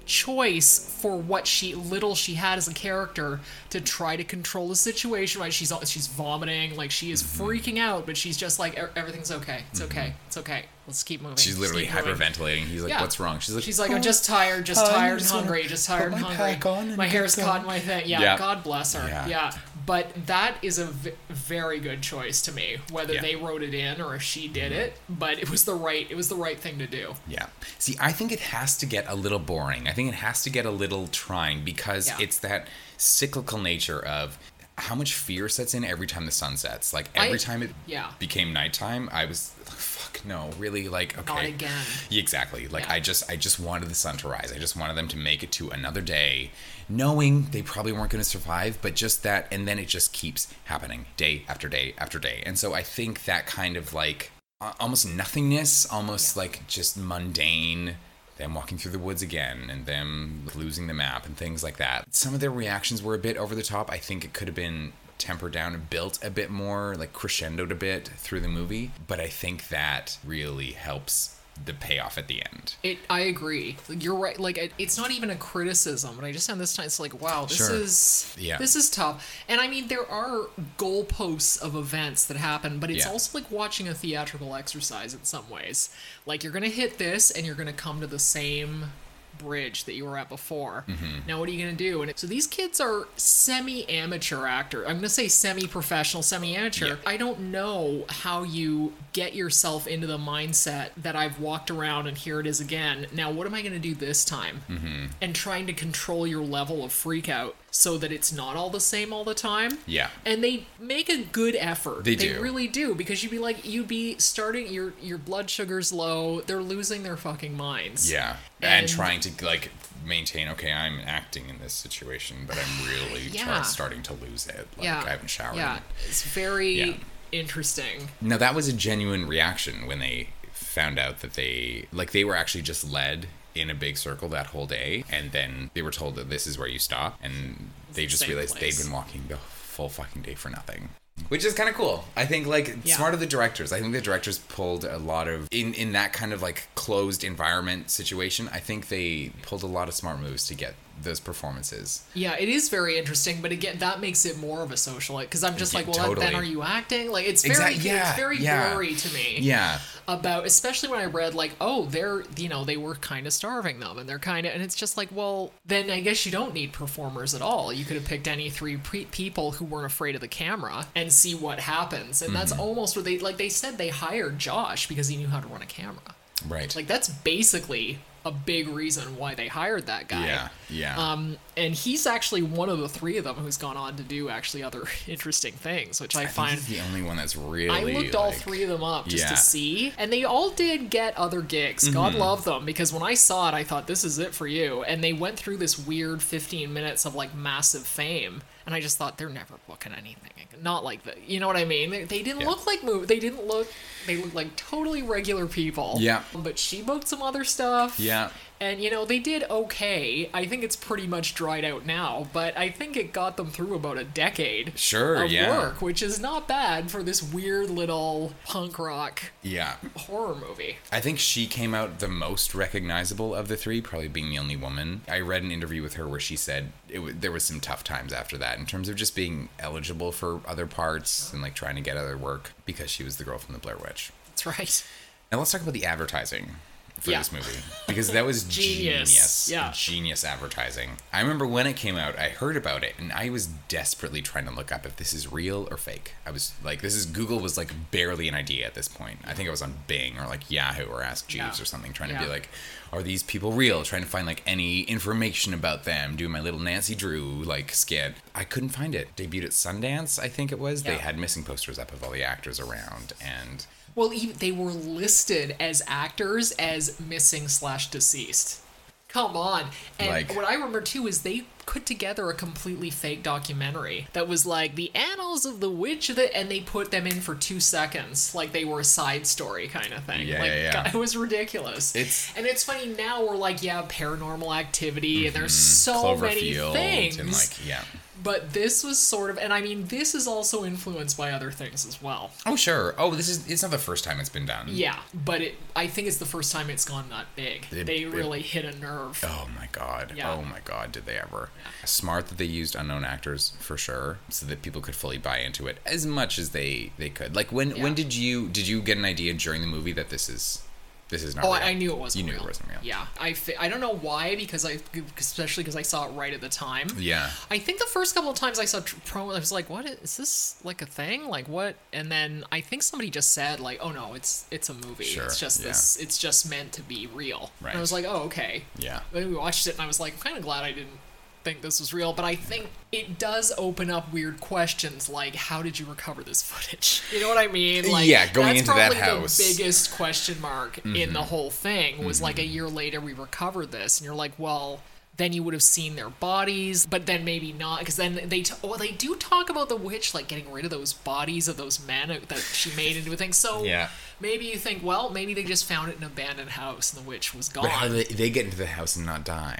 choice 0.04 0.89
for 1.00 1.16
what 1.16 1.46
she 1.46 1.74
little 1.74 2.14
she 2.14 2.34
had 2.34 2.58
as 2.58 2.68
a 2.68 2.74
character 2.74 3.40
to 3.70 3.80
try 3.80 4.16
to 4.16 4.24
control 4.24 4.68
the 4.68 4.76
situation 4.76 5.40
right 5.40 5.52
she's 5.52 5.72
she's 5.84 6.06
vomiting 6.06 6.76
like 6.76 6.90
she 6.90 7.10
is 7.10 7.22
Mm-hmm. 7.22 7.42
freaking 7.42 7.78
out 7.78 8.06
but 8.06 8.16
she's 8.16 8.36
just 8.36 8.58
like 8.58 8.74
"E- 8.74 8.82
everything's 8.96 9.30
okay 9.30 9.62
it's 9.70 9.80
okay 9.80 10.14
it's 10.26 10.36
okay 10.36 10.64
let's 10.86 11.02
keep 11.02 11.22
moving 11.22 11.36
She's 11.36 11.58
literally 11.58 11.86
keep 11.86 11.94
moving." 11.94 12.14
hyperventilating. 12.14 12.64
He's 12.64 12.82
like, 12.82 12.90
Yeah. 12.90 13.00
"What's 13.00 13.20
wrong?" 13.20 13.38
She's 13.38 13.54
like, 13.54 13.62
She's 13.64 13.78
like, 13.78 13.90
I'm 13.90 13.98
"Oh, 13.98 14.00
just 14.00 14.24
tired, 14.24 14.66
just 14.66 14.84
hon, 14.84 14.94
tired 14.94 15.10
and 15.12 15.20
just 15.20 15.32
hungry, 15.32 15.66
just 15.66 15.86
tired 15.86 16.10
my 16.12 16.18
hungry. 16.18 16.36
pack 16.36 16.66
on 16.66 16.88
and 16.88 16.96
my 16.96 17.06
hair's 17.06 17.36
caught 17.36 17.60
in 17.60 17.66
my 17.66 17.78
thing. 17.78 18.04
Yeah, 18.06 18.20
Yeah. 18.20 18.38
God 18.38 18.62
bless 18.64 18.94
her. 18.94 19.06
Yeah. 19.06 19.26
Yeah. 19.28 19.52
But 19.86 20.26
that 20.26 20.56
is 20.62 20.78
a 20.78 20.86
v- 20.86 21.12
very 21.28 21.78
good 21.80 22.02
choice 22.02 22.42
to 22.42 22.52
me, 22.52 22.76
whether 22.92 23.18
they 23.20 23.34
wrote 23.36 23.62
it 23.62 23.72
in 23.74 24.00
or 24.00 24.14
if 24.16 24.22
she 24.22 24.46
did 24.48 24.72
it. 24.72 24.96
But 25.08 25.38
it 25.38 25.48
was 25.50 25.64
the 25.64 25.74
right, 25.74 26.06
it 26.10 26.16
was 26.16 26.28
the 26.28 26.34
right 26.36 26.58
thing 26.58 26.78
to 26.78 26.86
do. 26.86 27.14
Yeah. 27.28 27.46
See, 27.78 27.96
I 28.00 28.12
think 28.12 28.30
it 28.32 28.40
has 28.40 28.76
to 28.78 28.86
get 28.86 29.04
a 29.08 29.14
little 29.14 29.38
boring. 29.38 29.86
I 29.88 29.92
think 29.92 30.08
it 30.08 30.16
has 30.16 30.42
to 30.42 30.50
get 30.50 30.66
a 30.66 30.70
little 30.70 30.89
trying 31.08 31.64
because 31.64 32.08
Yeah. 32.08 32.16
it's 32.20 32.38
that 32.38 32.68
cyclical 32.96 33.58
nature 33.58 34.04
of 34.04 34.38
how 34.78 34.94
much 34.94 35.12
fear 35.14 35.48
sets 35.48 35.74
in 35.74 35.84
every 35.84 36.06
time 36.06 36.24
the 36.24 36.32
sun 36.32 36.56
sets. 36.56 36.92
Like 36.94 37.10
I- 37.16 37.26
every 37.26 37.38
time 37.38 37.62
it 37.62 37.70
yeah. 37.86 38.12
became 38.18 38.52
nighttime, 38.52 39.08
I 39.12 39.24
was 39.26 39.52
fuck 39.64 40.24
no, 40.24 40.50
really 40.58 40.88
like 40.88 41.16
okay. 41.18 41.34
Not 41.34 41.44
again. 41.44 41.84
Yeah, 42.08 42.20
exactly. 42.20 42.66
Like 42.68 42.84
Yeah. 42.84 42.94
I 42.94 43.00
just 43.00 43.30
I 43.30 43.36
just 43.36 43.60
wanted 43.60 43.88
the 43.90 43.94
sun 43.94 44.16
to 44.18 44.28
rise. 44.28 44.52
I 44.54 44.58
just 44.58 44.76
wanted 44.76 44.96
them 44.96 45.08
to 45.08 45.16
make 45.16 45.42
it 45.42 45.52
to 45.52 45.70
another 45.70 46.00
day, 46.00 46.50
knowing 46.88 47.46
they 47.50 47.62
probably 47.62 47.92
weren't 47.92 48.10
going 48.10 48.22
to 48.24 48.28
survive, 48.28 48.78
but 48.82 48.94
just 48.94 49.22
that 49.22 49.46
and 49.50 49.68
then 49.68 49.78
it 49.78 49.86
just 49.88 50.12
keeps 50.14 50.48
happening 50.64 51.06
day 51.18 51.44
after 51.48 51.68
day 51.68 51.94
after 51.98 52.18
day. 52.18 52.42
And 52.46 52.58
so 52.58 52.72
I 52.74 52.82
think 52.82 53.24
that 53.24 53.46
kind 53.46 53.76
of 53.76 53.92
like 53.92 54.30
almost 54.78 55.06
nothingness, 55.06 55.86
almost 55.90 56.36
like 56.36 56.66
just 56.66 56.96
mundane 56.96 57.96
them 58.40 58.54
walking 58.54 58.78
through 58.78 58.92
the 58.92 58.98
woods 58.98 59.22
again 59.22 59.68
and 59.70 59.86
them 59.86 60.48
losing 60.54 60.86
the 60.86 60.94
map 60.94 61.26
and 61.26 61.36
things 61.36 61.62
like 61.62 61.76
that. 61.76 62.04
Some 62.10 62.34
of 62.34 62.40
their 62.40 62.50
reactions 62.50 63.02
were 63.02 63.14
a 63.14 63.18
bit 63.18 63.36
over 63.36 63.54
the 63.54 63.62
top. 63.62 63.90
I 63.90 63.98
think 63.98 64.24
it 64.24 64.32
could 64.32 64.48
have 64.48 64.54
been 64.54 64.92
tempered 65.18 65.52
down 65.52 65.74
and 65.74 65.88
built 65.88 66.18
a 66.24 66.30
bit 66.30 66.50
more, 66.50 66.96
like 66.96 67.12
crescendoed 67.12 67.70
a 67.70 67.74
bit 67.74 68.08
through 68.16 68.40
the 68.40 68.48
movie. 68.48 68.90
But 69.06 69.20
I 69.20 69.28
think 69.28 69.68
that 69.68 70.18
really 70.24 70.72
helps 70.72 71.39
the 71.64 71.74
payoff 71.74 72.16
at 72.16 72.26
the 72.26 72.42
end. 72.52 72.74
It, 72.82 72.98
I 73.10 73.20
agree. 73.20 73.76
You're 73.88 74.14
right. 74.14 74.38
Like 74.40 74.56
it, 74.56 74.72
it's 74.78 74.96
not 74.96 75.10
even 75.10 75.28
a 75.30 75.36
criticism, 75.36 76.16
And 76.16 76.26
I 76.26 76.32
just 76.32 76.46
found 76.48 76.60
this 76.60 76.74
time 76.74 76.86
it's 76.86 76.98
like, 76.98 77.20
wow, 77.20 77.44
this 77.44 77.58
Sure. 77.58 77.74
is 77.74 78.34
Yeah. 78.38 78.56
this 78.56 78.74
is 78.76 78.88
tough. 78.88 79.26
And 79.48 79.60
I 79.60 79.68
mean, 79.68 79.88
there 79.88 80.10
are 80.10 80.46
goalposts 80.78 81.60
of 81.60 81.74
events 81.76 82.24
that 82.26 82.36
happen, 82.36 82.78
but 82.78 82.90
it's 82.90 83.04
Yeah. 83.04 83.12
also 83.12 83.38
like 83.38 83.50
watching 83.50 83.88
a 83.88 83.94
theatrical 83.94 84.54
exercise 84.54 85.12
in 85.14 85.24
some 85.24 85.48
ways. 85.50 85.90
Like 86.26 86.42
you're 86.42 86.52
gonna 86.52 86.68
hit 86.68 86.98
this, 86.98 87.30
and 87.30 87.44
you're 87.46 87.54
gonna 87.54 87.72
come 87.72 88.00
to 88.00 88.06
the 88.06 88.18
same 88.18 88.92
bridge 89.38 89.84
that 89.84 89.94
you 89.94 90.04
were 90.04 90.18
at 90.18 90.28
before. 90.28 90.84
Mm-hmm. 90.88 91.26
Now 91.26 91.38
what 91.38 91.48
are 91.48 91.52
you 91.52 91.64
gonna 91.64 91.76
do? 91.76 92.02
And 92.02 92.12
so 92.16 92.26
these 92.26 92.46
kids 92.46 92.80
are 92.80 93.08
semi-amateur 93.16 94.46
actor. 94.46 94.86
I'm 94.86 94.96
gonna 94.96 95.08
say 95.08 95.28
semi-professional, 95.28 96.22
semi-amateur. 96.22 96.86
Yeah. 96.88 96.96
I 97.06 97.16
don't 97.16 97.40
know 97.40 98.04
how 98.08 98.42
you 98.42 98.92
get 99.12 99.34
yourself 99.34 99.86
into 99.86 100.06
the 100.06 100.18
mindset 100.18 100.90
that 100.96 101.16
I've 101.16 101.40
walked 101.40 101.70
around 101.70 102.06
and 102.06 102.16
here 102.16 102.40
it 102.40 102.46
is 102.46 102.60
again. 102.60 103.06
Now 103.12 103.30
what 103.30 103.46
am 103.46 103.54
I 103.54 103.62
gonna 103.62 103.78
do 103.78 103.94
this 103.94 104.24
time? 104.24 104.62
Mm-hmm. 104.68 105.06
And 105.20 105.34
trying 105.34 105.66
to 105.66 105.72
control 105.72 106.26
your 106.26 106.44
level 106.44 106.84
of 106.84 106.92
freak 106.92 107.28
out 107.28 107.56
so 107.70 107.96
that 107.98 108.10
it's 108.10 108.32
not 108.32 108.56
all 108.56 108.68
the 108.70 108.80
same 108.80 109.12
all 109.12 109.22
the 109.24 109.34
time. 109.34 109.78
Yeah. 109.86 110.10
And 110.26 110.42
they 110.42 110.66
make 110.78 111.08
a 111.08 111.22
good 111.22 111.54
effort. 111.56 112.04
They 112.04 112.16
do. 112.16 112.40
really 112.42 112.66
do 112.68 112.94
because 112.94 113.22
you'd 113.22 113.30
be 113.30 113.38
like 113.38 113.64
you'd 113.66 113.88
be 113.88 114.16
starting 114.18 114.72
your 114.72 114.92
your 115.00 115.18
blood 115.18 115.48
sugar's 115.50 115.92
low. 115.92 116.40
They're 116.40 116.62
losing 116.62 117.02
their 117.02 117.16
fucking 117.16 117.56
minds. 117.56 118.10
Yeah. 118.10 118.36
And, 118.60 118.80
And- 118.80 118.88
trying 118.88 119.20
to 119.20 119.44
like 119.44 119.70
maintain, 120.04 120.48
okay, 120.48 120.72
I'm 120.72 120.98
acting 121.04 121.48
in 121.48 121.58
this 121.58 121.72
situation, 121.74 122.38
but 122.46 122.56
I'm 122.58 122.86
really 122.88 123.22
Yeah. 123.32 123.44
try- 123.44 123.62
starting 123.62 124.02
to 124.04 124.14
lose 124.14 124.46
it. 124.46 124.66
Like 124.76 124.84
yeah. 124.84 125.02
I 125.04 125.10
haven't 125.10 125.28
showered. 125.30 125.56
Yeah. 125.56 125.80
It's 126.08 126.22
very 126.22 126.72
Yeah. 126.72 126.94
interesting. 127.32 128.08
Now 128.20 128.36
that 128.38 128.54
was 128.54 128.68
a 128.68 128.72
genuine 128.72 129.26
reaction 129.26 129.86
when 129.86 129.98
they 130.00 130.30
found 130.52 130.98
out 130.98 131.20
that 131.20 131.34
they 131.34 131.86
like 131.92 132.12
they 132.12 132.24
were 132.24 132.36
actually 132.36 132.62
just 132.62 132.88
led 132.90 133.26
in 133.60 133.70
a 133.70 133.74
big 133.74 133.96
circle 133.96 134.28
that 134.30 134.46
whole 134.46 134.66
day 134.66 135.04
and 135.10 135.32
then 135.32 135.70
they 135.74 135.82
were 135.82 135.90
told 135.90 136.16
that 136.16 136.28
this 136.30 136.46
is 136.46 136.58
where 136.58 136.68
you 136.68 136.78
stop 136.78 137.18
and 137.22 137.70
they 137.94 138.06
just 138.06 138.26
realized 138.26 138.56
place. 138.56 138.76
they'd 138.78 138.84
been 138.84 138.92
walking 138.92 139.22
the 139.28 139.36
full 139.36 139.88
fucking 139.88 140.22
day 140.22 140.34
for 140.34 140.48
nothing. 140.48 140.88
Which 141.28 141.44
is 141.44 141.52
kind 141.52 141.68
of 141.68 141.74
cool. 141.74 142.04
I 142.16 142.24
think 142.24 142.46
like 142.46 142.76
Yeah. 142.82 142.96
smart 142.96 143.12
of 143.12 143.20
the 143.20 143.26
directors. 143.26 143.72
I 143.72 143.80
think 143.80 143.92
the 143.92 144.00
directors 144.00 144.38
pulled 144.38 144.84
a 144.84 144.96
lot 144.96 145.28
of 145.28 145.48
in 145.50 145.74
in 145.74 145.92
that 145.92 146.12
kind 146.14 146.32
of 146.32 146.40
like 146.40 146.68
closed 146.74 147.22
environment 147.24 147.90
situation. 147.90 148.48
I 148.52 148.58
think 148.58 148.88
they 148.88 149.30
pulled 149.42 149.62
a 149.62 149.66
lot 149.66 149.88
of 149.88 149.94
smart 149.94 150.18
moves 150.20 150.46
to 150.46 150.54
get 150.54 150.74
those 151.02 151.20
performances. 151.20 152.02
Yeah, 152.14 152.36
it 152.38 152.48
is 152.48 152.68
very 152.68 152.98
interesting, 152.98 153.40
but 153.40 153.52
again, 153.52 153.78
that 153.78 154.00
makes 154.00 154.24
it 154.26 154.36
more 154.38 154.62
of 154.62 154.70
a 154.70 154.76
social 154.76 155.14
Like, 155.14 155.28
because 155.28 155.42
I'm 155.44 155.56
just 155.56 155.72
Yeah, 155.72 155.80
like, 155.80 155.88
well, 155.88 156.14
then 156.14 156.34
are 156.34 156.44
you 156.44 156.62
acting? 156.62 157.10
Like, 157.10 157.26
it's 157.26 157.42
very, 157.42 157.74
Exact- 157.74 157.84
yeah, 157.84 158.08
it's 158.10 158.18
very 158.18 158.38
yeah. 158.38 158.70
blurry 158.72 158.94
to 158.94 159.14
me. 159.14 159.38
Yeah. 159.40 159.78
About, 160.08 160.44
especially 160.44 160.88
when 160.88 160.98
I 161.00 161.04
read 161.04 161.34
like, 161.34 161.52
oh, 161.60 161.86
they're, 161.86 162.24
you 162.36 162.48
know, 162.48 162.64
they 162.64 162.76
were 162.76 162.96
kind 162.96 163.26
of 163.26 163.32
starving 163.32 163.78
them, 163.80 163.96
and 163.98 164.08
they're 164.08 164.18
kind 164.18 164.44
of, 164.46 164.52
and 164.52 164.62
it's 164.62 164.74
just 164.74 164.96
like, 164.96 165.08
well, 165.12 165.52
then 165.66 165.88
I 165.90 166.00
guess 166.00 166.26
you 166.26 166.32
don't 166.32 166.52
need 166.52 166.72
performers 166.72 167.34
at 167.34 167.42
all. 167.42 167.72
You 167.72 167.84
could 167.84 167.96
have 167.96 168.04
picked 168.06 168.26
any 168.26 168.50
three 168.50 168.76
pre- 168.76 169.04
people 169.06 169.52
who 169.52 169.64
weren't 169.64 169.86
afraid 169.86 170.14
of 170.16 170.20
the 170.20 170.28
camera 170.28 170.86
and 170.96 171.12
see 171.12 171.34
what 171.34 171.60
happens, 171.60 172.22
and 172.22 172.34
that's 172.34 172.50
Mm-hmm. 172.52 172.60
almost 172.60 172.96
what 172.96 173.04
they 173.04 173.18
like. 173.18 173.36
They 173.36 173.48
said 173.48 173.78
they 173.78 173.88
hired 173.90 174.38
Josh 174.38 174.88
because 174.88 175.06
he 175.08 175.16
knew 175.16 175.28
how 175.28 175.38
to 175.40 175.46
run 175.46 175.62
a 175.62 175.66
camera. 175.66 176.16
Right. 176.48 176.74
Like 176.74 176.86
that's 176.88 177.08
basically 177.08 177.98
a 178.24 178.30
big 178.30 178.68
reason 178.68 179.16
why 179.16 179.34
they 179.34 179.48
hired 179.48 179.86
that 179.86 180.08
guy. 180.08 180.26
yeah. 180.26 180.48
Yeah. 180.68 180.98
Um, 180.98 181.36
and 181.60 181.74
he's 181.74 182.06
actually 182.06 182.42
one 182.42 182.68
of 182.68 182.78
the 182.78 182.88
three 182.88 183.16
of 183.18 183.24
them 183.24 183.36
who's 183.36 183.56
gone 183.56 183.76
on 183.76 183.96
to 183.96 184.02
do 184.02 184.28
actually 184.28 184.62
other 184.62 184.84
interesting 185.06 185.52
things, 185.52 186.00
which 186.00 186.16
I, 186.16 186.22
I 186.22 186.26
find. 186.26 186.54
he's 186.58 186.66
the 186.66 186.80
only 186.80 187.02
one 187.02 187.16
that's 187.16 187.36
really 187.36 187.68
I 187.68 187.82
looked 187.84 188.14
all 188.14 188.32
three 188.32 188.62
of 188.62 188.68
them 188.68 188.82
up 188.82 189.06
just 189.06 189.24
Yeah. 189.24 189.30
to 189.30 189.36
see, 189.36 189.92
and 189.98 190.12
they 190.12 190.24
all 190.24 190.50
did 190.50 190.90
get 190.90 191.16
other 191.16 191.42
gigs. 191.42 191.88
God 191.88 192.12
Mm-hmm. 192.12 192.20
love 192.20 192.44
them 192.44 192.64
because 192.64 192.92
when 192.92 193.02
I 193.02 193.14
saw 193.14 193.48
it, 193.48 193.54
I 193.54 193.62
thought 193.62 193.86
this 193.86 194.02
is 194.04 194.18
it 194.18 194.34
for 194.34 194.46
you. 194.46 194.82
And 194.82 195.04
they 195.04 195.12
went 195.12 195.36
through 195.36 195.58
this 195.58 195.78
weird 195.78 196.22
15 196.22 196.72
minutes 196.72 197.04
of 197.04 197.14
like 197.14 197.34
massive 197.34 197.82
fame, 197.86 198.42
and 198.66 198.74
I 198.74 198.80
just 198.80 198.96
thought 198.98 199.18
they're 199.18 199.28
never 199.28 199.54
booking 199.68 199.92
anything. 199.92 200.16
Not 200.62 200.84
like 200.84 201.04
that. 201.04 201.28
You 201.28 201.40
know 201.40 201.46
what 201.46 201.56
I 201.56 201.64
mean? 201.64 201.90
They, 201.90 202.04
they 202.04 202.22
didn't 202.22 202.42
Yeah. 202.42 202.48
look 202.48 202.66
like 202.66 202.82
move. 202.82 203.06
They 203.08 203.18
didn't 203.18 203.46
look. 203.46 203.66
They 204.06 204.16
looked 204.16 204.34
like 204.34 204.56
totally 204.56 205.02
regular 205.02 205.46
people. 205.46 205.96
Yeah. 205.98 206.22
But 206.34 206.58
she 206.58 206.82
booked 206.82 207.08
some 207.08 207.22
other 207.22 207.44
stuff. 207.44 207.98
Yeah. 207.98 208.28
And 208.62 208.82
you 208.82 208.90
know, 208.90 209.06
they 209.06 209.18
did 209.18 209.44
okay. 209.48 210.28
I 210.34 210.44
think 210.44 210.62
it's 210.62 210.76
pretty 210.76 211.06
much 211.06 211.34
dried 211.34 211.64
out 211.64 211.86
now, 211.86 212.26
but 212.34 212.54
I 212.58 212.68
think 212.68 212.94
it 212.94 213.10
got 213.12 213.38
them 213.38 213.50
through 213.50 213.74
about 213.74 213.96
a 213.96 214.04
decade 214.04 214.78
Sure, 214.78 215.24
of 215.24 215.30
yeah. 215.32 215.56
work, 215.56 215.80
which 215.80 216.02
is 216.02 216.20
not 216.20 216.46
bad 216.46 216.90
for 216.90 217.02
this 217.02 217.22
weird 217.22 217.70
little 217.70 218.34
punk 218.44 218.78
rock 218.78 219.22
Yeah. 219.42 219.76
horror 219.96 220.34
movie. 220.34 220.76
I 220.92 221.00
think 221.00 221.18
she 221.18 221.46
came 221.46 221.74
out 221.74 222.00
the 222.00 222.08
most 222.08 222.54
recognizable 222.54 223.34
of 223.34 223.48
the 223.48 223.56
three, 223.56 223.80
probably 223.80 224.08
being 224.08 224.28
the 224.28 224.38
only 224.38 224.56
woman. 224.56 225.00
I 225.08 225.20
read 225.20 225.42
an 225.42 225.50
interview 225.50 225.82
with 225.82 225.94
her 225.94 226.06
where 226.06 226.20
she 226.20 226.36
said 226.36 226.72
it 226.88 226.96
w- 226.96 227.16
there 227.18 227.32
was 227.32 227.44
some 227.44 227.60
tough 227.60 227.82
times 227.82 228.12
after 228.12 228.36
that 228.36 228.58
in 228.58 228.66
terms 228.66 228.90
of 228.90 228.96
just 228.96 229.16
being 229.16 229.48
eligible 229.58 230.12
for 230.12 230.40
other 230.46 230.66
parts 230.66 231.32
and 231.32 231.40
like 231.40 231.54
trying 231.54 231.76
to 231.76 231.80
get 231.80 231.96
other 231.96 232.18
work 232.18 232.52
because 232.66 232.90
she 232.90 233.04
was 233.04 233.16
the 233.16 233.24
girl 233.24 233.38
from 233.38 233.54
the 233.54 233.58
Blair 233.60 233.78
Witch. 233.78 234.10
That's 234.28 234.44
right. 234.44 234.84
Now 235.32 235.38
let's 235.38 235.52
talk 235.52 235.62
about 235.62 235.72
the 235.72 235.86
advertising 235.86 236.56
for 237.00 237.10
Yeah. 237.10 237.18
this 237.18 237.32
movie 237.32 237.58
because 237.86 238.12
that 238.12 238.24
was 238.24 238.44
Genius. 238.48 239.10
genius. 239.10 239.48
Yeah. 239.50 239.72
Genius 239.74 240.24
advertising. 240.24 240.90
I 241.12 241.20
remember 241.20 241.46
when 241.46 241.66
it 241.66 241.74
came 241.76 241.96
out, 241.96 242.18
I 242.18 242.28
heard 242.28 242.56
about 242.56 242.84
it 242.84 242.94
and 242.98 243.12
I 243.12 243.30
was 243.30 243.46
desperately 243.68 244.22
trying 244.22 244.44
to 244.46 244.52
look 244.54 244.70
up 244.70 244.86
if 244.86 244.96
this 244.96 245.12
is 245.12 245.32
real 245.32 245.66
or 245.70 245.76
fake. 245.76 246.12
I 246.26 246.30
was 246.30 246.52
like 246.62 246.80
this 246.82 246.94
is 246.94 247.06
Google 247.06 247.40
was 247.40 247.56
like 247.56 247.72
barely 247.90 248.28
an 248.28 248.34
idea 248.34 248.66
at 248.66 248.74
this 248.74 248.88
point. 248.88 249.18
I 249.24 249.34
think 249.34 249.48
I 249.48 249.50
was 249.50 249.62
on 249.62 249.74
Bing 249.86 250.18
or 250.18 250.26
like 250.26 250.50
Yahoo 250.50 250.84
or 250.86 251.02
Ask 251.02 251.26
Jeeves 251.28 251.58
Yeah. 251.58 251.62
or 251.62 251.64
something 251.64 251.92
trying 251.92 252.10
to 252.10 252.14
Yeah. 252.16 252.24
be 252.24 252.28
like 252.28 252.48
are 252.92 253.04
these 253.04 253.22
people 253.22 253.52
real? 253.52 253.84
Trying 253.84 254.02
to 254.02 254.08
find 254.08 254.26
like 254.26 254.42
any 254.46 254.80
information 254.82 255.54
about 255.54 255.84
them, 255.84 256.16
doing 256.16 256.32
my 256.32 256.40
little 256.40 256.58
Nancy 256.58 256.96
Drew 256.96 257.22
like 257.44 257.72
skit. 257.72 258.14
I 258.34 258.42
couldn't 258.42 258.70
find 258.70 258.96
it. 258.96 259.14
Debuted 259.16 259.44
at 259.44 259.50
Sundance, 259.50 260.18
I 260.18 260.28
think 260.28 260.50
it 260.50 260.58
was. 260.58 260.82
They 260.82 260.96
had 260.96 261.16
missing 261.16 261.44
posters 261.44 261.78
up 261.78 261.92
of 261.92 262.02
all 262.02 262.10
the 262.10 262.24
actors 262.24 262.58
around 262.58 263.12
and 263.24 263.64
Well, 264.00 264.14
even, 264.14 264.36
they 264.38 264.50
were 264.50 264.70
listed 264.70 265.56
as 265.60 265.82
actors 265.86 266.52
as 266.52 266.98
missing 266.98 267.48
slash 267.48 267.90
deceased. 267.90 268.60
Come 269.08 269.36
on. 269.36 269.66
And 269.98 270.08
Like- 270.08 270.34
what 270.34 270.46
I 270.46 270.54
remember 270.54 270.80
too 270.80 271.06
is 271.06 271.20
they 271.22 271.42
put 271.66 271.84
together 271.84 272.30
a 272.30 272.34
completely 272.34 272.90
fake 272.90 273.22
documentary 273.22 274.08
that 274.14 274.26
was 274.26 274.46
like 274.46 274.74
the 274.74 274.90
annals 274.94 275.44
of 275.44 275.60
the 275.60 275.68
witch 275.70 276.08
and 276.08 276.50
they 276.50 276.60
put 276.60 276.90
them 276.90 277.06
in 277.06 277.20
for 277.20 277.34
two 277.34 277.60
seconds, 277.60 278.34
like 278.34 278.52
they 278.52 278.64
were 278.64 278.80
a 278.80 278.84
side 278.84 279.26
story 279.26 279.68
kind 279.68 279.92
of 279.92 280.04
thing. 280.04 280.26
Yeah, 280.26 280.38
like, 280.40 280.48
yeah. 280.52 280.72
God, 280.72 280.86
it 280.94 280.98
was 280.98 281.16
ridiculous. 281.16 281.94
It's- 281.94 282.32
and 282.36 282.46
it's 282.46 282.64
funny 282.64 282.86
now 282.86 283.22
we're 283.26 283.36
like, 283.36 283.62
yeah, 283.62 283.82
paranormal 283.88 284.56
activity, 284.56 285.26
and 285.26 285.36
there's 285.36 285.54
so 285.54 286.16
many 286.16 286.52
Mm-hmm. 286.54 286.72
Things. 286.72 287.18
and 287.18 287.32
like 287.32 287.66
yeah. 287.66 287.82
But 288.22 288.52
this 288.52 288.82
was 288.84 288.98
sort 288.98 289.30
of, 289.30 289.38
and 289.38 289.52
I 289.52 289.60
mean, 289.60 289.86
this 289.86 290.14
is 290.14 290.26
also 290.26 290.64
influenced 290.64 291.16
by 291.16 291.32
other 291.32 291.50
things 291.50 291.86
as 291.86 292.00
well. 292.02 292.30
Oh 292.46 292.56
sure. 292.56 292.94
Oh, 292.98 293.10
this 293.14 293.28
is 293.28 293.48
it's 293.50 293.62
not 293.62 293.70
the 293.70 293.78
first 293.78 294.04
time 294.04 294.20
it's 294.20 294.28
been 294.28 294.46
done. 294.46 294.66
Yeah, 294.68 294.98
but 295.14 295.40
it. 295.40 295.54
I 295.74 295.86
think 295.86 296.06
it's 296.08 296.18
the 296.18 296.26
first 296.26 296.52
time 296.52 296.70
it's 296.70 296.84
gone 296.84 297.08
that 297.10 297.26
big. 297.36 297.66
It- 297.70 297.86
they 297.86 298.02
it- 298.02 298.12
really 298.12 298.42
hit 298.42 298.64
a 298.64 298.78
nerve. 298.78 299.22
Oh 299.26 299.48
my 299.58 299.68
god. 299.72 300.12
Yeah. 300.16 300.32
Oh 300.32 300.42
my 300.42 300.60
god, 300.64 300.92
did 300.92 301.06
they 301.06 301.16
ever. 301.16 301.50
Smart 301.84 302.28
that 302.28 302.38
they 302.38 302.44
used 302.44 302.74
unknown 302.74 303.04
actors 303.04 303.52
for 303.60 303.76
sure 303.76 304.18
so 304.28 304.46
that 304.46 304.62
people 304.62 304.80
could 304.80 304.94
fully 304.94 305.18
buy 305.18 305.38
into 305.38 305.66
it 305.66 305.78
as 305.86 306.06
much 306.06 306.38
as 306.38 306.50
they 306.50 306.92
they 306.98 307.10
could. 307.10 307.34
Like 307.34 307.50
when 307.52 307.76
Yeah. 307.76 307.82
when 307.82 307.94
did 307.94 308.14
you 308.14 308.48
did 308.48 308.68
you 308.68 308.80
get 308.82 308.98
an 308.98 309.04
idea 309.04 309.32
during 309.34 309.60
the 309.60 309.66
movie 309.66 309.92
that 309.92 310.10
this 310.10 310.28
is 310.28 310.62
this 311.10 311.22
is 311.22 311.36
not 311.36 311.44
Oh, 311.44 311.52
real? 311.52 311.62
I, 311.62 311.70
I 311.70 311.74
knew 311.74 311.90
it 311.90 311.98
wasn't 311.98 312.24
You 312.24 312.30
knew 312.30 312.36
real. 312.38 312.44
it 312.44 312.48
wasn't 312.48 312.68
real. 312.70 312.78
Yeah, 312.82 313.06
I. 313.20 313.32
Fi- 313.34 313.56
I 313.58 313.68
don't 313.68 313.80
know 313.80 313.94
why 313.94 314.36
because 314.36 314.64
I, 314.64 314.78
especially 315.18 315.62
because 315.64 315.76
I 315.76 315.82
saw 315.82 316.06
it 316.06 316.10
right 316.12 316.32
at 316.32 316.40
the 316.40 316.48
time. 316.48 316.88
Yeah. 316.98 317.30
I 317.50 317.58
think 317.58 317.78
the 317.80 317.86
first 317.86 318.14
couple 318.14 318.30
of 318.30 318.36
times 318.36 318.58
I 318.58 318.64
saw 318.64 318.80
tr- 318.80 318.96
promo, 319.06 319.34
I 319.34 319.38
was 319.38 319.52
like, 319.52 319.68
"What 319.68 319.84
is 319.86 320.16
this? 320.16 320.56
Like 320.64 320.80
a 320.82 320.86
thing? 320.86 321.26
Like 321.28 321.48
what?" 321.48 321.76
And 321.92 322.10
then 322.10 322.44
I 322.50 322.60
think 322.60 322.82
somebody 322.82 323.10
just 323.10 323.32
said, 323.32 323.60
"Like, 323.60 323.78
oh 323.82 323.90
no, 323.90 324.14
it's 324.14 324.46
it's 324.50 324.68
a 324.68 324.74
movie. 324.74 325.04
Sure, 325.04 325.24
It's 325.24 325.38
just 325.38 325.60
yeah. 325.60 325.68
this. 325.68 325.96
It's 325.98 326.16
just 326.18 326.48
meant 326.48 326.72
to 326.74 326.82
be 326.82 327.06
real." 327.06 327.50
Right. 327.60 327.70
And 327.70 327.78
I 327.78 327.80
was 327.80 327.92
like, 327.92 328.04
"Oh, 328.06 328.22
okay." 328.24 328.64
Yeah. 328.78 329.00
Then 329.12 329.28
we 329.30 329.34
watched 329.36 329.66
it, 329.66 329.74
and 329.74 329.82
I 329.82 329.86
was 329.86 330.00
like, 330.00 330.14
"I'm 330.14 330.20
kind 330.20 330.36
of 330.36 330.42
glad 330.44 330.64
I 330.64 330.72
didn't 330.72 330.98
think 331.42 331.60
this 331.62 331.80
was 331.80 331.92
real, 331.94 332.12
but 332.12 332.24
I 332.24 332.34
think 332.34 332.68
it 332.92 333.18
does 333.18 333.52
open 333.56 333.90
up 333.90 334.12
weird 334.12 334.40
questions 334.40 335.08
like 335.08 335.34
how 335.34 335.62
did 335.62 335.78
you 335.78 335.86
recover 335.86 336.22
this 336.22 336.42
footage? 336.42 337.02
You 337.12 337.20
know 337.20 337.28
what 337.28 337.38
I 337.38 337.46
mean? 337.46 337.90
Like 337.90 338.06
Yeah, 338.06 338.30
going 338.32 338.48
that's 338.48 338.60
into 338.60 338.72
that 338.72 338.92
probably 338.92 338.98
house. 338.98 339.38
Mm-hmm. 339.38 339.48
The 339.52 339.56
biggest 339.56 339.92
question 339.92 340.40
mark 340.40 340.84
in 340.84 341.12
the 341.12 341.22
whole 341.22 341.50
thing 341.50 342.04
was 342.04 342.20
like 342.22 342.38
a 342.38 342.44
year 342.44 342.68
later 342.68 343.00
we 343.00 343.12
recovered 343.12 343.70
this, 343.72 343.98
and 343.98 344.04
you're 344.04 344.14
like, 344.14 344.32
well. 344.38 344.80
Then 345.16 345.34
you 345.34 345.42
would 345.42 345.52
have 345.52 345.62
seen 345.62 345.96
their 345.96 346.08
bodies, 346.08 346.86
but 346.86 347.04
then 347.04 347.26
maybe 347.26 347.52
not, 347.52 347.80
because 347.80 347.96
then 347.96 348.18
they 348.28 348.40
t- 348.40 348.54
oh 348.64 348.78
they 348.78 348.92
do 348.92 349.14
talk 349.16 349.50
about 349.50 349.68
the 349.68 349.76
witch 349.76 350.14
like 350.14 350.28
getting 350.28 350.50
rid 350.50 350.64
of 350.64 350.70
those 350.70 350.94
bodies 350.94 351.46
of 351.46 351.58
those 351.58 351.84
men 351.86 352.08
that 352.28 352.38
she 352.38 352.74
made 352.74 352.96
into 352.96 353.12
a 353.12 353.16
thing. 353.16 353.34
So 353.34 353.62
Yeah. 353.62 353.90
maybe 354.18 354.46
you 354.46 354.56
think, 354.56 354.82
well, 354.82 355.10
maybe 355.10 355.34
they 355.34 355.44
just 355.44 355.66
found 355.66 355.90
it 355.90 355.98
in 355.98 356.04
an 356.04 356.10
abandoned 356.10 356.50
house 356.50 356.94
and 356.94 357.04
the 357.04 357.06
witch 357.06 357.34
was 357.34 357.50
gone 357.50 357.64
But 357.64 357.72
how 357.72 357.88
do 357.88 357.92
they, 357.94 358.04
they 358.04 358.30
get 358.30 358.46
into 358.46 358.56
the 358.56 358.64
house 358.64 358.96
and 358.96 359.04
not 359.04 359.24
die? 359.24 359.58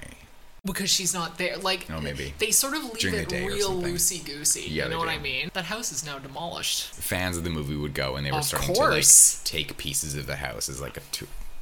Because 0.64 0.90
she's 0.90 1.14
not 1.14 1.38
there. 1.38 1.56
Like, 1.56 1.86
Oh, 1.90 2.00
maybe. 2.00 2.34
they 2.38 2.50
sort 2.50 2.74
of 2.74 2.84
leave 2.84 2.98
During 2.98 3.14
it 3.16 3.30
real 3.32 3.70
loosey 3.70 4.24
goosey. 4.24 4.66
Yeah, 4.68 4.84
you 4.84 4.90
know 4.90 4.98
what 4.98 5.04
do. 5.06 5.10
I 5.12 5.18
mean? 5.18 5.50
That 5.54 5.64
house 5.66 5.92
is 5.92 6.04
now 6.04 6.18
demolished. 6.18 6.92
Fans 6.94 7.36
of 7.36 7.44
the 7.44 7.50
movie 7.50 7.76
would 7.76 7.94
go 7.94 8.16
and 8.16 8.26
they 8.26 8.32
were 8.32 8.38
Of 8.38 8.44
starting 8.44 8.74
course. 8.74 9.40
to 9.44 9.56
like 9.56 9.66
take 9.66 9.76
pieces 9.78 10.14
of 10.14 10.26
the 10.26 10.36
house 10.36 10.68
as 10.68 10.80
like 10.80 10.96
a 10.96 11.00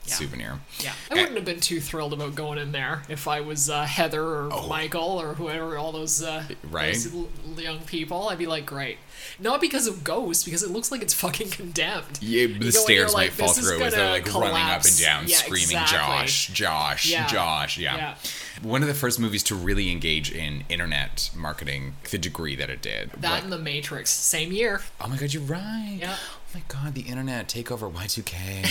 Yeah. 0.07 0.15
souvenir. 0.15 0.61
Yeah, 0.81 0.93
I 1.11 1.15
wouldn't 1.17 1.37
have 1.37 1.45
been 1.45 1.61
too 1.61 1.81
thrilled 1.83 2.15
about 2.15 2.35
going 2.35 2.59
in 2.59 2.73
there 2.73 3.03
if 3.11 3.29
I 3.29 3.41
was 3.43 3.69
uh, 3.69 3.85
Heather 3.85 4.23
or 4.23 4.49
Oh. 4.51 4.67
Michael 4.67 5.21
or 5.21 5.35
whoever, 5.35 5.77
all 5.77 5.93
those, 5.93 6.23
uh, 6.23 6.45
Right. 6.65 6.95
those 6.95 7.13
l- 7.15 7.29
young 7.59 7.81
people. 7.81 8.29
I'd 8.31 8.39
be 8.39 8.47
like, 8.47 8.65
great. 8.65 8.97
Not 9.39 9.61
because 9.61 9.87
of 9.87 10.05
ghosts, 10.05 10.45
because 10.45 10.63
it 10.63 10.71
looks 10.71 10.91
like 10.91 11.03
it's 11.03 11.13
fucking 11.13 11.51
condemned. 11.51 12.19
Yeah, 12.23 12.47
the 12.47 12.67
in, 12.67 12.73
stairs 12.73 13.13
might 13.13 13.21
like, 13.25 13.33
fall 13.33 13.53
through 13.53 13.83
as 13.83 13.93
they're 13.93 14.11
like 14.11 14.33
running 14.33 14.57
up 14.57 14.85
and 14.85 14.99
down, 14.99 15.29
Yeah, 15.29 15.37
screaming, 15.39 15.77
exactly. 15.77 15.99
"Josh, 15.99 16.47
Josh, 16.55 17.07
Yeah. 17.07 17.27
Josh!" 17.27 17.77
Yeah. 17.79 18.15
One 18.63 18.83
of 18.83 18.89
the 18.89 18.95
first 18.95 19.21
movies 19.21 19.43
to 19.45 19.55
really 19.55 19.91
engage 19.91 20.33
in 20.33 20.65
internet 20.69 21.31
marketing, 21.37 21.95
the 22.11 22.19
degree 22.19 22.57
that 22.57 22.69
it 22.71 22.83
did. 22.83 23.11
That 23.19 23.31
Like- 23.31 23.43
and 23.45 23.53
The 23.53 23.59
Matrix, 23.59 24.11
same 24.11 24.51
year. 24.53 24.83
oh 25.01 25.07
my 25.09 25.17
god, 25.17 25.33
you're 25.33 25.43
right. 25.45 25.99
Yeah. 26.01 26.17
Oh 26.21 26.39
my 26.55 26.63
god, 26.67 26.95
the 26.95 27.03
internet 27.03 27.49
take 27.49 27.71
over 27.71 27.89
Y2K. 27.89 28.65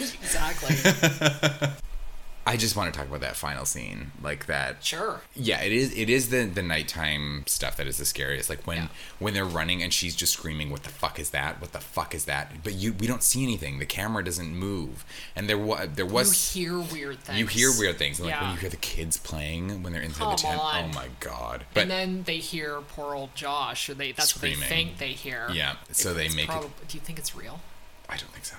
Exactly. 0.22 0.74
I 2.44 2.56
just 2.56 2.74
want 2.74 2.92
to 2.92 2.98
talk 2.98 3.06
about 3.08 3.20
that 3.20 3.36
final 3.36 3.64
scene, 3.64 4.10
like 4.20 4.46
that. 4.46 4.82
sure. 4.84 5.20
Yeah, 5.36 5.62
it 5.62 5.70
is. 5.70 5.96
It 5.96 6.10
is 6.10 6.30
the 6.30 6.44
the 6.44 6.62
nighttime 6.62 7.44
stuff 7.46 7.76
that 7.76 7.86
is 7.86 7.98
the 7.98 8.04
scariest. 8.04 8.50
Like 8.50 8.66
when 8.66 8.76
Yeah. 8.78 8.88
when 9.20 9.32
they're 9.34 9.44
running 9.44 9.80
and 9.80 9.92
she's 9.94 10.16
just 10.16 10.32
screaming, 10.32 10.70
"What 10.70 10.82
the 10.82 10.88
fuck 10.90 11.20
is 11.20 11.30
that? 11.30 11.60
What 11.60 11.70
the 11.72 11.78
fuck 11.80 12.16
is 12.16 12.24
that?" 12.24 12.64
But 12.64 12.72
you 12.74 12.94
we 12.94 13.06
don't 13.06 13.22
see 13.22 13.44
anything. 13.44 13.78
The 13.78 13.86
camera 13.86 14.24
doesn't 14.24 14.56
move, 14.56 15.04
and 15.36 15.48
there 15.48 15.56
was 15.56 15.90
there 15.94 16.04
was 16.04 16.56
you 16.56 16.80
hear 16.80 16.80
weird 16.80 17.20
things. 17.20 17.38
you 17.38 17.46
hear 17.46 17.70
weird 17.78 17.96
things. 17.98 18.18
Like 18.18 18.32
when 18.34 18.42
Yeah. 18.42 18.52
you 18.54 18.58
hear 18.58 18.70
the 18.70 18.76
kids 18.76 19.16
playing 19.18 19.84
when 19.84 19.92
they're 19.92 20.02
inside 20.02 20.18
Come 20.24 20.30
the 20.32 20.36
tent. 20.38 20.58
Oh 20.60 20.62
on. 20.64 20.84
Oh 20.84 20.88
my 20.88 21.08
god! 21.20 21.64
But 21.74 21.82
and 21.82 21.90
then 21.92 22.22
they 22.24 22.38
hear 22.38 22.80
poor 22.80 23.14
old 23.14 23.36
Josh, 23.36 23.88
or 23.88 23.94
they 23.94 24.10
that's 24.10 24.30
Screaming. 24.30 24.58
what 24.58 24.68
they 24.68 24.74
think 24.74 24.98
they 24.98 25.12
hear. 25.12 25.48
Yeah, 25.52 25.76
so 25.92 26.12
they 26.12 26.28
make 26.30 26.48
it- 26.50 26.88
Do 26.88 26.96
you 26.96 27.00
think 27.00 27.20
it's 27.20 27.36
real? 27.36 27.60
I 28.08 28.16
don't 28.16 28.32
think 28.32 28.44
so. 28.46 28.56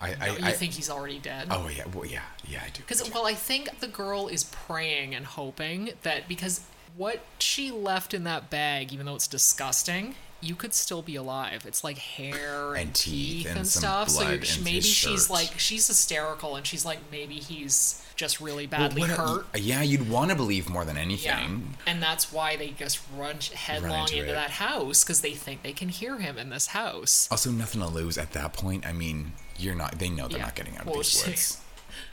I 0.00 0.10
No, 0.10 0.16
I, 0.20 0.26
you 0.36 0.44
I 0.44 0.52
think 0.52 0.72
he's 0.74 0.90
already 0.90 1.18
dead? 1.18 1.48
oh 1.50 1.68
yeah 1.74 1.84
well 1.94 2.04
yeah 2.06 2.22
yeah 2.46 2.62
I 2.64 2.68
do. 2.70 2.82
Because 2.82 3.10
well, 3.12 3.26
I 3.26 3.34
think 3.34 3.80
the 3.80 3.88
girl 3.88 4.28
is 4.28 4.44
praying 4.44 5.14
and 5.14 5.24
hoping 5.26 5.90
that 6.02 6.28
because 6.28 6.60
what 6.96 7.20
she 7.38 7.70
left 7.70 8.14
in 8.14 8.24
that 8.24 8.48
bag, 8.50 8.92
even 8.92 9.06
though 9.06 9.14
it's 9.16 9.26
disgusting, 9.28 10.14
you 10.40 10.54
could 10.54 10.72
still 10.74 11.02
be 11.02 11.16
alive. 11.16 11.64
It's 11.66 11.82
like 11.82 11.98
hair 11.98 12.74
and, 12.74 12.86
And 12.86 12.94
teeth 12.94 13.46
and 13.48 13.58
and 13.58 13.66
some 13.66 13.80
stuff. 14.06 14.10
So 14.10 14.24
maybe 14.62 14.80
she's 14.82 15.22
shirt. 15.22 15.30
like 15.30 15.58
she's 15.58 15.86
hysterical 15.86 16.56
and 16.56 16.66
she's 16.66 16.84
like 16.84 16.98
maybe 17.10 17.34
he's 17.34 18.02
just 18.16 18.40
really 18.40 18.66
badly 18.66 19.02
what- 19.02 19.10
hurt. 19.10 19.46
Yeah, 19.54 19.82
you'd 19.82 20.08
want 20.10 20.30
to 20.30 20.36
believe 20.36 20.68
more 20.68 20.84
than 20.84 20.96
Yeah, 20.96 21.02
anything. 21.02 21.74
and 21.86 22.02
that's 22.02 22.32
why 22.32 22.56
they 22.56 22.68
just 22.70 22.98
run 23.16 23.36
headlong 23.54 24.02
into 24.08 24.20
into, 24.20 24.32
that 24.32 24.50
house 24.50 25.04
because 25.04 25.20
they 25.22 25.32
think 25.32 25.62
they 25.62 25.72
can 25.72 25.88
hear 25.88 26.18
him 26.18 26.38
in 26.38 26.48
this 26.50 26.68
house. 26.68 27.28
Also, 27.30 27.50
nothing 27.50 27.80
to 27.80 27.88
lose 27.88 28.16
at 28.18 28.32
that 28.32 28.52
point. 28.54 28.86
I 28.86 28.92
mean, 28.92 29.32
you're 29.58 29.74
not. 29.74 29.98
They 29.98 30.08
know 30.10 30.28
they're 30.28 30.38
Yeah. 30.38 30.44
not 30.46 30.54
getting 30.54 30.74
out 30.76 30.82
of 30.82 30.86
Well, 30.88 30.96
these 30.96 31.24
woods. 31.26 31.58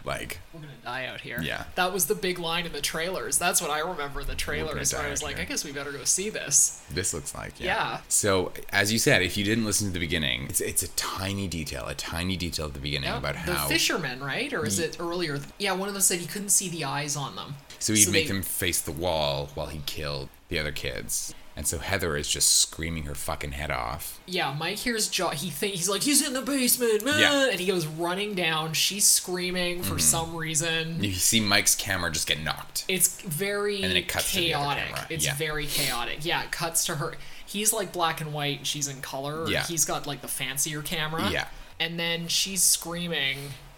Like, 0.05 0.39
We're 0.53 0.61
gonna 0.61 0.73
die 0.83 1.05
out 1.05 1.21
here. 1.21 1.41
Yeah. 1.41 1.63
that 1.75 1.93
was 1.93 2.05
the 2.07 2.15
big 2.15 2.37
line 2.39 2.65
in 2.65 2.71
the 2.73 2.81
trailers. 2.81 3.37
That's 3.37 3.61
what 3.61 3.69
I 3.69 3.79
remember 3.79 4.21
in 4.21 4.27
the 4.27 4.35
trailers. 4.35 4.93
Where 4.93 5.01
I 5.01 5.09
was 5.09 5.21
like, 5.23 5.35
here. 5.35 5.43
I 5.43 5.45
guess 5.47 5.63
we 5.63 5.71
better 5.71 5.91
go 5.91 6.03
see 6.03 6.29
this. 6.29 6.81
this 6.89 7.13
looks 7.13 7.33
like 7.35 7.59
yeah. 7.59 7.65
Yeah. 7.65 7.97
So, 8.09 8.51
as 8.69 8.91
you 8.91 8.99
said, 8.99 9.21
if 9.23 9.35
you 9.37 9.43
didn't 9.45 9.65
listen 9.65 9.87
to 9.87 9.93
the 9.93 9.99
beginning, 9.99 10.47
it's 10.49 10.59
it's 10.61 10.83
a 10.83 10.89
tiny 10.89 11.47
detail, 11.47 11.85
a 11.87 11.95
tiny 11.95 12.35
detail 12.37 12.65
at 12.67 12.73
the 12.73 12.79
beginning 12.79 13.09
Yeah, 13.09 13.17
about 13.17 13.33
the 13.45 13.53
how. 13.55 13.67
fishermen, 13.67 14.21
right? 14.21 14.51
Or 14.53 14.65
is 14.65 14.79
it 14.79 14.97
earlier? 14.99 15.39
Yeah, 15.57 15.73
one 15.73 15.87
of 15.87 15.93
them 15.93 16.01
said 16.01 16.19
he 16.19 16.27
couldn't 16.27 16.49
see 16.49 16.69
the 16.69 16.83
eyes 16.85 17.15
on 17.15 17.35
them. 17.35 17.55
so 17.79 17.93
he'd 17.93 18.07
make 18.09 18.25
they- 18.27 18.33
them 18.33 18.41
face 18.43 18.79
the 18.81 18.91
wall 18.93 19.49
while 19.55 19.67
he 19.67 19.81
killed 19.85 20.29
the 20.49 20.59
other 20.59 20.71
kids, 20.71 21.33
and 21.55 21.67
so 21.67 21.77
Heather 21.77 22.15
is 22.17 22.27
just 22.27 22.51
screaming 22.57 23.03
her 23.03 23.15
fucking 23.15 23.51
head 23.53 23.69
off. 23.71 24.19
Yeah, 24.25 24.53
Mike 24.57 24.77
hears 24.77 25.07
Josh. 25.07 25.41
He 25.41 25.49
think 25.49 25.75
he's 25.75 25.87
like 25.89 26.01
he's 26.03 26.25
in 26.25 26.33
the 26.33 26.41
basement, 26.41 27.03
man, 27.05 27.19
Yeah. 27.19 27.29
Mm-hmm. 27.31 27.51
and 27.51 27.59
he 27.59 27.67
goes 27.67 27.85
running 27.85 28.33
down. 28.35 28.73
She's 28.73 29.05
screaming 29.07 29.83
for 29.83 29.99
some 29.99 30.35
reason. 30.35 31.03
You 31.03 31.13
see 31.13 31.39
Mike's 31.39 31.75
camera 31.75 32.11
just 32.11 32.27
get 32.27 32.41
knocked. 32.41 32.85
It's 32.87 33.21
very 33.21 33.75
And 33.75 33.85
then 33.85 33.97
it 33.97 34.07
cuts 34.07 34.31
chaotic. 34.31 34.95
It's 35.09 35.25
Yeah. 35.25 35.35
very 35.35 35.67
chaotic. 35.67 36.19
Yeah, 36.25 36.43
it 36.43 36.51
cuts 36.51 36.85
to 36.85 36.95
her. 36.95 37.15
He's 37.45 37.71
like 37.71 37.91
black 37.93 38.19
and 38.21 38.33
white, 38.33 38.59
and 38.59 38.67
she's 38.67 38.87
in 38.87 39.01
color. 39.01 39.47
Yeah. 39.47 39.63
He's 39.65 39.85
got 39.85 40.07
like 40.07 40.21
the 40.21 40.27
fancier 40.27 40.81
camera. 40.81 41.29
Yeah. 41.29 41.47
And 41.79 41.99
then 41.99 42.27
she's 42.27 42.63
screaming. 42.63 43.37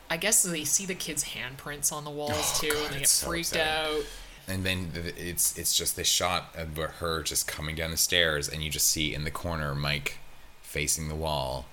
I 0.10 0.18
guess 0.18 0.44
they 0.44 0.64
see 0.66 0.86
the 0.86 0.94
kids' 0.96 1.24
handprints 1.26 1.92
on 1.92 2.04
the 2.06 2.12
walls 2.12 2.32
Oh, 2.36 2.58
too, 2.62 2.70
God, 2.70 2.86
and 2.86 2.96
they 2.96 3.00
get 3.00 3.08
so 3.10 3.28
freaked 3.28 3.56
out. 3.58 4.04
And 4.48 4.64
then 4.64 4.92
it's 4.96 5.58
it's 5.58 5.76
just 5.76 5.96
this 5.96 6.08
shot 6.08 6.54
of 6.56 6.78
her 6.78 7.24
just 7.24 7.48
coming 7.48 7.76
down 7.76 7.92
the 7.92 7.98
stairs, 7.98 8.48
and 8.48 8.64
you 8.64 8.70
just 8.70 8.88
see 8.88 9.14
in 9.14 9.24
the 9.24 9.32
corner 9.32 9.74
Mike 9.74 10.20
facing 10.62 11.08
the 11.08 11.16
wall. 11.16 11.66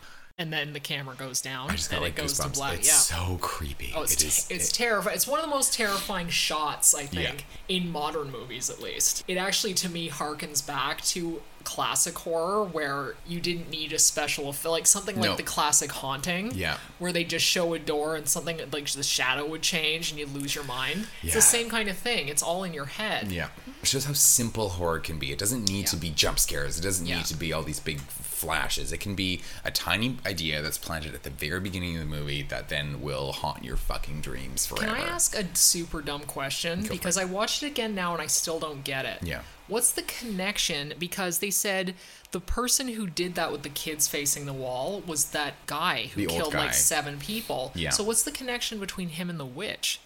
And 0.42 0.52
then 0.52 0.72
the 0.72 0.80
camera 0.80 1.14
goes 1.14 1.40
down, 1.40 1.70
just 1.70 1.88
got 1.88 1.98
and 1.98 2.04
like 2.04 2.18
it 2.18 2.20
goes 2.22 2.34
goosebumps. 2.40 2.42
to 2.52 2.58
black. 2.58 2.78
It's 2.80 2.88
yeah. 2.88 2.94
so 3.16 3.38
creepy. 3.40 3.92
Oh, 3.94 4.02
it's, 4.02 4.14
It 4.14 4.18
te- 4.18 4.54
it's 4.56 4.70
it- 4.70 4.74
terrifying. 4.74 5.14
It's 5.14 5.28
one 5.28 5.38
of 5.38 5.44
the 5.44 5.50
most 5.50 5.72
terrifying 5.72 6.28
shots, 6.30 6.94
I 6.96 7.06
think, 7.06 7.44
Yeah. 7.68 7.76
in 7.76 7.90
modern 7.92 8.32
movies 8.32 8.68
at 8.70 8.82
least. 8.82 9.22
It 9.28 9.36
actually, 9.36 9.74
to 9.74 9.88
me, 9.88 10.10
harkens 10.10 10.66
back 10.66 11.00
to 11.04 11.40
classic 11.62 12.18
horror 12.18 12.64
where 12.64 13.14
you 13.24 13.38
didn't 13.38 13.70
need 13.70 13.92
a 13.92 13.98
special 14.00 14.48
effect, 14.48 14.66
like 14.66 14.86
something 14.88 15.14
like 15.20 15.30
No. 15.30 15.36
the 15.36 15.44
classic 15.44 15.92
Haunting, 15.92 16.50
Yeah. 16.56 16.78
where 16.98 17.12
they 17.12 17.22
just 17.22 17.46
show 17.46 17.72
a 17.74 17.78
door 17.78 18.16
and 18.16 18.28
something 18.28 18.58
like 18.72 18.90
the 18.90 19.02
shadow 19.04 19.46
would 19.46 19.62
change 19.62 20.10
and 20.10 20.18
you'd 20.18 20.34
lose 20.34 20.56
your 20.56 20.64
mind. 20.64 21.06
It's 21.22 21.34
the 21.34 21.40
same 21.40 21.70
kind 21.70 21.88
of 21.88 21.96
thing. 21.96 22.26
It's 22.26 22.42
all 22.42 22.64
in 22.64 22.74
your 22.74 22.86
head. 22.86 23.30
Yeah. 23.30 23.50
It 23.80 23.86
shows 23.86 24.06
how 24.06 24.12
simple 24.12 24.70
horror 24.70 24.98
can 24.98 25.20
be. 25.20 25.30
It 25.30 25.38
doesn't 25.38 25.68
need 25.68 25.86
to 25.88 25.96
be 25.96 26.10
jump 26.10 26.40
scares. 26.40 26.80
It 26.80 26.82
doesn't 26.82 27.06
Yeah. 27.06 27.18
need 27.18 27.26
to 27.26 27.36
be 27.36 27.52
all 27.52 27.62
these 27.62 27.78
big 27.78 28.00
flashes. 28.42 28.92
It 28.92 28.98
can 28.98 29.14
be 29.14 29.40
a 29.64 29.70
tiny 29.70 30.16
idea 30.26 30.62
that's 30.62 30.78
planted 30.78 31.14
at 31.14 31.22
the 31.22 31.30
very 31.30 31.60
beginning 31.60 31.96
of 31.96 32.00
the 32.00 32.08
movie 32.08 32.42
that 32.42 32.68
then 32.68 33.00
will 33.00 33.30
haunt 33.30 33.62
your 33.64 33.76
fucking 33.76 34.20
dreams 34.20 34.66
forever. 34.66 34.86
Can. 34.86 34.96
I 34.96 35.08
ask 35.08 35.38
a 35.38 35.46
super 35.54 36.02
dumb 36.02 36.22
question? 36.22 36.82
for 36.82 36.92
because 36.92 37.16
I 37.16 37.24
watched 37.24 37.62
it 37.62 37.68
again 37.68 37.94
now 37.94 38.12
and 38.12 38.20
I 38.20 38.26
still 38.26 38.58
don't 38.58 38.82
get 38.82 39.04
it. 39.06 39.18
Yeah. 39.22 39.42
What's 39.68 39.92
the 39.92 40.02
connection? 40.02 40.92
Because 40.98 41.38
they 41.38 41.50
said 41.50 41.94
the 42.32 42.40
person 42.40 42.88
who 42.88 43.06
did 43.06 43.34
that 43.34 43.52
with 43.52 43.62
the 43.62 43.68
kids 43.68 44.08
facing 44.08 44.46
the 44.46 44.52
wall 44.52 45.02
was 45.06 45.26
that 45.26 45.54
guy 45.66 46.10
who 46.14 46.22
The 46.22 46.26
killed 46.28 46.52
guy. 46.54 46.64
like 46.64 46.74
seven 46.74 47.18
people. 47.18 47.72
Yeah. 47.74 47.90
So 47.90 48.02
what's 48.02 48.22
the 48.22 48.32
connection 48.32 48.78
between 48.80 49.10
him 49.10 49.28
and 49.30 49.38
the 49.38 49.44
witch? 49.46 50.00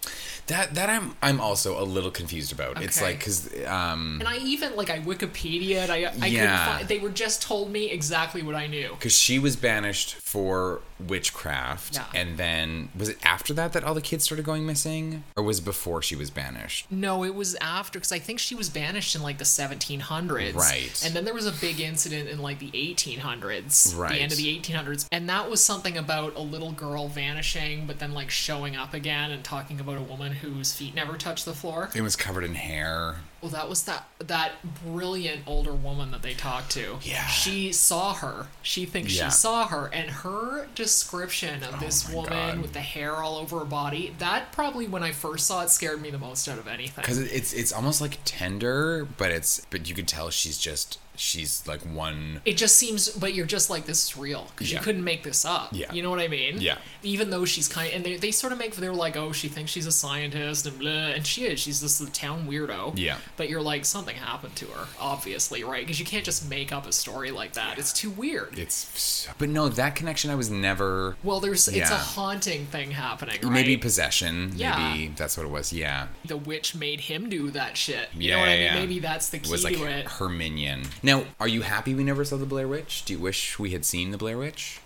That 0.48 0.74
that 0.74 0.90
I'm 0.90 1.16
I'm 1.22 1.40
also 1.40 1.80
a 1.80 1.84
little 1.84 2.10
confused 2.10 2.52
about. 2.52 2.82
It's 2.82 3.00
like 3.00 3.20
cuz 3.20 3.48
um 3.66 4.18
And 4.20 4.28
I 4.28 4.36
even 4.38 4.76
like 4.76 4.90
I 4.90 4.98
Wikipedia. 5.00 5.88
I 5.88 5.94
I 6.20 6.26
Yeah. 6.26 6.40
couldn't 6.40 6.76
find. 6.78 6.88
They 6.88 6.98
were 6.98 7.10
just 7.10 7.42
told 7.42 7.70
me 7.70 7.90
exactly 7.90 8.42
what 8.42 8.54
I 8.54 8.66
knew. 8.66 8.90
because 8.90 9.16
she 9.16 9.38
was 9.38 9.54
banished 9.56 10.14
for 10.16 10.80
witchcraft, 10.98 11.94
Yeah. 11.94 12.04
and 12.14 12.38
then 12.38 12.88
was 12.96 13.08
it 13.10 13.18
after 13.22 13.52
that 13.54 13.72
that 13.72 13.84
all 13.84 13.94
the 13.94 14.00
kids 14.00 14.24
started 14.24 14.44
going 14.44 14.66
missing, 14.66 15.24
or 15.36 15.42
was 15.42 15.58
it 15.58 15.64
before 15.64 16.02
she 16.02 16.16
was 16.16 16.30
banished? 16.30 16.86
No, 16.90 17.24
it 17.24 17.34
was 17.34 17.54
after 17.60 17.98
because 17.98 18.12
I 18.12 18.18
think 18.18 18.38
she 18.38 18.54
was 18.54 18.68
banished 18.68 19.14
in 19.14 19.22
like 19.22 19.38
the 19.38 19.44
1700s. 19.44 20.54
Right. 20.54 21.02
And 21.04 21.14
then 21.14 21.24
there 21.24 21.34
was 21.34 21.46
a 21.46 21.52
big 21.52 21.80
incident 21.80 22.28
in 22.28 22.40
like 22.40 22.58
the 22.58 22.70
1800s. 22.70 23.94
Right. 23.96 24.12
The 24.12 24.20
end 24.20 24.32
of 24.32 24.38
the 24.38 24.58
1800s. 24.58 25.06
And 25.12 25.28
that 25.28 25.50
was 25.50 25.62
something 25.62 25.96
about 25.96 26.34
a 26.36 26.40
little 26.40 26.72
girl 26.72 27.08
vanishing, 27.08 27.86
but 27.86 27.98
then 27.98 28.12
like 28.14 28.30
showing 28.30 28.76
up 28.76 28.94
again 28.94 29.30
and 29.30 29.44
talking 29.44 29.80
about 29.80 29.98
a 29.98 30.02
woman 30.02 30.32
whose 30.32 30.72
feet 30.72 30.94
never 30.94 31.16
touched 31.16 31.44
the 31.44 31.54
floor. 31.54 31.90
It 31.94 32.02
was 32.02 32.16
covered 32.16 32.44
in 32.44 32.54
hair. 32.54 33.16
Well, 33.46 33.52
that 33.52 33.68
was 33.68 33.84
that 33.84 34.08
that 34.18 34.54
brilliant 34.84 35.42
older 35.46 35.72
woman 35.72 36.10
that 36.10 36.22
they 36.22 36.34
talked 36.34 36.72
to. 36.72 36.96
Yeah. 37.02 37.24
She 37.28 37.70
saw 37.70 38.12
her. 38.14 38.48
She 38.60 38.86
thinks 38.86 39.16
Yeah. 39.16 39.26
Oh 39.26 39.28
she 39.28 39.34
saw 39.34 39.68
her, 39.68 39.86
and 39.92 40.10
her 40.10 40.66
description 40.74 41.62
of 41.62 41.74
oh 41.76 41.78
this 41.78 42.08
woman 42.12 42.32
God. 42.56 42.58
with 42.60 42.72
the 42.72 42.80
hair 42.80 43.14
all 43.14 43.36
over 43.36 43.60
her 43.60 43.64
body. 43.64 44.16
That 44.18 44.50
probably 44.50 44.88
when 44.88 45.04
I 45.04 45.12
first 45.12 45.46
saw 45.46 45.62
it 45.62 45.70
scared 45.70 46.02
me 46.02 46.10
the 46.10 46.18
most 46.18 46.48
out 46.48 46.58
of 46.58 46.66
anything. 46.66 47.02
because 47.02 47.18
it's 47.18 47.52
it's 47.52 47.72
almost 47.72 48.00
like 48.00 48.18
tender, 48.24 49.06
but 49.16 49.30
it's 49.30 49.64
but 49.70 49.88
you 49.88 49.94
could 49.94 50.08
tell 50.08 50.30
she's 50.30 50.58
just 50.58 50.98
she's 51.16 51.66
like 51.66 51.80
one. 51.82 52.40
It 52.44 52.56
just 52.56 52.76
seems, 52.76 53.08
but 53.10 53.34
you're 53.34 53.46
just 53.46 53.70
like 53.70 53.86
this 53.86 54.04
is 54.04 54.16
real 54.16 54.46
because 54.50 54.70
Yeah. 54.72 54.78
you 54.78 54.84
couldn't 54.84 55.04
make 55.04 55.22
this 55.22 55.44
up. 55.44 55.68
Yeah. 55.72 55.92
you 55.92 56.02
know 56.02 56.10
what 56.10 56.20
I 56.20 56.28
mean. 56.28 56.60
Yeah. 56.60 56.78
Even 57.02 57.30
though 57.30 57.44
she's 57.44 57.68
kind, 57.68 57.92
and 57.92 58.04
they, 58.04 58.16
they 58.16 58.30
sort 58.30 58.52
of 58.52 58.58
make 58.58 58.74
they're 58.76 58.92
like, 58.92 59.16
oh, 59.16 59.32
she 59.32 59.48
thinks 59.48 59.70
she's 59.70 59.86
a 59.86 59.92
scientist 59.92 60.66
and 60.66 60.78
blah, 60.78 60.90
and 60.90 61.26
she 61.26 61.44
is. 61.46 61.60
She's 61.60 61.80
just 61.80 61.98
the 62.04 62.10
town 62.10 62.46
weirdo. 62.48 62.92
Yeah. 62.96 63.18
But 63.36 63.48
you're 63.48 63.62
like 63.62 63.84
something 63.84 64.16
happened 64.16 64.56
to 64.56 64.66
her, 64.66 64.86
obviously, 65.00 65.64
right? 65.64 65.82
Because 65.84 65.98
you 66.00 66.06
can't 66.06 66.24
just 66.24 66.48
make 66.48 66.72
up 66.72 66.86
a 66.86 66.92
story 66.92 67.30
like 67.30 67.54
that. 67.54 67.78
It's 67.78 67.92
too 67.92 68.10
weird. 68.10 68.58
It's 68.58 68.74
so, 69.00 69.30
but 69.38 69.48
no, 69.48 69.68
that 69.68 69.94
connection 69.94 70.30
I 70.30 70.34
was 70.34 70.50
never. 70.50 71.16
well, 71.22 71.40
there's 71.40 71.68
it's 71.68 71.90
a 71.90 71.96
haunting 71.96 72.66
thing 72.66 72.90
happening. 72.90 73.40
Right? 73.42 73.52
Maybe 73.52 73.76
possession. 73.76 74.52
Yeah. 74.56 74.76
Maybe 74.92 75.12
that's 75.16 75.36
what 75.36 75.46
it 75.46 75.50
was. 75.50 75.72
Yeah. 75.72 76.08
the 76.24 76.36
witch 76.36 76.74
made 76.74 77.00
him 77.00 77.28
do 77.28 77.50
that 77.52 77.76
shit. 77.76 78.08
You 78.14 78.28
Yeah, 78.30 78.34
know 78.36 78.40
what 78.40 78.48
I 78.48 78.52
yeah, 78.52 78.58
mean? 78.58 78.64
yeah. 78.74 78.80
Maybe 78.80 78.98
that's 79.00 79.28
the 79.30 79.38
key 79.38 79.48
It 79.48 79.52
was 79.52 79.64
like 79.64 79.76
to 79.76 79.84
it. 79.86 80.06
her 80.06 80.28
minion. 80.28 80.82
Now, 81.06 81.22
are 81.38 81.46
you 81.46 81.62
happy 81.62 81.94
we 81.94 82.02
never 82.02 82.24
saw 82.24 82.36
the 82.36 82.46
Blair 82.46 82.66
Witch? 82.66 83.04
Do 83.04 83.12
you 83.12 83.20
wish 83.20 83.60
we 83.60 83.70
had 83.70 83.84
seen 83.84 84.10
the 84.10 84.18
Blair 84.18 84.36
Witch? 84.36 84.80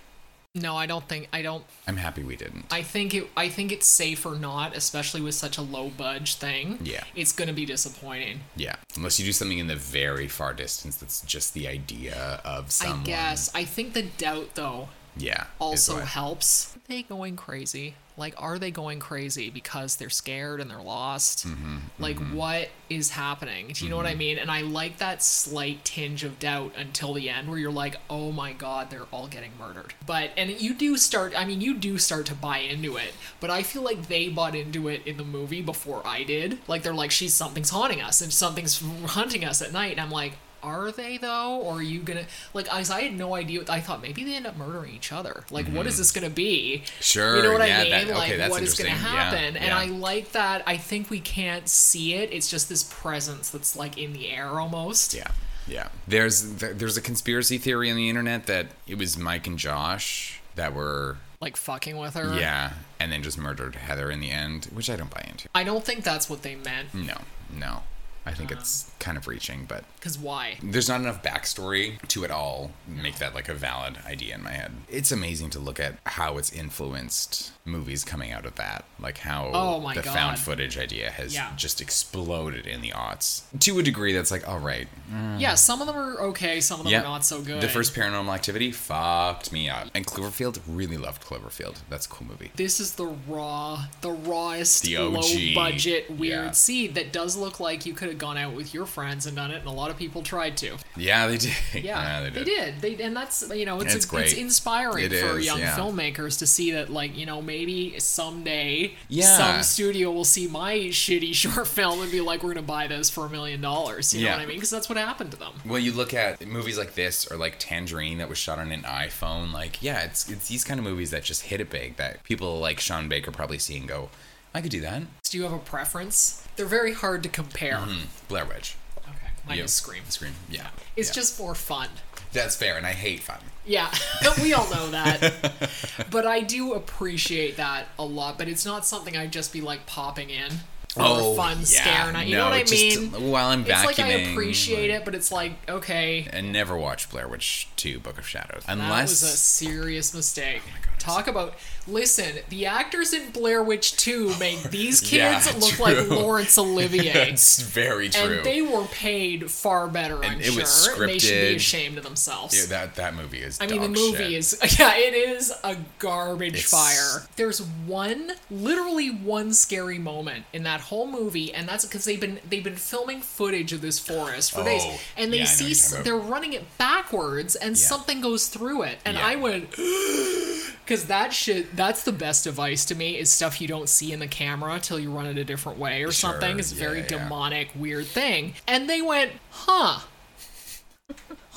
No, 0.54 0.76
I 0.76 0.84
don't 0.84 1.08
think 1.08 1.28
I 1.32 1.40
don't 1.40 1.64
I'm 1.88 1.96
happy 1.96 2.22
we 2.22 2.36
didn't. 2.36 2.66
I 2.70 2.82
think 2.82 3.14
it. 3.14 3.30
I 3.38 3.48
think 3.48 3.72
it's 3.72 3.86
safer 3.86 4.34
not, 4.34 4.76
especially 4.76 5.22
with 5.22 5.34
such 5.34 5.56
a 5.56 5.62
low 5.62 5.88
budge 5.88 6.34
thing. 6.34 6.78
Yeah. 6.82 7.04
it's 7.16 7.32
gonna 7.32 7.54
be 7.54 7.64
disappointing. 7.64 8.40
yeah, 8.54 8.76
unless 8.96 9.18
you 9.18 9.24
do 9.24 9.32
something 9.32 9.58
in 9.58 9.68
the 9.68 9.76
very 9.76 10.28
far 10.28 10.52
distance 10.52 10.96
that's 10.96 11.22
just 11.22 11.54
the 11.54 11.66
idea 11.66 12.42
of 12.44 12.70
someone. 12.70 13.00
I 13.00 13.04
guess. 13.04 13.50
I 13.54 13.64
think 13.64 13.94
the 13.94 14.02
doubt 14.02 14.56
though 14.56 14.88
Yeah. 15.16 15.44
also 15.58 15.98
helps. 15.98 16.76
Are 16.76 16.80
they 16.88 17.02
going 17.02 17.36
crazy? 17.36 17.94
Like, 18.16 18.34
are 18.36 18.58
they 18.58 18.70
going 18.70 18.98
crazy 18.98 19.48
because 19.48 19.96
they're 19.96 20.10
scared 20.10 20.60
and 20.60 20.70
they're 20.70 20.82
lost? 20.82 21.46
Mm-hmm, 21.46 21.78
like, 21.98 22.18
what 22.18 22.68
is 22.90 23.10
happening? 23.10 23.68
Do 23.72 23.82
you 23.82 23.90
know 23.90 23.96
what 23.96 24.04
I 24.04 24.14
mean? 24.14 24.36
And 24.36 24.50
I 24.50 24.60
like 24.60 24.98
that 24.98 25.22
slight 25.22 25.84
tinge 25.86 26.22
of 26.22 26.38
doubt 26.38 26.72
until 26.76 27.14
the 27.14 27.30
end, 27.30 27.48
where 27.48 27.58
you're 27.58 27.72
like, 27.72 27.96
oh 28.10 28.30
my 28.30 28.52
god, 28.52 28.90
they're 28.90 29.06
all 29.10 29.26
getting 29.26 29.52
murdered. 29.58 29.94
But 30.04 30.32
and 30.36 30.50
you 30.50 30.74
do 30.74 30.98
start. 30.98 31.32
I 31.34 31.46
mean, 31.46 31.62
you 31.62 31.74
do 31.74 31.96
start 31.96 32.26
to 32.26 32.34
buy 32.34 32.58
into 32.58 32.96
it. 32.98 33.14
But 33.40 33.48
I 33.48 33.62
feel 33.62 33.82
like 33.82 34.08
they 34.08 34.28
bought 34.28 34.54
into 34.54 34.88
it 34.88 35.06
in 35.06 35.16
the 35.16 35.24
movie 35.24 35.62
before 35.62 36.02
I 36.04 36.22
did. 36.22 36.58
Like, 36.68 36.82
they're 36.82 36.92
like, 36.92 37.12
she's 37.12 37.32
something's 37.32 37.70
haunting 37.70 38.02
us 38.02 38.20
and 38.20 38.30
something's 38.30 38.82
hunting 39.06 39.46
us 39.46 39.62
at 39.62 39.72
night. 39.72 39.92
And 39.92 40.00
I'm 40.00 40.10
like. 40.10 40.34
Are 40.62 40.90
they 40.92 41.16
though, 41.18 41.56
or 41.60 41.74
are 41.78 41.82
you 41.82 42.00
gonna 42.00 42.24
like? 42.54 42.68
I, 42.72 42.80
I 42.80 43.00
had 43.02 43.14
no 43.14 43.34
idea. 43.34 43.62
I 43.68 43.80
thought 43.80 44.02
maybe 44.02 44.24
they 44.24 44.34
end 44.34 44.46
up 44.46 44.56
murdering 44.56 44.94
each 44.94 45.12
other. 45.12 45.44
Like, 45.50 45.66
what 45.68 45.86
is 45.86 45.96
this 45.98 46.12
gonna 46.12 46.30
be? 46.30 46.82
Mm-hmm. 46.84 47.00
Sure, 47.00 47.36
You 47.36 47.42
know 47.42 47.52
what 47.52 47.66
yeah, 47.66 47.78
I 47.78 47.82
mean? 47.82 47.90
that- 47.90 48.02
okay, 48.08 48.14
like, 48.14 48.36
that's 48.36 48.50
what 48.50 48.62
is 48.62 48.74
to 48.76 48.82
interesting. 48.86 49.12
Yeah, 49.12 49.24
happen? 49.30 49.56
And 49.56 49.66
yeah. 49.66 49.78
I 49.78 49.86
like 49.86 50.32
that. 50.32 50.62
I 50.66 50.76
think 50.76 51.10
we 51.10 51.20
can't 51.20 51.68
see 51.68 52.14
it. 52.14 52.32
It's 52.32 52.50
just 52.50 52.68
this 52.68 52.82
presence 52.84 53.50
that's 53.50 53.76
like 53.76 53.96
in 53.98 54.12
the 54.12 54.30
air 54.30 54.48
almost. 54.60 55.14
Yeah, 55.14 55.28
yeah. 55.66 55.88
There's 56.08 56.54
there's 56.56 56.96
a 56.96 57.02
conspiracy 57.02 57.58
theory 57.58 57.90
on 57.90 57.96
the 57.96 58.08
internet 58.08 58.46
that 58.46 58.66
it 58.86 58.98
was 58.98 59.16
Mike 59.16 59.46
and 59.46 59.58
Josh 59.58 60.40
that 60.56 60.74
were 60.74 61.16
Like 61.40 61.56
fucking 61.56 61.96
with 61.96 62.14
her. 62.14 62.38
yeah, 62.38 62.72
and 62.98 63.10
then 63.10 63.22
just 63.22 63.38
murdered 63.38 63.76
Heather 63.76 64.10
in 64.10 64.20
the 64.20 64.30
end, 64.30 64.66
which 64.66 64.90
I 64.90 64.96
don't 64.96 65.10
buy 65.10 65.24
into. 65.28 65.48
I 65.54 65.64
don't 65.64 65.84
think 65.84 66.04
that's 66.04 66.28
what 66.28 66.42
they 66.42 66.54
meant. 66.56 66.92
No, 66.92 67.16
no. 67.52 67.82
I 68.26 68.32
think 68.32 68.52
uh. 68.52 68.56
it's 68.58 68.90
kind 68.98 69.16
of 69.16 69.26
reaching, 69.26 69.64
but 69.66 69.84
Because 69.98 70.18
why? 70.18 70.58
there's 70.62 70.88
not 70.88 71.00
enough 71.00 71.22
backstory 71.22 72.00
to 72.08 72.24
it 72.24 72.30
all 72.30 72.72
make 72.86 73.16
that 73.16 73.34
like 73.34 73.48
a 73.48 73.54
valid 73.54 73.98
idea 74.06 74.34
in 74.34 74.42
my 74.42 74.52
head. 74.52 74.72
It's 74.90 75.10
amazing 75.10 75.50
to 75.50 75.58
look 75.58 75.80
at 75.80 75.94
how 76.04 76.36
it's 76.36 76.52
influenced 76.52 77.52
movies 77.64 78.04
coming 78.04 78.32
out 78.32 78.44
of 78.44 78.56
that, 78.56 78.84
like 78.98 79.18
how 79.18 79.50
Oh 79.54 79.80
my 79.80 79.94
the 79.94 80.02
God. 80.02 80.14
found 80.14 80.38
footage 80.38 80.76
idea 80.76 81.10
has 81.10 81.34
Yeah. 81.34 81.50
just 81.56 81.80
exploded 81.80 82.66
in 82.66 82.80
the 82.82 82.90
aughts 82.90 83.42
to 83.60 83.78
a 83.78 83.82
degree 83.82 84.12
that's 84.12 84.30
like, 84.30 84.46
all 84.48 84.58
right, 84.58 84.88
mm. 85.10 85.40
Yeah, 85.40 85.54
some 85.54 85.80
of 85.80 85.86
them 85.86 85.96
are 85.96 86.20
okay. 86.30 86.60
Some 86.60 86.80
of 86.80 86.86
them 86.86 87.00
are 87.00 87.04
not 87.04 87.24
so 87.24 87.40
good. 87.40 87.60
The 87.62 87.68
first 87.68 87.94
Paranormal 87.94 88.34
Activity 88.34 88.72
fucked 88.72 89.52
me 89.52 89.68
up, 89.70 89.88
and 89.94 90.06
Cloverfield 90.06 90.60
really 90.66 90.96
loved 90.96 91.24
Cloverfield. 91.24 91.76
That's 91.88 92.06
a 92.06 92.08
cool 92.08 92.26
movie. 92.28 92.50
This 92.56 92.80
is 92.80 92.94
the 92.94 93.06
raw, 93.28 93.84
the 94.02 94.10
rawest, 94.10 94.82
The 94.82 94.96
OG. 94.96 95.12
low 95.14 95.54
budget, 95.54 96.10
weird 96.10 96.44
Yeah. 96.46 96.50
seed 96.50 96.94
that 96.96 97.12
does 97.12 97.36
look 97.36 97.60
like 97.60 97.86
you 97.86 97.94
could 97.94 98.09
have 98.10 98.18
gone 98.18 98.36
out 98.36 98.52
with 98.54 98.74
your 98.74 98.86
friends 98.86 99.26
and 99.26 99.34
done 99.36 99.50
it, 99.50 99.56
and 99.58 99.66
a 99.66 99.70
lot 99.72 99.90
of 99.90 99.96
people 99.96 100.22
tried 100.22 100.56
to. 100.58 100.76
Yeah, 100.96 101.26
they 101.26 101.38
did. 101.38 101.52
Yeah, 101.82 102.20
they 102.22 102.30
they 102.30 102.44
did. 102.44 102.80
did. 102.80 102.98
They 102.98 103.02
and 103.04 103.16
that's 103.16 103.48
you 103.54 103.64
know 103.64 103.76
it's 103.76 103.86
It's 103.86 103.94
it's, 103.96 104.06
great. 104.06 104.36
inspiring 104.36 105.04
It 105.06 105.12
for 105.14 105.38
is, 105.38 105.46
young 105.46 105.58
yeah. 105.60 105.76
filmmakers 105.76 106.38
to 106.40 106.46
see 106.46 106.72
that 106.72 106.90
like 106.90 107.16
you 107.16 107.26
know 107.26 107.40
maybe 107.40 107.98
someday 107.98 108.94
Yeah. 109.08 109.36
some 109.36 109.62
studio 109.62 110.10
will 110.10 110.24
see 110.24 110.46
my 110.46 110.74
shitty 110.74 111.34
short 111.42 111.66
film 111.66 112.00
and 112.02 112.10
be 112.10 112.20
like 112.20 112.42
we're 112.42 112.54
gonna 112.54 112.66
buy 112.66 112.86
this 112.86 113.08
for 113.10 113.26
a 113.26 113.30
million 113.30 113.60
dollars. 113.60 114.12
You 114.14 114.20
know 114.22 114.26
Yeah. 114.26 114.36
what 114.36 114.42
I 114.42 114.46
mean? 114.46 114.56
Because 114.56 114.70
that's 114.70 114.88
what 114.88 114.98
happened 114.98 115.30
to 115.32 115.38
them. 115.38 115.52
Well, 115.66 115.78
you 115.78 115.92
look 115.92 116.12
at 116.14 116.46
movies 116.46 116.78
like 116.78 116.94
this 116.94 117.30
or 117.30 117.36
like 117.36 117.56
Tangerine 117.58 118.18
that 118.18 118.28
was 118.28 118.38
shot 118.38 118.58
on 118.58 118.70
an 118.72 118.82
iPhone. 118.82 119.52
Like, 119.52 119.82
yeah, 119.82 120.02
it's 120.02 120.28
it's 120.28 120.48
these 120.48 120.64
kind 120.64 120.78
of 120.78 120.84
movies 120.84 121.10
that 121.10 121.22
just 121.24 121.42
hit 121.42 121.60
it 121.60 121.70
big 121.70 121.96
that 121.96 122.22
people 122.24 122.58
like 122.58 122.80
Sean 122.80 123.08
Baker 123.08 123.30
probably 123.30 123.58
see 123.58 123.76
and 123.76 123.88
go, 123.88 124.10
I 124.54 124.60
could 124.60 124.70
do 124.70 124.80
that. 124.80 125.02
Do 125.24 125.36
you 125.38 125.44
have 125.44 125.52
a 125.52 125.58
preference? 125.58 126.46
They're 126.56 126.66
very 126.66 126.92
hard 126.92 127.22
to 127.22 127.28
compare. 127.28 127.76
Mm-hmm. 127.76 128.26
Blair 128.28 128.44
Witch. 128.44 128.76
Okay, 128.98 129.08
mine 129.46 129.58
You. 129.58 129.64
is 129.64 129.72
Scream. 129.72 130.02
Scream. 130.08 130.32
Yeah. 130.50 130.68
It's 130.96 131.08
Yeah. 131.10 131.14
just 131.14 131.38
more 131.38 131.54
fun. 131.54 131.88
that's 132.32 132.56
fair, 132.56 132.76
and 132.76 132.86
I 132.86 132.92
hate 132.92 133.20
fun. 133.22 133.38
Yeah, 133.66 133.92
we 134.42 134.52
all 134.54 134.68
know 134.70 134.90
that. 134.90 135.70
but 136.10 136.26
I 136.26 136.40
do 136.40 136.72
appreciate 136.74 137.56
that 137.58 137.86
a 137.98 138.04
lot. 138.04 138.38
But 138.38 138.48
it's 138.48 138.64
not 138.66 138.84
something 138.86 139.16
I'd 139.16 139.32
just 139.32 139.52
be 139.52 139.60
like 139.60 139.86
popping 139.86 140.30
in 140.30 140.50
for 140.88 141.02
Oh, 141.02 141.34
fun 141.34 141.64
scare 141.64 142.12
night. 142.12 142.26
You 142.26 142.36
know 142.36 142.44
No, 142.44 142.50
what 142.50 142.58
I 142.58 142.62
just 142.64 142.72
mean? 143.12 143.30
while 143.30 143.48
I'm 143.48 143.64
vacuuming, 143.64 143.88
it's 143.90 143.98
like 143.98 144.00
I 144.00 144.08
appreciate 144.08 144.90
it, 144.90 145.04
but 145.04 145.14
it's 145.14 145.30
like 145.30 145.52
okay, 145.68 146.26
And 146.32 146.52
never 146.52 146.76
watch 146.76 147.08
Blair 147.10 147.28
Witch 147.28 147.68
2 147.76 148.00
Book 148.00 148.18
of 148.18 148.26
Shadows. 148.26 148.64
that 148.64 148.72
Unless 148.72 148.90
Oh 148.90 149.12
was 149.12 149.22
a 149.22 149.36
serious 149.36 150.12
mistake. 150.14 150.62
Oh 150.66 150.72
God, 150.86 150.98
Talk 151.00 151.26
about 151.28 151.54
listen. 151.90 152.36
The 152.48 152.66
actors 152.66 153.12
in 153.12 153.30
Blair 153.30 153.62
Witch 153.62 153.96
Two 153.96 154.34
made 154.38 154.58
these 154.70 155.00
Yeah, 155.12 155.40
kids 155.40 155.56
look 155.60 155.70
true. 155.74 155.84
like 155.84 156.08
Laurence 156.08 156.56
Olivier. 156.58 157.10
it's 157.30 157.60
very 157.62 158.08
true. 158.08 158.36
And 158.36 158.44
they 158.44 158.62
were 158.62 158.84
paid 158.86 159.50
far 159.50 159.88
better, 159.88 160.22
I'm 160.24 160.40
it 160.40 160.44
sure. 160.46 160.60
was 160.62 160.88
and 160.88 161.08
they 161.08 161.18
should 161.18 161.40
be 161.50 161.56
ashamed 161.56 161.98
of 161.98 162.04
themselves. 162.04 162.54
Yeah, 162.58 162.66
that 162.66 162.94
that 162.96 163.14
movie 163.14 163.40
is 163.42 163.58
I 163.60 163.66
mean, 163.66 163.80
the 163.82 163.88
movie 163.88 164.16
shit. 164.16 164.32
is 164.32 164.58
yeah, 164.78 164.96
it 164.96 165.14
is 165.14 165.52
a 165.64 165.76
garbage 165.98 166.54
It's- 166.54 166.70
fire. 166.70 167.26
There's 167.36 167.60
one, 167.62 168.32
literally 168.50 169.08
one 169.10 169.52
scary 169.52 169.98
moment 169.98 170.44
in 170.52 170.62
that 170.64 170.80
whole 170.80 171.06
movie, 171.06 171.52
and 171.52 171.68
that's 171.68 171.84
because 171.84 172.04
they've 172.04 172.20
been 172.20 172.40
they've 172.48 172.64
been 172.64 172.76
filming 172.76 173.20
footage 173.20 173.72
of 173.72 173.80
this 173.80 173.98
forest 173.98 174.52
for 174.52 174.62
days, 174.64 174.82
Oh, 174.84 174.98
and 175.16 175.32
they 175.32 175.38
yeah, 175.38 175.44
see 175.44 175.64
what 175.64 175.68
you're 175.68 175.74
s- 175.76 175.90
talking 175.90 175.94
about. 175.96 176.04
they're 176.04 176.30
running 176.30 176.52
it 176.52 176.78
backwards, 176.78 177.54
and 177.56 177.70
Yeah. 177.76 177.86
something 177.86 178.20
goes 178.20 178.48
through 178.48 178.82
it, 178.82 178.98
and 179.04 179.16
Yeah. 179.16 179.26
I 179.26 179.36
went. 179.36 179.74
Because 180.90 181.04
that 181.04 181.32
shit, 181.32 181.76
that's 181.76 182.02
the 182.02 182.10
best 182.10 182.42
device 182.42 182.84
to 182.86 182.96
me 182.96 183.16
is 183.16 183.30
stuff 183.30 183.60
you 183.60 183.68
don't 183.68 183.88
see 183.88 184.12
in 184.12 184.18
the 184.18 184.26
camera 184.26 184.80
till 184.80 184.98
you 184.98 185.12
run 185.12 185.26
it 185.26 185.38
a 185.38 185.44
different 185.44 185.78
way 185.78 186.02
or 186.02 186.10
Sure, 186.10 186.32
something. 186.32 186.58
It's 186.58 186.72
a 186.72 186.74
yeah, 186.74 186.80
very 186.80 186.98
yeah. 187.02 187.06
demonic, 187.06 187.68
weird 187.76 188.06
thing. 188.06 188.54
And 188.66 188.90
they 188.90 189.00
went, 189.00 189.30
huh, 189.50 190.00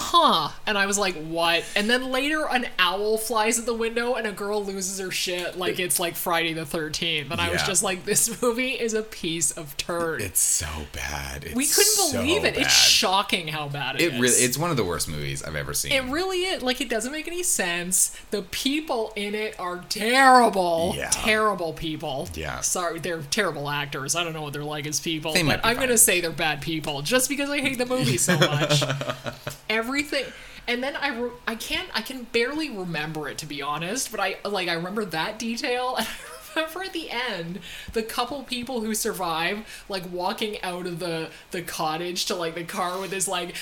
huh 0.03 0.49
and 0.67 0.77
i 0.77 0.85
was 0.85 0.97
like 0.97 1.15
what 1.15 1.63
and 1.75 1.89
then 1.89 2.11
later 2.11 2.45
an 2.49 2.65
owl 2.79 3.17
flies 3.17 3.57
at 3.57 3.65
the 3.65 3.73
window 3.73 4.15
and 4.15 4.27
a 4.27 4.31
girl 4.31 4.63
loses 4.63 4.99
her 4.99 5.11
shit 5.11 5.57
like 5.57 5.79
it's 5.79 5.99
like 5.99 6.15
friday 6.15 6.53
the 6.53 6.61
13th 6.65 7.31
and 7.31 7.39
i 7.39 7.49
was 7.49 7.63
just 7.63 7.81
like 7.83 8.03
this 8.05 8.41
movie 8.41 8.71
is 8.71 8.93
a 8.93 9.01
piece 9.03 9.51
of 9.51 9.75
turd 9.77 10.21
It's 10.21 10.39
so 10.39 10.67
bad. 10.91 11.43
It's 11.45 11.55
we 11.55 11.65
couldn't 11.65 11.85
so 11.85 12.11
believe 12.13 12.43
it 12.43 12.55
Bad. 12.55 12.63
it's 12.63 12.73
shocking 12.73 13.47
how 13.47 13.67
bad 13.69 13.95
It 14.01 14.13
is. 14.13 14.19
really 14.19 14.35
it's 14.35 14.57
one 14.57 14.71
of 14.71 14.77
the 14.77 14.83
worst 14.83 15.07
movies 15.07 15.41
I've 15.43 15.55
ever 15.55 15.73
seen. 15.73 15.91
it 15.91 16.03
really 16.11 16.39
is 16.45 16.61
like 16.61 16.81
it 16.81 16.89
doesn't 16.89 17.11
make 17.11 17.27
any 17.27 17.43
sense 17.43 18.15
the 18.31 18.41
people 18.43 19.13
in 19.15 19.33
it 19.35 19.59
are 19.59 19.83
terrible 19.89 20.93
Yeah. 20.95 21.09
terrible 21.11 21.73
people 21.73 22.27
Yeah. 22.35 22.59
sorry 22.61 22.99
they're 22.99 23.21
terrible 23.21 23.69
actors 23.69 24.15
i 24.15 24.23
don't 24.23 24.33
know 24.33 24.41
what 24.41 24.53
they're 24.53 24.63
like 24.63 24.85
as 24.87 24.99
people 24.99 25.33
They 25.33 25.43
but 25.43 25.59
i'm 25.63 25.75
fine. 25.75 25.85
gonna 25.87 25.97
say 25.97 26.21
they're 26.21 26.31
bad 26.31 26.61
people 26.61 27.01
just 27.01 27.29
because 27.29 27.49
i 27.49 27.59
hate 27.59 27.77
the 27.77 27.85
movie 27.85 28.17
so 28.17 28.37
much 28.37 28.83
everything. 29.93 30.25
And 30.67 30.81
then 30.81 30.95
I, 30.95 31.19
re- 31.19 31.31
I 31.47 31.55
can't 31.55 31.87
I 31.93 32.01
can 32.01 32.23
barely 32.23 32.69
remember 32.69 33.27
it 33.27 33.37
to 33.39 33.45
be 33.45 33.61
honest 33.61 34.11
but 34.11 34.19
I 34.21 34.37
like 34.45 34.69
I 34.69 34.73
remember 34.73 35.03
that 35.05 35.37
detail 35.37 35.95
and 35.97 36.07
I 36.07 36.32
remember 36.55 36.83
at 36.83 36.93
the 36.93 37.09
end 37.09 37.59
the 37.93 38.03
couple 38.03 38.43
people 38.43 38.81
who 38.81 38.93
survive 38.93 39.83
like 39.89 40.03
walking 40.11 40.61
out 40.61 40.85
of 40.85 40.99
the 40.99 41.29
the 41.51 41.61
cottage 41.61 42.25
to 42.25 42.35
like 42.35 42.55
the 42.55 42.63
car 42.63 42.99
with 42.99 43.11
this 43.11 43.27
like 43.27 43.55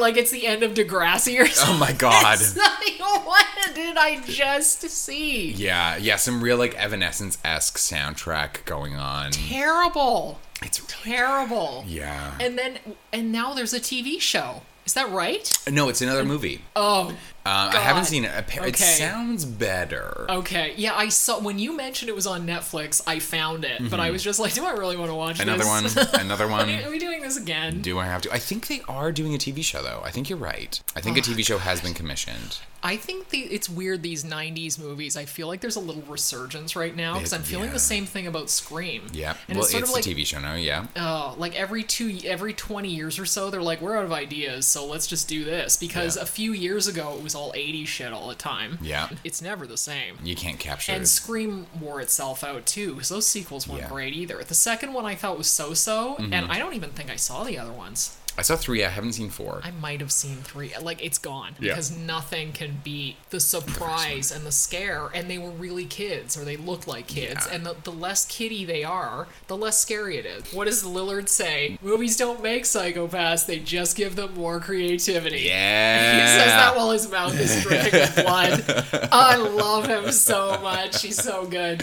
like 0.00 0.16
it's 0.16 0.30
the 0.30 0.46
end 0.46 0.62
of 0.62 0.74
Degrassi 0.74 1.40
or 1.40 1.46
something 1.46 1.76
Oh 1.76 1.78
my 1.78 1.92
god. 1.98 2.38
Like, 2.56 2.98
what 3.26 3.46
did 3.74 3.96
I 3.96 4.20
just 4.24 4.80
see 4.82 5.52
Yeah, 5.52 5.96
yeah, 5.96 6.16
some 6.16 6.42
real 6.42 6.56
like 6.56 6.74
Evanescence 6.74 7.38
esque 7.44 7.76
soundtrack 7.78 8.64
going 8.64 8.96
on. 8.96 9.32
terrible 9.32 10.38
It's 10.62 10.80
really 10.80 11.16
terrible 11.16 11.84
yeah. 11.86 12.34
and 12.40 12.58
then 12.58 12.78
and 13.12 13.30
now 13.32 13.54
there's 13.54 13.74
a 13.74 13.80
TV 13.80 14.20
show 14.20 14.62
is 14.86 14.94
that 14.94 15.10
right 15.10 15.56
no, 15.70 15.88
it's 15.88 16.00
another 16.00 16.24
movie. 16.24 16.62
oh 16.74 17.14
Uh, 17.46 17.70
I 17.72 17.78
haven't 17.78 18.04
seen 18.04 18.24
it. 18.24 18.32
It 18.36 18.58
Okay. 18.58 18.72
sounds 18.72 19.46
better. 19.46 20.26
Okay, 20.28 20.74
yeah, 20.76 20.94
I 20.94 21.08
saw 21.08 21.40
when 21.40 21.58
you 21.58 21.74
mentioned 21.74 22.10
it 22.10 22.14
was 22.14 22.26
on 22.26 22.46
Netflix. 22.46 23.00
I 23.06 23.20
found 23.20 23.64
it, 23.64 23.88
but 23.90 24.00
I 24.00 24.10
was 24.10 24.22
just 24.22 24.38
like, 24.38 24.52
do 24.52 24.66
I 24.66 24.72
really 24.72 24.96
want 24.98 25.10
to 25.10 25.14
watch 25.14 25.38
Mm-hmm. 25.38 25.48
Another 25.48 25.82
this? 25.88 25.96
one. 25.96 26.06
Another 26.20 26.46
we- 26.46 26.52
are 26.84 26.90
we 26.90 26.98
doing 26.98 27.22
this 27.22 27.38
again? 27.38 27.80
Do 27.80 27.98
I 27.98 28.04
have 28.04 28.20
to? 28.22 28.32
I 28.32 28.38
think 28.38 28.66
they 28.66 28.82
are 28.86 29.12
doing 29.12 29.34
a 29.34 29.38
TV 29.38 29.64
show 29.64 29.82
though. 29.82 30.02
I 30.04 30.10
think 30.10 30.28
you're 30.28 30.38
right. 30.38 30.78
I 30.94 31.00
think 31.00 31.16
a 31.16 31.20
TV 31.22 31.44
show 31.44 31.58
has 31.58 31.80
been 31.80 31.94
commissioned. 31.94 32.58
I 32.80 32.96
think 32.96 33.30
the, 33.30 33.40
it's 33.40 33.68
weird 33.68 34.02
these 34.04 34.22
'90s 34.24 34.78
movies. 34.78 35.16
I 35.16 35.24
feel 35.24 35.48
like 35.48 35.60
there's 35.60 35.74
a 35.74 35.80
little 35.80 36.02
resurgence 36.02 36.76
right 36.76 36.94
now 36.94 37.14
because 37.14 37.32
I'm 37.32 37.42
feeling 37.42 37.66
yeah. 37.68 37.72
the 37.72 37.78
same 37.80 38.06
thing 38.06 38.28
about 38.28 38.50
Scream. 38.50 39.02
Yeah. 39.12 39.34
and 39.48 39.56
well, 39.56 39.64
it's 39.64 39.72
sort 39.72 39.82
it's 39.82 39.90
of 39.90 39.96
like 39.96 40.06
a 40.06 40.08
TV 40.08 40.24
show 40.24 40.38
now. 40.38 40.54
Yeah. 40.54 40.86
Oh, 40.96 41.34
like 41.38 41.56
every 41.58 41.82
two, 41.82 42.18
every 42.24 42.52
twenty 42.52 42.90
years 42.90 43.18
or 43.18 43.24
so, 43.26 43.50
they're 43.50 43.62
like, 43.62 43.80
we're 43.80 43.96
out 43.96 44.04
of 44.04 44.12
ideas, 44.12 44.64
so 44.66 44.86
let's 44.86 45.06
just 45.08 45.28
do 45.28 45.44
this. 45.44 45.76
Because 45.76 46.16
Yeah. 46.16 46.22
a 46.22 46.26
few 46.26 46.52
years 46.52 46.86
ago, 46.86 47.14
it 47.16 47.22
was 47.24 47.27
all 47.34 47.52
'80s 47.52 47.86
shit 47.86 48.12
all 48.12 48.28
the 48.28 48.34
time. 48.34 48.78
Yeah. 48.82 49.08
it's 49.24 49.40
never 49.40 49.66
the 49.66 49.76
same. 49.76 50.16
You 50.22 50.36
can't 50.36 50.58
capture. 50.58 50.92
And 50.92 51.02
it. 51.04 51.06
Scream 51.06 51.66
wore 51.80 52.00
itself 52.00 52.44
out 52.44 52.66
too, 52.66 52.94
because 52.94 53.08
those 53.08 53.26
sequels 53.26 53.66
weren't 53.66 53.80
Yeah. 53.80 53.84
Mm-hmm. 53.86 53.94
great 53.94 54.14
either. 54.14 54.42
The 54.44 54.54
second 54.54 54.92
one 54.92 55.04
I 55.06 55.14
thought 55.14 55.38
was 55.38 55.48
so-so, 55.48 56.16
and 56.16 56.34
I 56.34 56.58
don't 56.58 56.74
even 56.74 56.90
think 56.90 57.10
I 57.10 57.16
saw 57.16 57.44
the 57.44 57.58
other 57.58 57.72
ones. 57.72 58.17
I 58.38 58.42
saw 58.42 58.56
three. 58.56 58.84
I 58.84 58.88
haven't 58.88 59.12
seen 59.14 59.30
four. 59.30 59.60
I 59.64 59.72
might 59.72 60.00
have 60.00 60.12
seen 60.12 60.36
three. 60.36 60.72
Like 60.80 61.04
it's 61.04 61.18
gone 61.18 61.56
Yeah. 61.58 61.72
because 61.72 61.90
nothing 61.96 62.52
can 62.52 62.80
beat 62.84 63.16
the 63.30 63.40
surprise 63.40 64.30
and 64.32 64.46
the 64.46 64.52
scare. 64.52 65.08
And 65.12 65.28
they 65.28 65.38
were 65.38 65.50
really 65.50 65.84
kids, 65.84 66.36
or 66.38 66.44
they 66.44 66.56
looked 66.56 66.86
like 66.86 67.06
kids. 67.08 67.46
Yeah. 67.48 67.54
And 67.56 67.66
the, 67.66 67.74
the 67.84 67.90
less 67.92 68.24
kiddie 68.26 68.64
they 68.64 68.84
are, 68.84 69.26
the 69.48 69.56
less 69.56 69.78
scary 69.78 70.16
it 70.18 70.24
is. 70.26 70.52
What 70.54 70.66
does 70.66 70.84
Lillard 70.84 71.28
say? 71.28 71.78
Movies 71.82 72.16
don't 72.16 72.42
make 72.42 72.62
psychopaths; 72.64 73.44
they 73.46 73.58
just 73.58 73.96
give 73.96 74.14
them 74.16 74.34
more 74.34 74.60
creativity. 74.60 75.40
yeah. 75.40 75.88
He 76.18 76.26
says 76.38 76.46
that 76.52 76.76
while 76.76 76.90
his 76.92 77.10
mouth 77.10 77.38
is 77.38 77.62
dripping 77.64 77.92
with 77.92 78.14
blood. 78.14 79.08
I 79.12 79.36
love 79.36 79.86
him 79.86 80.12
so 80.12 80.60
much. 80.62 81.02
He's 81.02 81.16
so 81.22 81.44
good. 81.46 81.82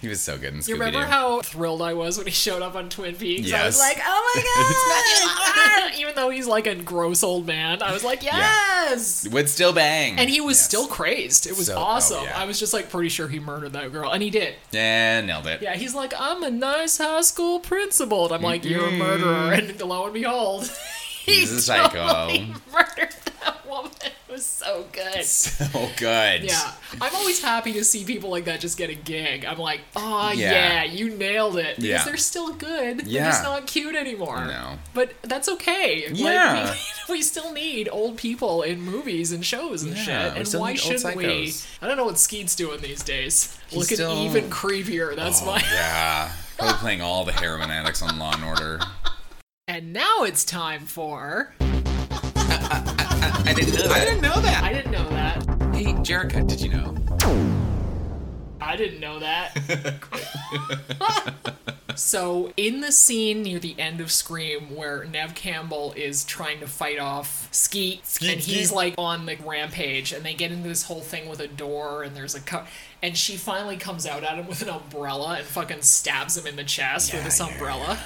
He 0.00 0.08
was 0.08 0.20
so 0.20 0.38
good 0.38 0.54
in 0.54 0.60
Scooby 0.60 0.68
You 0.68 0.74
remember 0.74 1.04
how 1.06 1.40
thrilled 1.40 1.82
I 1.82 1.94
was 1.94 2.16
when 2.18 2.26
he 2.26 2.32
showed 2.32 2.62
up 2.62 2.74
on 2.76 2.88
Twin 2.90 3.14
Peaks? 3.16 3.52
I 3.52 3.66
was 3.66 3.76
Yes. 3.76 3.80
like, 3.80 3.98
oh 4.06 4.32
my 4.34 5.82
god! 5.86 5.95
Even 6.00 6.14
though 6.14 6.30
he's 6.30 6.46
like 6.46 6.66
a 6.66 6.74
gross 6.74 7.22
old 7.22 7.46
man, 7.46 7.82
I 7.82 7.92
was 7.92 8.04
like, 8.04 8.22
yes! 8.22 9.26
Would 9.30 9.48
still 9.48 9.72
bang. 9.72 10.18
And 10.18 10.28
he 10.30 10.40
was 10.40 10.56
Yes. 10.58 10.64
still 10.66 10.86
crazed. 10.86 11.46
It 11.46 11.56
was 11.56 11.66
So- 11.66 11.74
oh, 11.76 11.78
awesome. 11.80 12.24
yeah. 12.24 12.38
I 12.40 12.44
was 12.44 12.58
just 12.58 12.72
like 12.72 12.90
pretty 12.90 13.08
sure 13.08 13.28
he 13.28 13.38
murdered 13.40 13.72
that 13.74 13.92
girl, 13.92 14.10
and 14.10 14.22
he 14.22 14.30
did. 14.30 14.54
Yeah, 14.72 15.20
nailed 15.22 15.46
it. 15.46 15.62
Yeah, 15.62 15.74
he's 15.74 15.94
like, 15.94 16.12
I'm 16.18 16.42
a 16.42 16.50
nice 16.50 16.98
high 16.98 17.20
school 17.22 17.60
principal. 17.60 18.24
And 18.26 18.34
I'm 18.34 18.42
like, 18.42 18.64
you're 18.64 18.86
a 18.86 18.92
murderer. 18.92 19.52
And 19.52 19.80
lo 19.80 20.04
and 20.04 20.14
behold, 20.14 20.70
he 21.24 21.34
He's 21.40 21.52
a 21.52 21.60
psycho. 21.60 22.06
totally 22.06 22.40
murdered 22.72 22.88
that 22.98 23.06
woman. 23.06 23.24
It 23.25 23.25
was 24.36 24.46
so 24.46 24.84
good. 24.92 25.24
So 25.24 25.88
good. 25.96 26.44
Yeah, 26.44 26.72
I'm 27.00 27.14
always 27.14 27.42
happy 27.42 27.72
to 27.74 27.84
see 27.84 28.04
people 28.04 28.30
like 28.30 28.44
that 28.44 28.60
just 28.60 28.76
get 28.76 28.90
a 28.90 28.94
gig. 28.94 29.44
I'm 29.46 29.58
like, 29.58 29.80
oh 29.96 30.30
Yeah. 30.32 30.82
yeah, 30.82 30.84
you 30.84 31.10
nailed 31.10 31.56
it. 31.56 31.76
Because 31.76 31.84
Yeah. 31.84 32.04
they're 32.04 32.16
still 32.18 32.52
good. 32.52 32.98
They're 33.00 33.06
Yeah. 33.08 33.30
just 33.30 33.42
not 33.42 33.66
cute 33.66 33.94
anymore. 33.96 34.44
No. 34.44 34.78
But 34.94 35.14
that's 35.22 35.48
okay. 35.48 36.06
Yeah. 36.12 36.64
Like, 36.70 36.78
we, 37.08 37.14
we 37.16 37.22
still 37.22 37.52
need 37.52 37.88
old 37.90 38.18
people 38.18 38.62
in 38.62 38.80
movies 38.82 39.32
and 39.32 39.44
shows 39.44 39.82
and 39.82 39.96
Yeah, 39.96 40.34
shit. 40.34 40.54
And 40.54 40.60
why 40.60 40.74
shouldn't 40.74 41.16
we? 41.16 41.52
I 41.80 41.86
don't 41.86 41.96
know 41.96 42.04
what 42.04 42.18
Skeet's 42.18 42.54
doing 42.54 42.80
these 42.82 43.02
days. 43.02 43.56
He's 43.68 43.78
Looking 43.78 43.96
still- 43.96 44.18
even 44.24 44.50
creepier. 44.50 45.16
That's 45.16 45.42
Oh, 45.42 45.46
why. 45.46 45.62
yeah. 45.72 46.30
Probably 46.58 46.74
playing 46.76 47.00
all 47.02 47.24
the 47.24 47.32
heroin 47.32 47.70
addicts 47.70 48.02
on 48.02 48.18
Law 48.18 48.34
and 48.34 48.44
Order. 48.44 48.80
And 49.68 49.92
now 49.92 50.22
it's 50.22 50.44
time 50.44 50.82
for. 50.86 51.52
I 53.46 53.52
didn't 53.54 53.74
know 53.74 53.88
that. 53.88 53.92
I 53.96 54.04
didn't 54.04 54.20
know 54.22 54.40
that. 54.40 54.62
I 54.64 54.72
didn't 54.72 54.92
know 54.92 55.08
that. 55.10 55.36
Hey, 55.74 55.84
Jerica, 55.94 56.46
did 56.46 56.60
you 56.60 56.70
know? 56.70 56.94
I 58.60 58.76
didn't 58.76 59.00
know 59.00 59.18
that. 59.20 59.56
so, 61.94 62.52
in 62.56 62.80
the 62.80 62.90
scene 62.92 63.42
near 63.42 63.58
the 63.58 63.74
end 63.78 64.00
of 64.00 64.10
Scream, 64.10 64.74
where 64.74 65.04
Neve 65.04 65.34
Campbell 65.34 65.92
is 65.96 66.24
trying 66.24 66.60
to 66.60 66.66
fight 66.66 66.98
off 66.98 67.48
Skeet, 67.52 68.06
Skeet, 68.06 68.30
and 68.32 68.40
he's 68.40 68.68
Skeet. 68.68 68.76
like 68.76 68.94
on 68.98 69.26
the 69.26 69.36
rampage, 69.44 70.12
and 70.12 70.24
they 70.24 70.34
get 70.34 70.50
into 70.52 70.68
this 70.68 70.84
whole 70.84 71.00
thing 71.00 71.28
with 71.28 71.40
a 71.40 71.48
door, 71.48 72.02
and 72.02 72.16
there's 72.16 72.34
a 72.34 72.40
co- 72.40 72.64
and 73.02 73.16
she 73.16 73.36
finally 73.36 73.76
comes 73.76 74.06
out 74.06 74.24
at 74.24 74.38
him 74.38 74.46
with 74.46 74.62
an 74.62 74.68
umbrella 74.68 75.36
and 75.38 75.46
fucking 75.46 75.82
stabs 75.82 76.36
him 76.36 76.46
in 76.46 76.56
the 76.56 76.64
chest 76.64 77.12
with 77.12 77.20
Yeah, 77.20 77.24
this 77.28 77.40
yeah, 77.40 77.48
umbrella. 77.48 77.98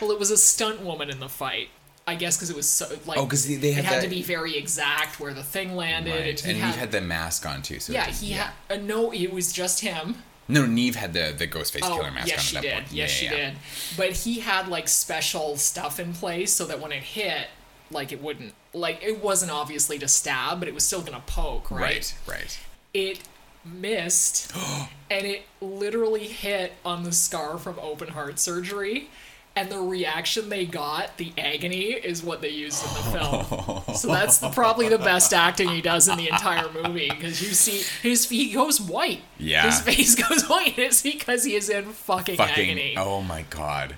Well, 0.00 0.10
it 0.10 0.18
was 0.18 0.30
a 0.30 0.36
stunt 0.36 0.82
woman 0.82 1.08
in 1.10 1.20
the 1.20 1.28
fight. 1.28 1.68
I 2.06 2.16
guess 2.16 2.36
because 2.36 2.50
it 2.50 2.56
was 2.56 2.68
so 2.68 2.88
like 3.06 3.18
Oh, 3.18 3.26
'cause 3.26 3.46
they- 3.46 3.54
they 3.56 3.68
it 3.70 3.76
had 3.76 3.84
had 3.84 4.02
to 4.02 4.08
be 4.08 4.22
very 4.22 4.56
exact 4.56 5.20
where 5.20 5.32
the 5.32 5.42
thing 5.44 5.76
landed. 5.76 6.10
Right. 6.12 6.40
he 6.40 6.50
And 6.50 6.58
had, 6.58 6.74
he 6.74 6.80
had 6.80 6.92
the 6.92 7.00
mask 7.00 7.46
on 7.46 7.62
too. 7.62 7.78
So 7.80 7.92
yeah, 7.92 8.08
it- 8.08 8.14
he 8.16 8.32
had 8.32 8.50
uh, 8.70 8.76
no. 8.76 9.12
It 9.12 9.32
was 9.32 9.52
just 9.52 9.80
him. 9.80 10.22
No, 10.48 10.66
Neve 10.66 10.96
had 10.96 11.12
the 11.12 11.32
the 11.36 11.46
Ghostface 11.46 11.80
killer 11.80 12.10
mask 12.10 12.24
Oh, 12.26 12.28
yes, 12.28 12.38
on 12.38 12.44
she 12.44 12.56
at 12.56 12.62
that 12.62 12.68
did. 12.68 12.74
point. 12.74 12.92
Yes, 12.92 13.10
Yeah, 13.10 13.16
she 13.18 13.24
yeah, 13.26 13.40
yeah. 13.42 13.50
did. 13.50 13.58
But 13.96 14.12
he 14.12 14.40
had 14.40 14.68
like 14.68 14.88
special 14.88 15.56
stuff 15.56 16.00
in 16.00 16.12
place 16.12 16.52
so 16.52 16.64
that 16.66 16.80
when 16.80 16.90
it 16.92 17.02
hit, 17.04 17.46
like 17.92 18.10
it 18.10 18.20
wouldn't, 18.20 18.54
like 18.74 19.00
it 19.02 19.22
wasn't 19.22 19.52
obviously 19.52 19.98
to 20.00 20.08
stab, 20.08 20.58
but 20.58 20.66
it 20.68 20.74
was 20.74 20.84
still 20.84 21.02
gonna 21.02 21.22
poke, 21.26 21.70
right? 21.70 21.80
Right, 21.80 22.14
right. 22.40 22.58
It 22.92 23.20
missed, 23.64 24.52
and 25.10 25.26
it 25.26 25.42
literally 25.60 26.26
hit 26.26 26.72
on 26.84 27.04
the 27.04 27.12
scar 27.12 27.58
from 27.58 27.78
open 27.78 28.08
heart 28.08 28.38
surgery. 28.40 29.08
And 29.54 29.70
the 29.70 29.78
reaction 29.80 30.48
they 30.48 30.64
got, 30.64 31.18
the 31.18 31.32
agony, 31.36 31.90
is 31.92 32.22
what 32.22 32.40
they 32.40 32.48
used 32.48 32.82
in 32.86 32.94
the 32.94 33.18
film. 33.18 33.94
so 33.96 34.08
that's 34.08 34.38
the, 34.38 34.48
probably 34.48 34.88
the 34.88 34.96
best 34.98 35.34
acting 35.34 35.68
he 35.68 35.82
does 35.82 36.08
in 36.08 36.16
the 36.16 36.28
entire 36.30 36.70
movie 36.72 37.10
because 37.10 37.42
you 37.42 37.48
see 37.48 37.82
his 38.08 38.28
he 38.30 38.52
goes 38.54 38.80
white. 38.80 39.20
Yeah. 39.38 39.66
his 39.66 39.80
face 39.80 40.14
goes 40.28 40.48
white. 40.48 40.78
It's 40.78 41.02
because 41.02 41.44
he 41.44 41.54
is 41.54 41.68
in 41.68 41.84
fucking, 41.92 42.36
Fucking. 42.36 42.70
agony. 42.70 42.94
Oh 42.96 43.20
my 43.22 43.42
god. 43.50 43.94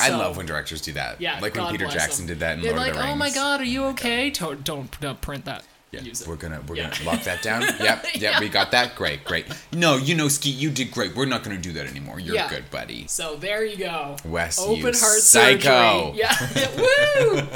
I 0.00 0.10
love 0.10 0.36
when 0.36 0.46
directors 0.46 0.80
do 0.80 0.92
that. 0.92 1.20
Yeah, 1.20 1.38
like 1.40 1.54
when 1.54 1.66
Peter 1.70 1.86
Jackson 1.86 2.22
him. 2.24 2.28
did 2.28 2.40
that 2.40 2.56
in 2.56 2.62
They're 2.62 2.72
Lord 2.72 2.80
like, 2.82 2.90
of 2.90 2.96
the 2.96 3.02
Rings. 3.02 3.12
oh 3.12 3.16
my 3.16 3.30
god, 3.30 3.60
are 3.60 3.64
you 3.64 3.84
okay? 3.86 4.30
Uh, 4.30 4.34
don't 4.34 4.64
don't, 4.64 5.00
don't 5.00 5.20
print 5.20 5.44
that. 5.44 5.64
Yeah, 5.92 6.00
Use 6.00 6.22
it. 6.22 6.26
we're 6.28 6.36
gonna 6.36 6.62
we're 6.66 6.76
Yeah. 6.76 6.88
gonna 6.90 7.04
lock 7.04 7.22
that 7.24 7.42
down. 7.42 7.60
Yep, 7.78 7.78
yep, 7.80 8.06
Yeah. 8.14 8.40
we 8.40 8.48
got 8.48 8.70
that. 8.70 8.94
Great, 8.96 9.24
great. 9.24 9.44
No, 9.72 9.98
you 9.98 10.14
know, 10.14 10.28
Ski, 10.28 10.48
you 10.48 10.70
did 10.70 10.90
great. 10.90 11.14
We're 11.14 11.26
not 11.26 11.42
gonna 11.44 11.58
do 11.58 11.70
that 11.72 11.86
anymore. 11.86 12.18
You're 12.18 12.34
Yeah. 12.34 12.48
good, 12.48 12.70
buddy. 12.70 13.06
So 13.08 13.36
there 13.36 13.62
you 13.64 13.76
go. 13.76 14.16
Wes, 14.24 14.58
Open 14.58 14.76
you 14.76 14.82
heart 14.84 14.96
psycho. 14.96 16.14
surgery. 16.14 16.18
Yeah. 16.18 16.76
Woo! 17.20 17.42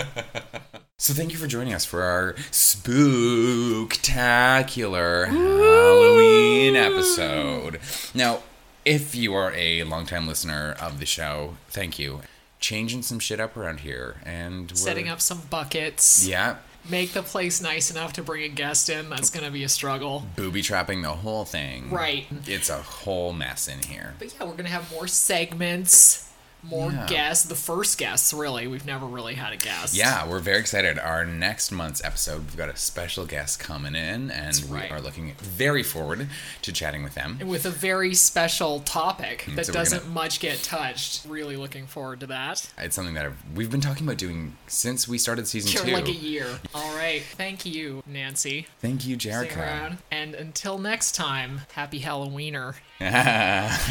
So 0.99 1.13
thank 1.13 1.31
you 1.31 1.37
for 1.37 1.47
joining 1.47 1.75
us 1.75 1.85
for 1.85 2.01
our 2.03 2.33
spooktacular 2.51 5.27
Halloween 5.29 6.75
episode. 6.75 7.79
Now, 8.15 8.41
if 8.87 9.15
you 9.15 9.35
are 9.35 9.53
a 9.55 9.83
longtime 9.85 10.27
listener 10.27 10.75
of 10.81 10.99
the 10.99 11.05
show, 11.05 11.59
thank 11.69 11.99
you. 11.99 12.23
Changing 12.61 13.03
some 13.03 13.19
shit 13.19 13.41
up 13.41 13.59
around 13.59 13.81
here 13.81 14.23
and 14.25 14.71
we're, 14.71 14.77
Setting 14.77 15.11
up 15.11 15.21
some 15.21 15.43
buckets. 15.51 16.27
Yeah, 16.27 16.57
Make 16.89 17.13
the 17.13 17.23
place 17.23 17.61
nice 17.61 17.91
enough 17.91 18.13
to 18.15 18.23
bring 18.23 18.45
a 18.45 18.49
guest 18.49 18.89
in. 18.89 19.09
That's 19.11 19.31
gonna 19.31 19.51
be 19.51 19.65
a 19.65 19.69
struggle. 19.69 20.25
booby 20.37 20.63
trapping 20.63 21.03
the 21.03 21.09
whole 21.11 21.45
thing. 21.45 21.91
Right. 21.91 22.27
It's 22.47 22.71
a 22.71 22.79
whole 22.83 23.33
mess 23.33 23.67
in 23.67 23.83
here. 23.83 24.15
But 24.19 24.33
yeah, 24.39 24.47
we're 24.47 24.55
gonna 24.55 24.69
have 24.69 24.91
more 24.93 25.09
segments, 25.09 26.26
more 26.69 26.91
Yeah. 26.93 27.07
guests. 27.07 27.45
The 27.47 27.55
first 27.55 27.99
guests, 27.99 28.33
really. 28.33 28.67
We've 28.67 28.85
never 28.87 29.07
really 29.07 29.35
had 29.35 29.53
a 29.53 29.57
guest. 29.57 29.95
Yeah, 29.95 30.27
we're 30.29 30.41
very 30.41 30.59
excited. 30.59 30.99
Our 30.99 31.25
next 31.25 31.71
month's 31.71 32.03
episode, 32.05 32.45
we've 32.47 32.57
got 32.57 32.69
a 32.69 32.77
special 32.77 33.25
guest 33.27 33.59
coming 33.61 33.95
in, 33.95 34.31
and 34.31 34.65
right. 34.69 34.91
we 34.91 34.97
are 34.97 35.01
looking 35.01 35.35
very 35.39 35.83
forward 35.83 36.29
to 36.63 36.73
chatting 36.73 37.03
with 37.03 37.15
them. 37.15 37.37
And 37.41 37.49
with 37.49 37.67
a 37.67 37.71
very 37.71 38.15
special 38.15 38.81
topic 38.81 39.45
that 39.55 39.63
Mm, 39.63 39.67
so 39.67 39.73
doesn't 39.73 39.99
gonna- 40.01 40.11
much 40.13 40.41
get 40.41 40.63
touched. 40.63 41.25
Really 41.27 41.57
looking 41.57 41.87
forward 41.87 42.21
to 42.21 42.27
that. 42.29 42.69
It's 42.79 42.97
something 42.97 43.15
that 43.15 43.27
I've, 43.27 43.37
we've 43.55 43.71
been 43.71 43.81
talking 43.81 44.07
about 44.07 44.19
doing 44.19 44.57
since 44.67 45.07
we 45.09 45.19
started 45.19 45.47
season 45.47 45.73
For 45.73 45.87
two. 45.87 45.93
like 45.93 46.09
a 46.09 46.13
year. 46.13 46.47
All 46.75 46.95
right. 46.97 47.23
Thank 47.37 47.65
you, 47.67 48.03
Nancy. 48.07 48.67
Thank 48.81 49.07
you, 49.07 49.17
around. 49.27 49.99
And 50.11 50.35
until 50.35 50.79
next 50.79 51.15
time, 51.15 51.63
happy 51.73 52.01
Halloweener. 52.01 52.75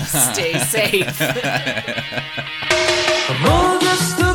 Stay 0.08 0.58
safe. 0.60 1.22
Hold 3.44 3.84
us 3.84 4.14
to 4.20 4.35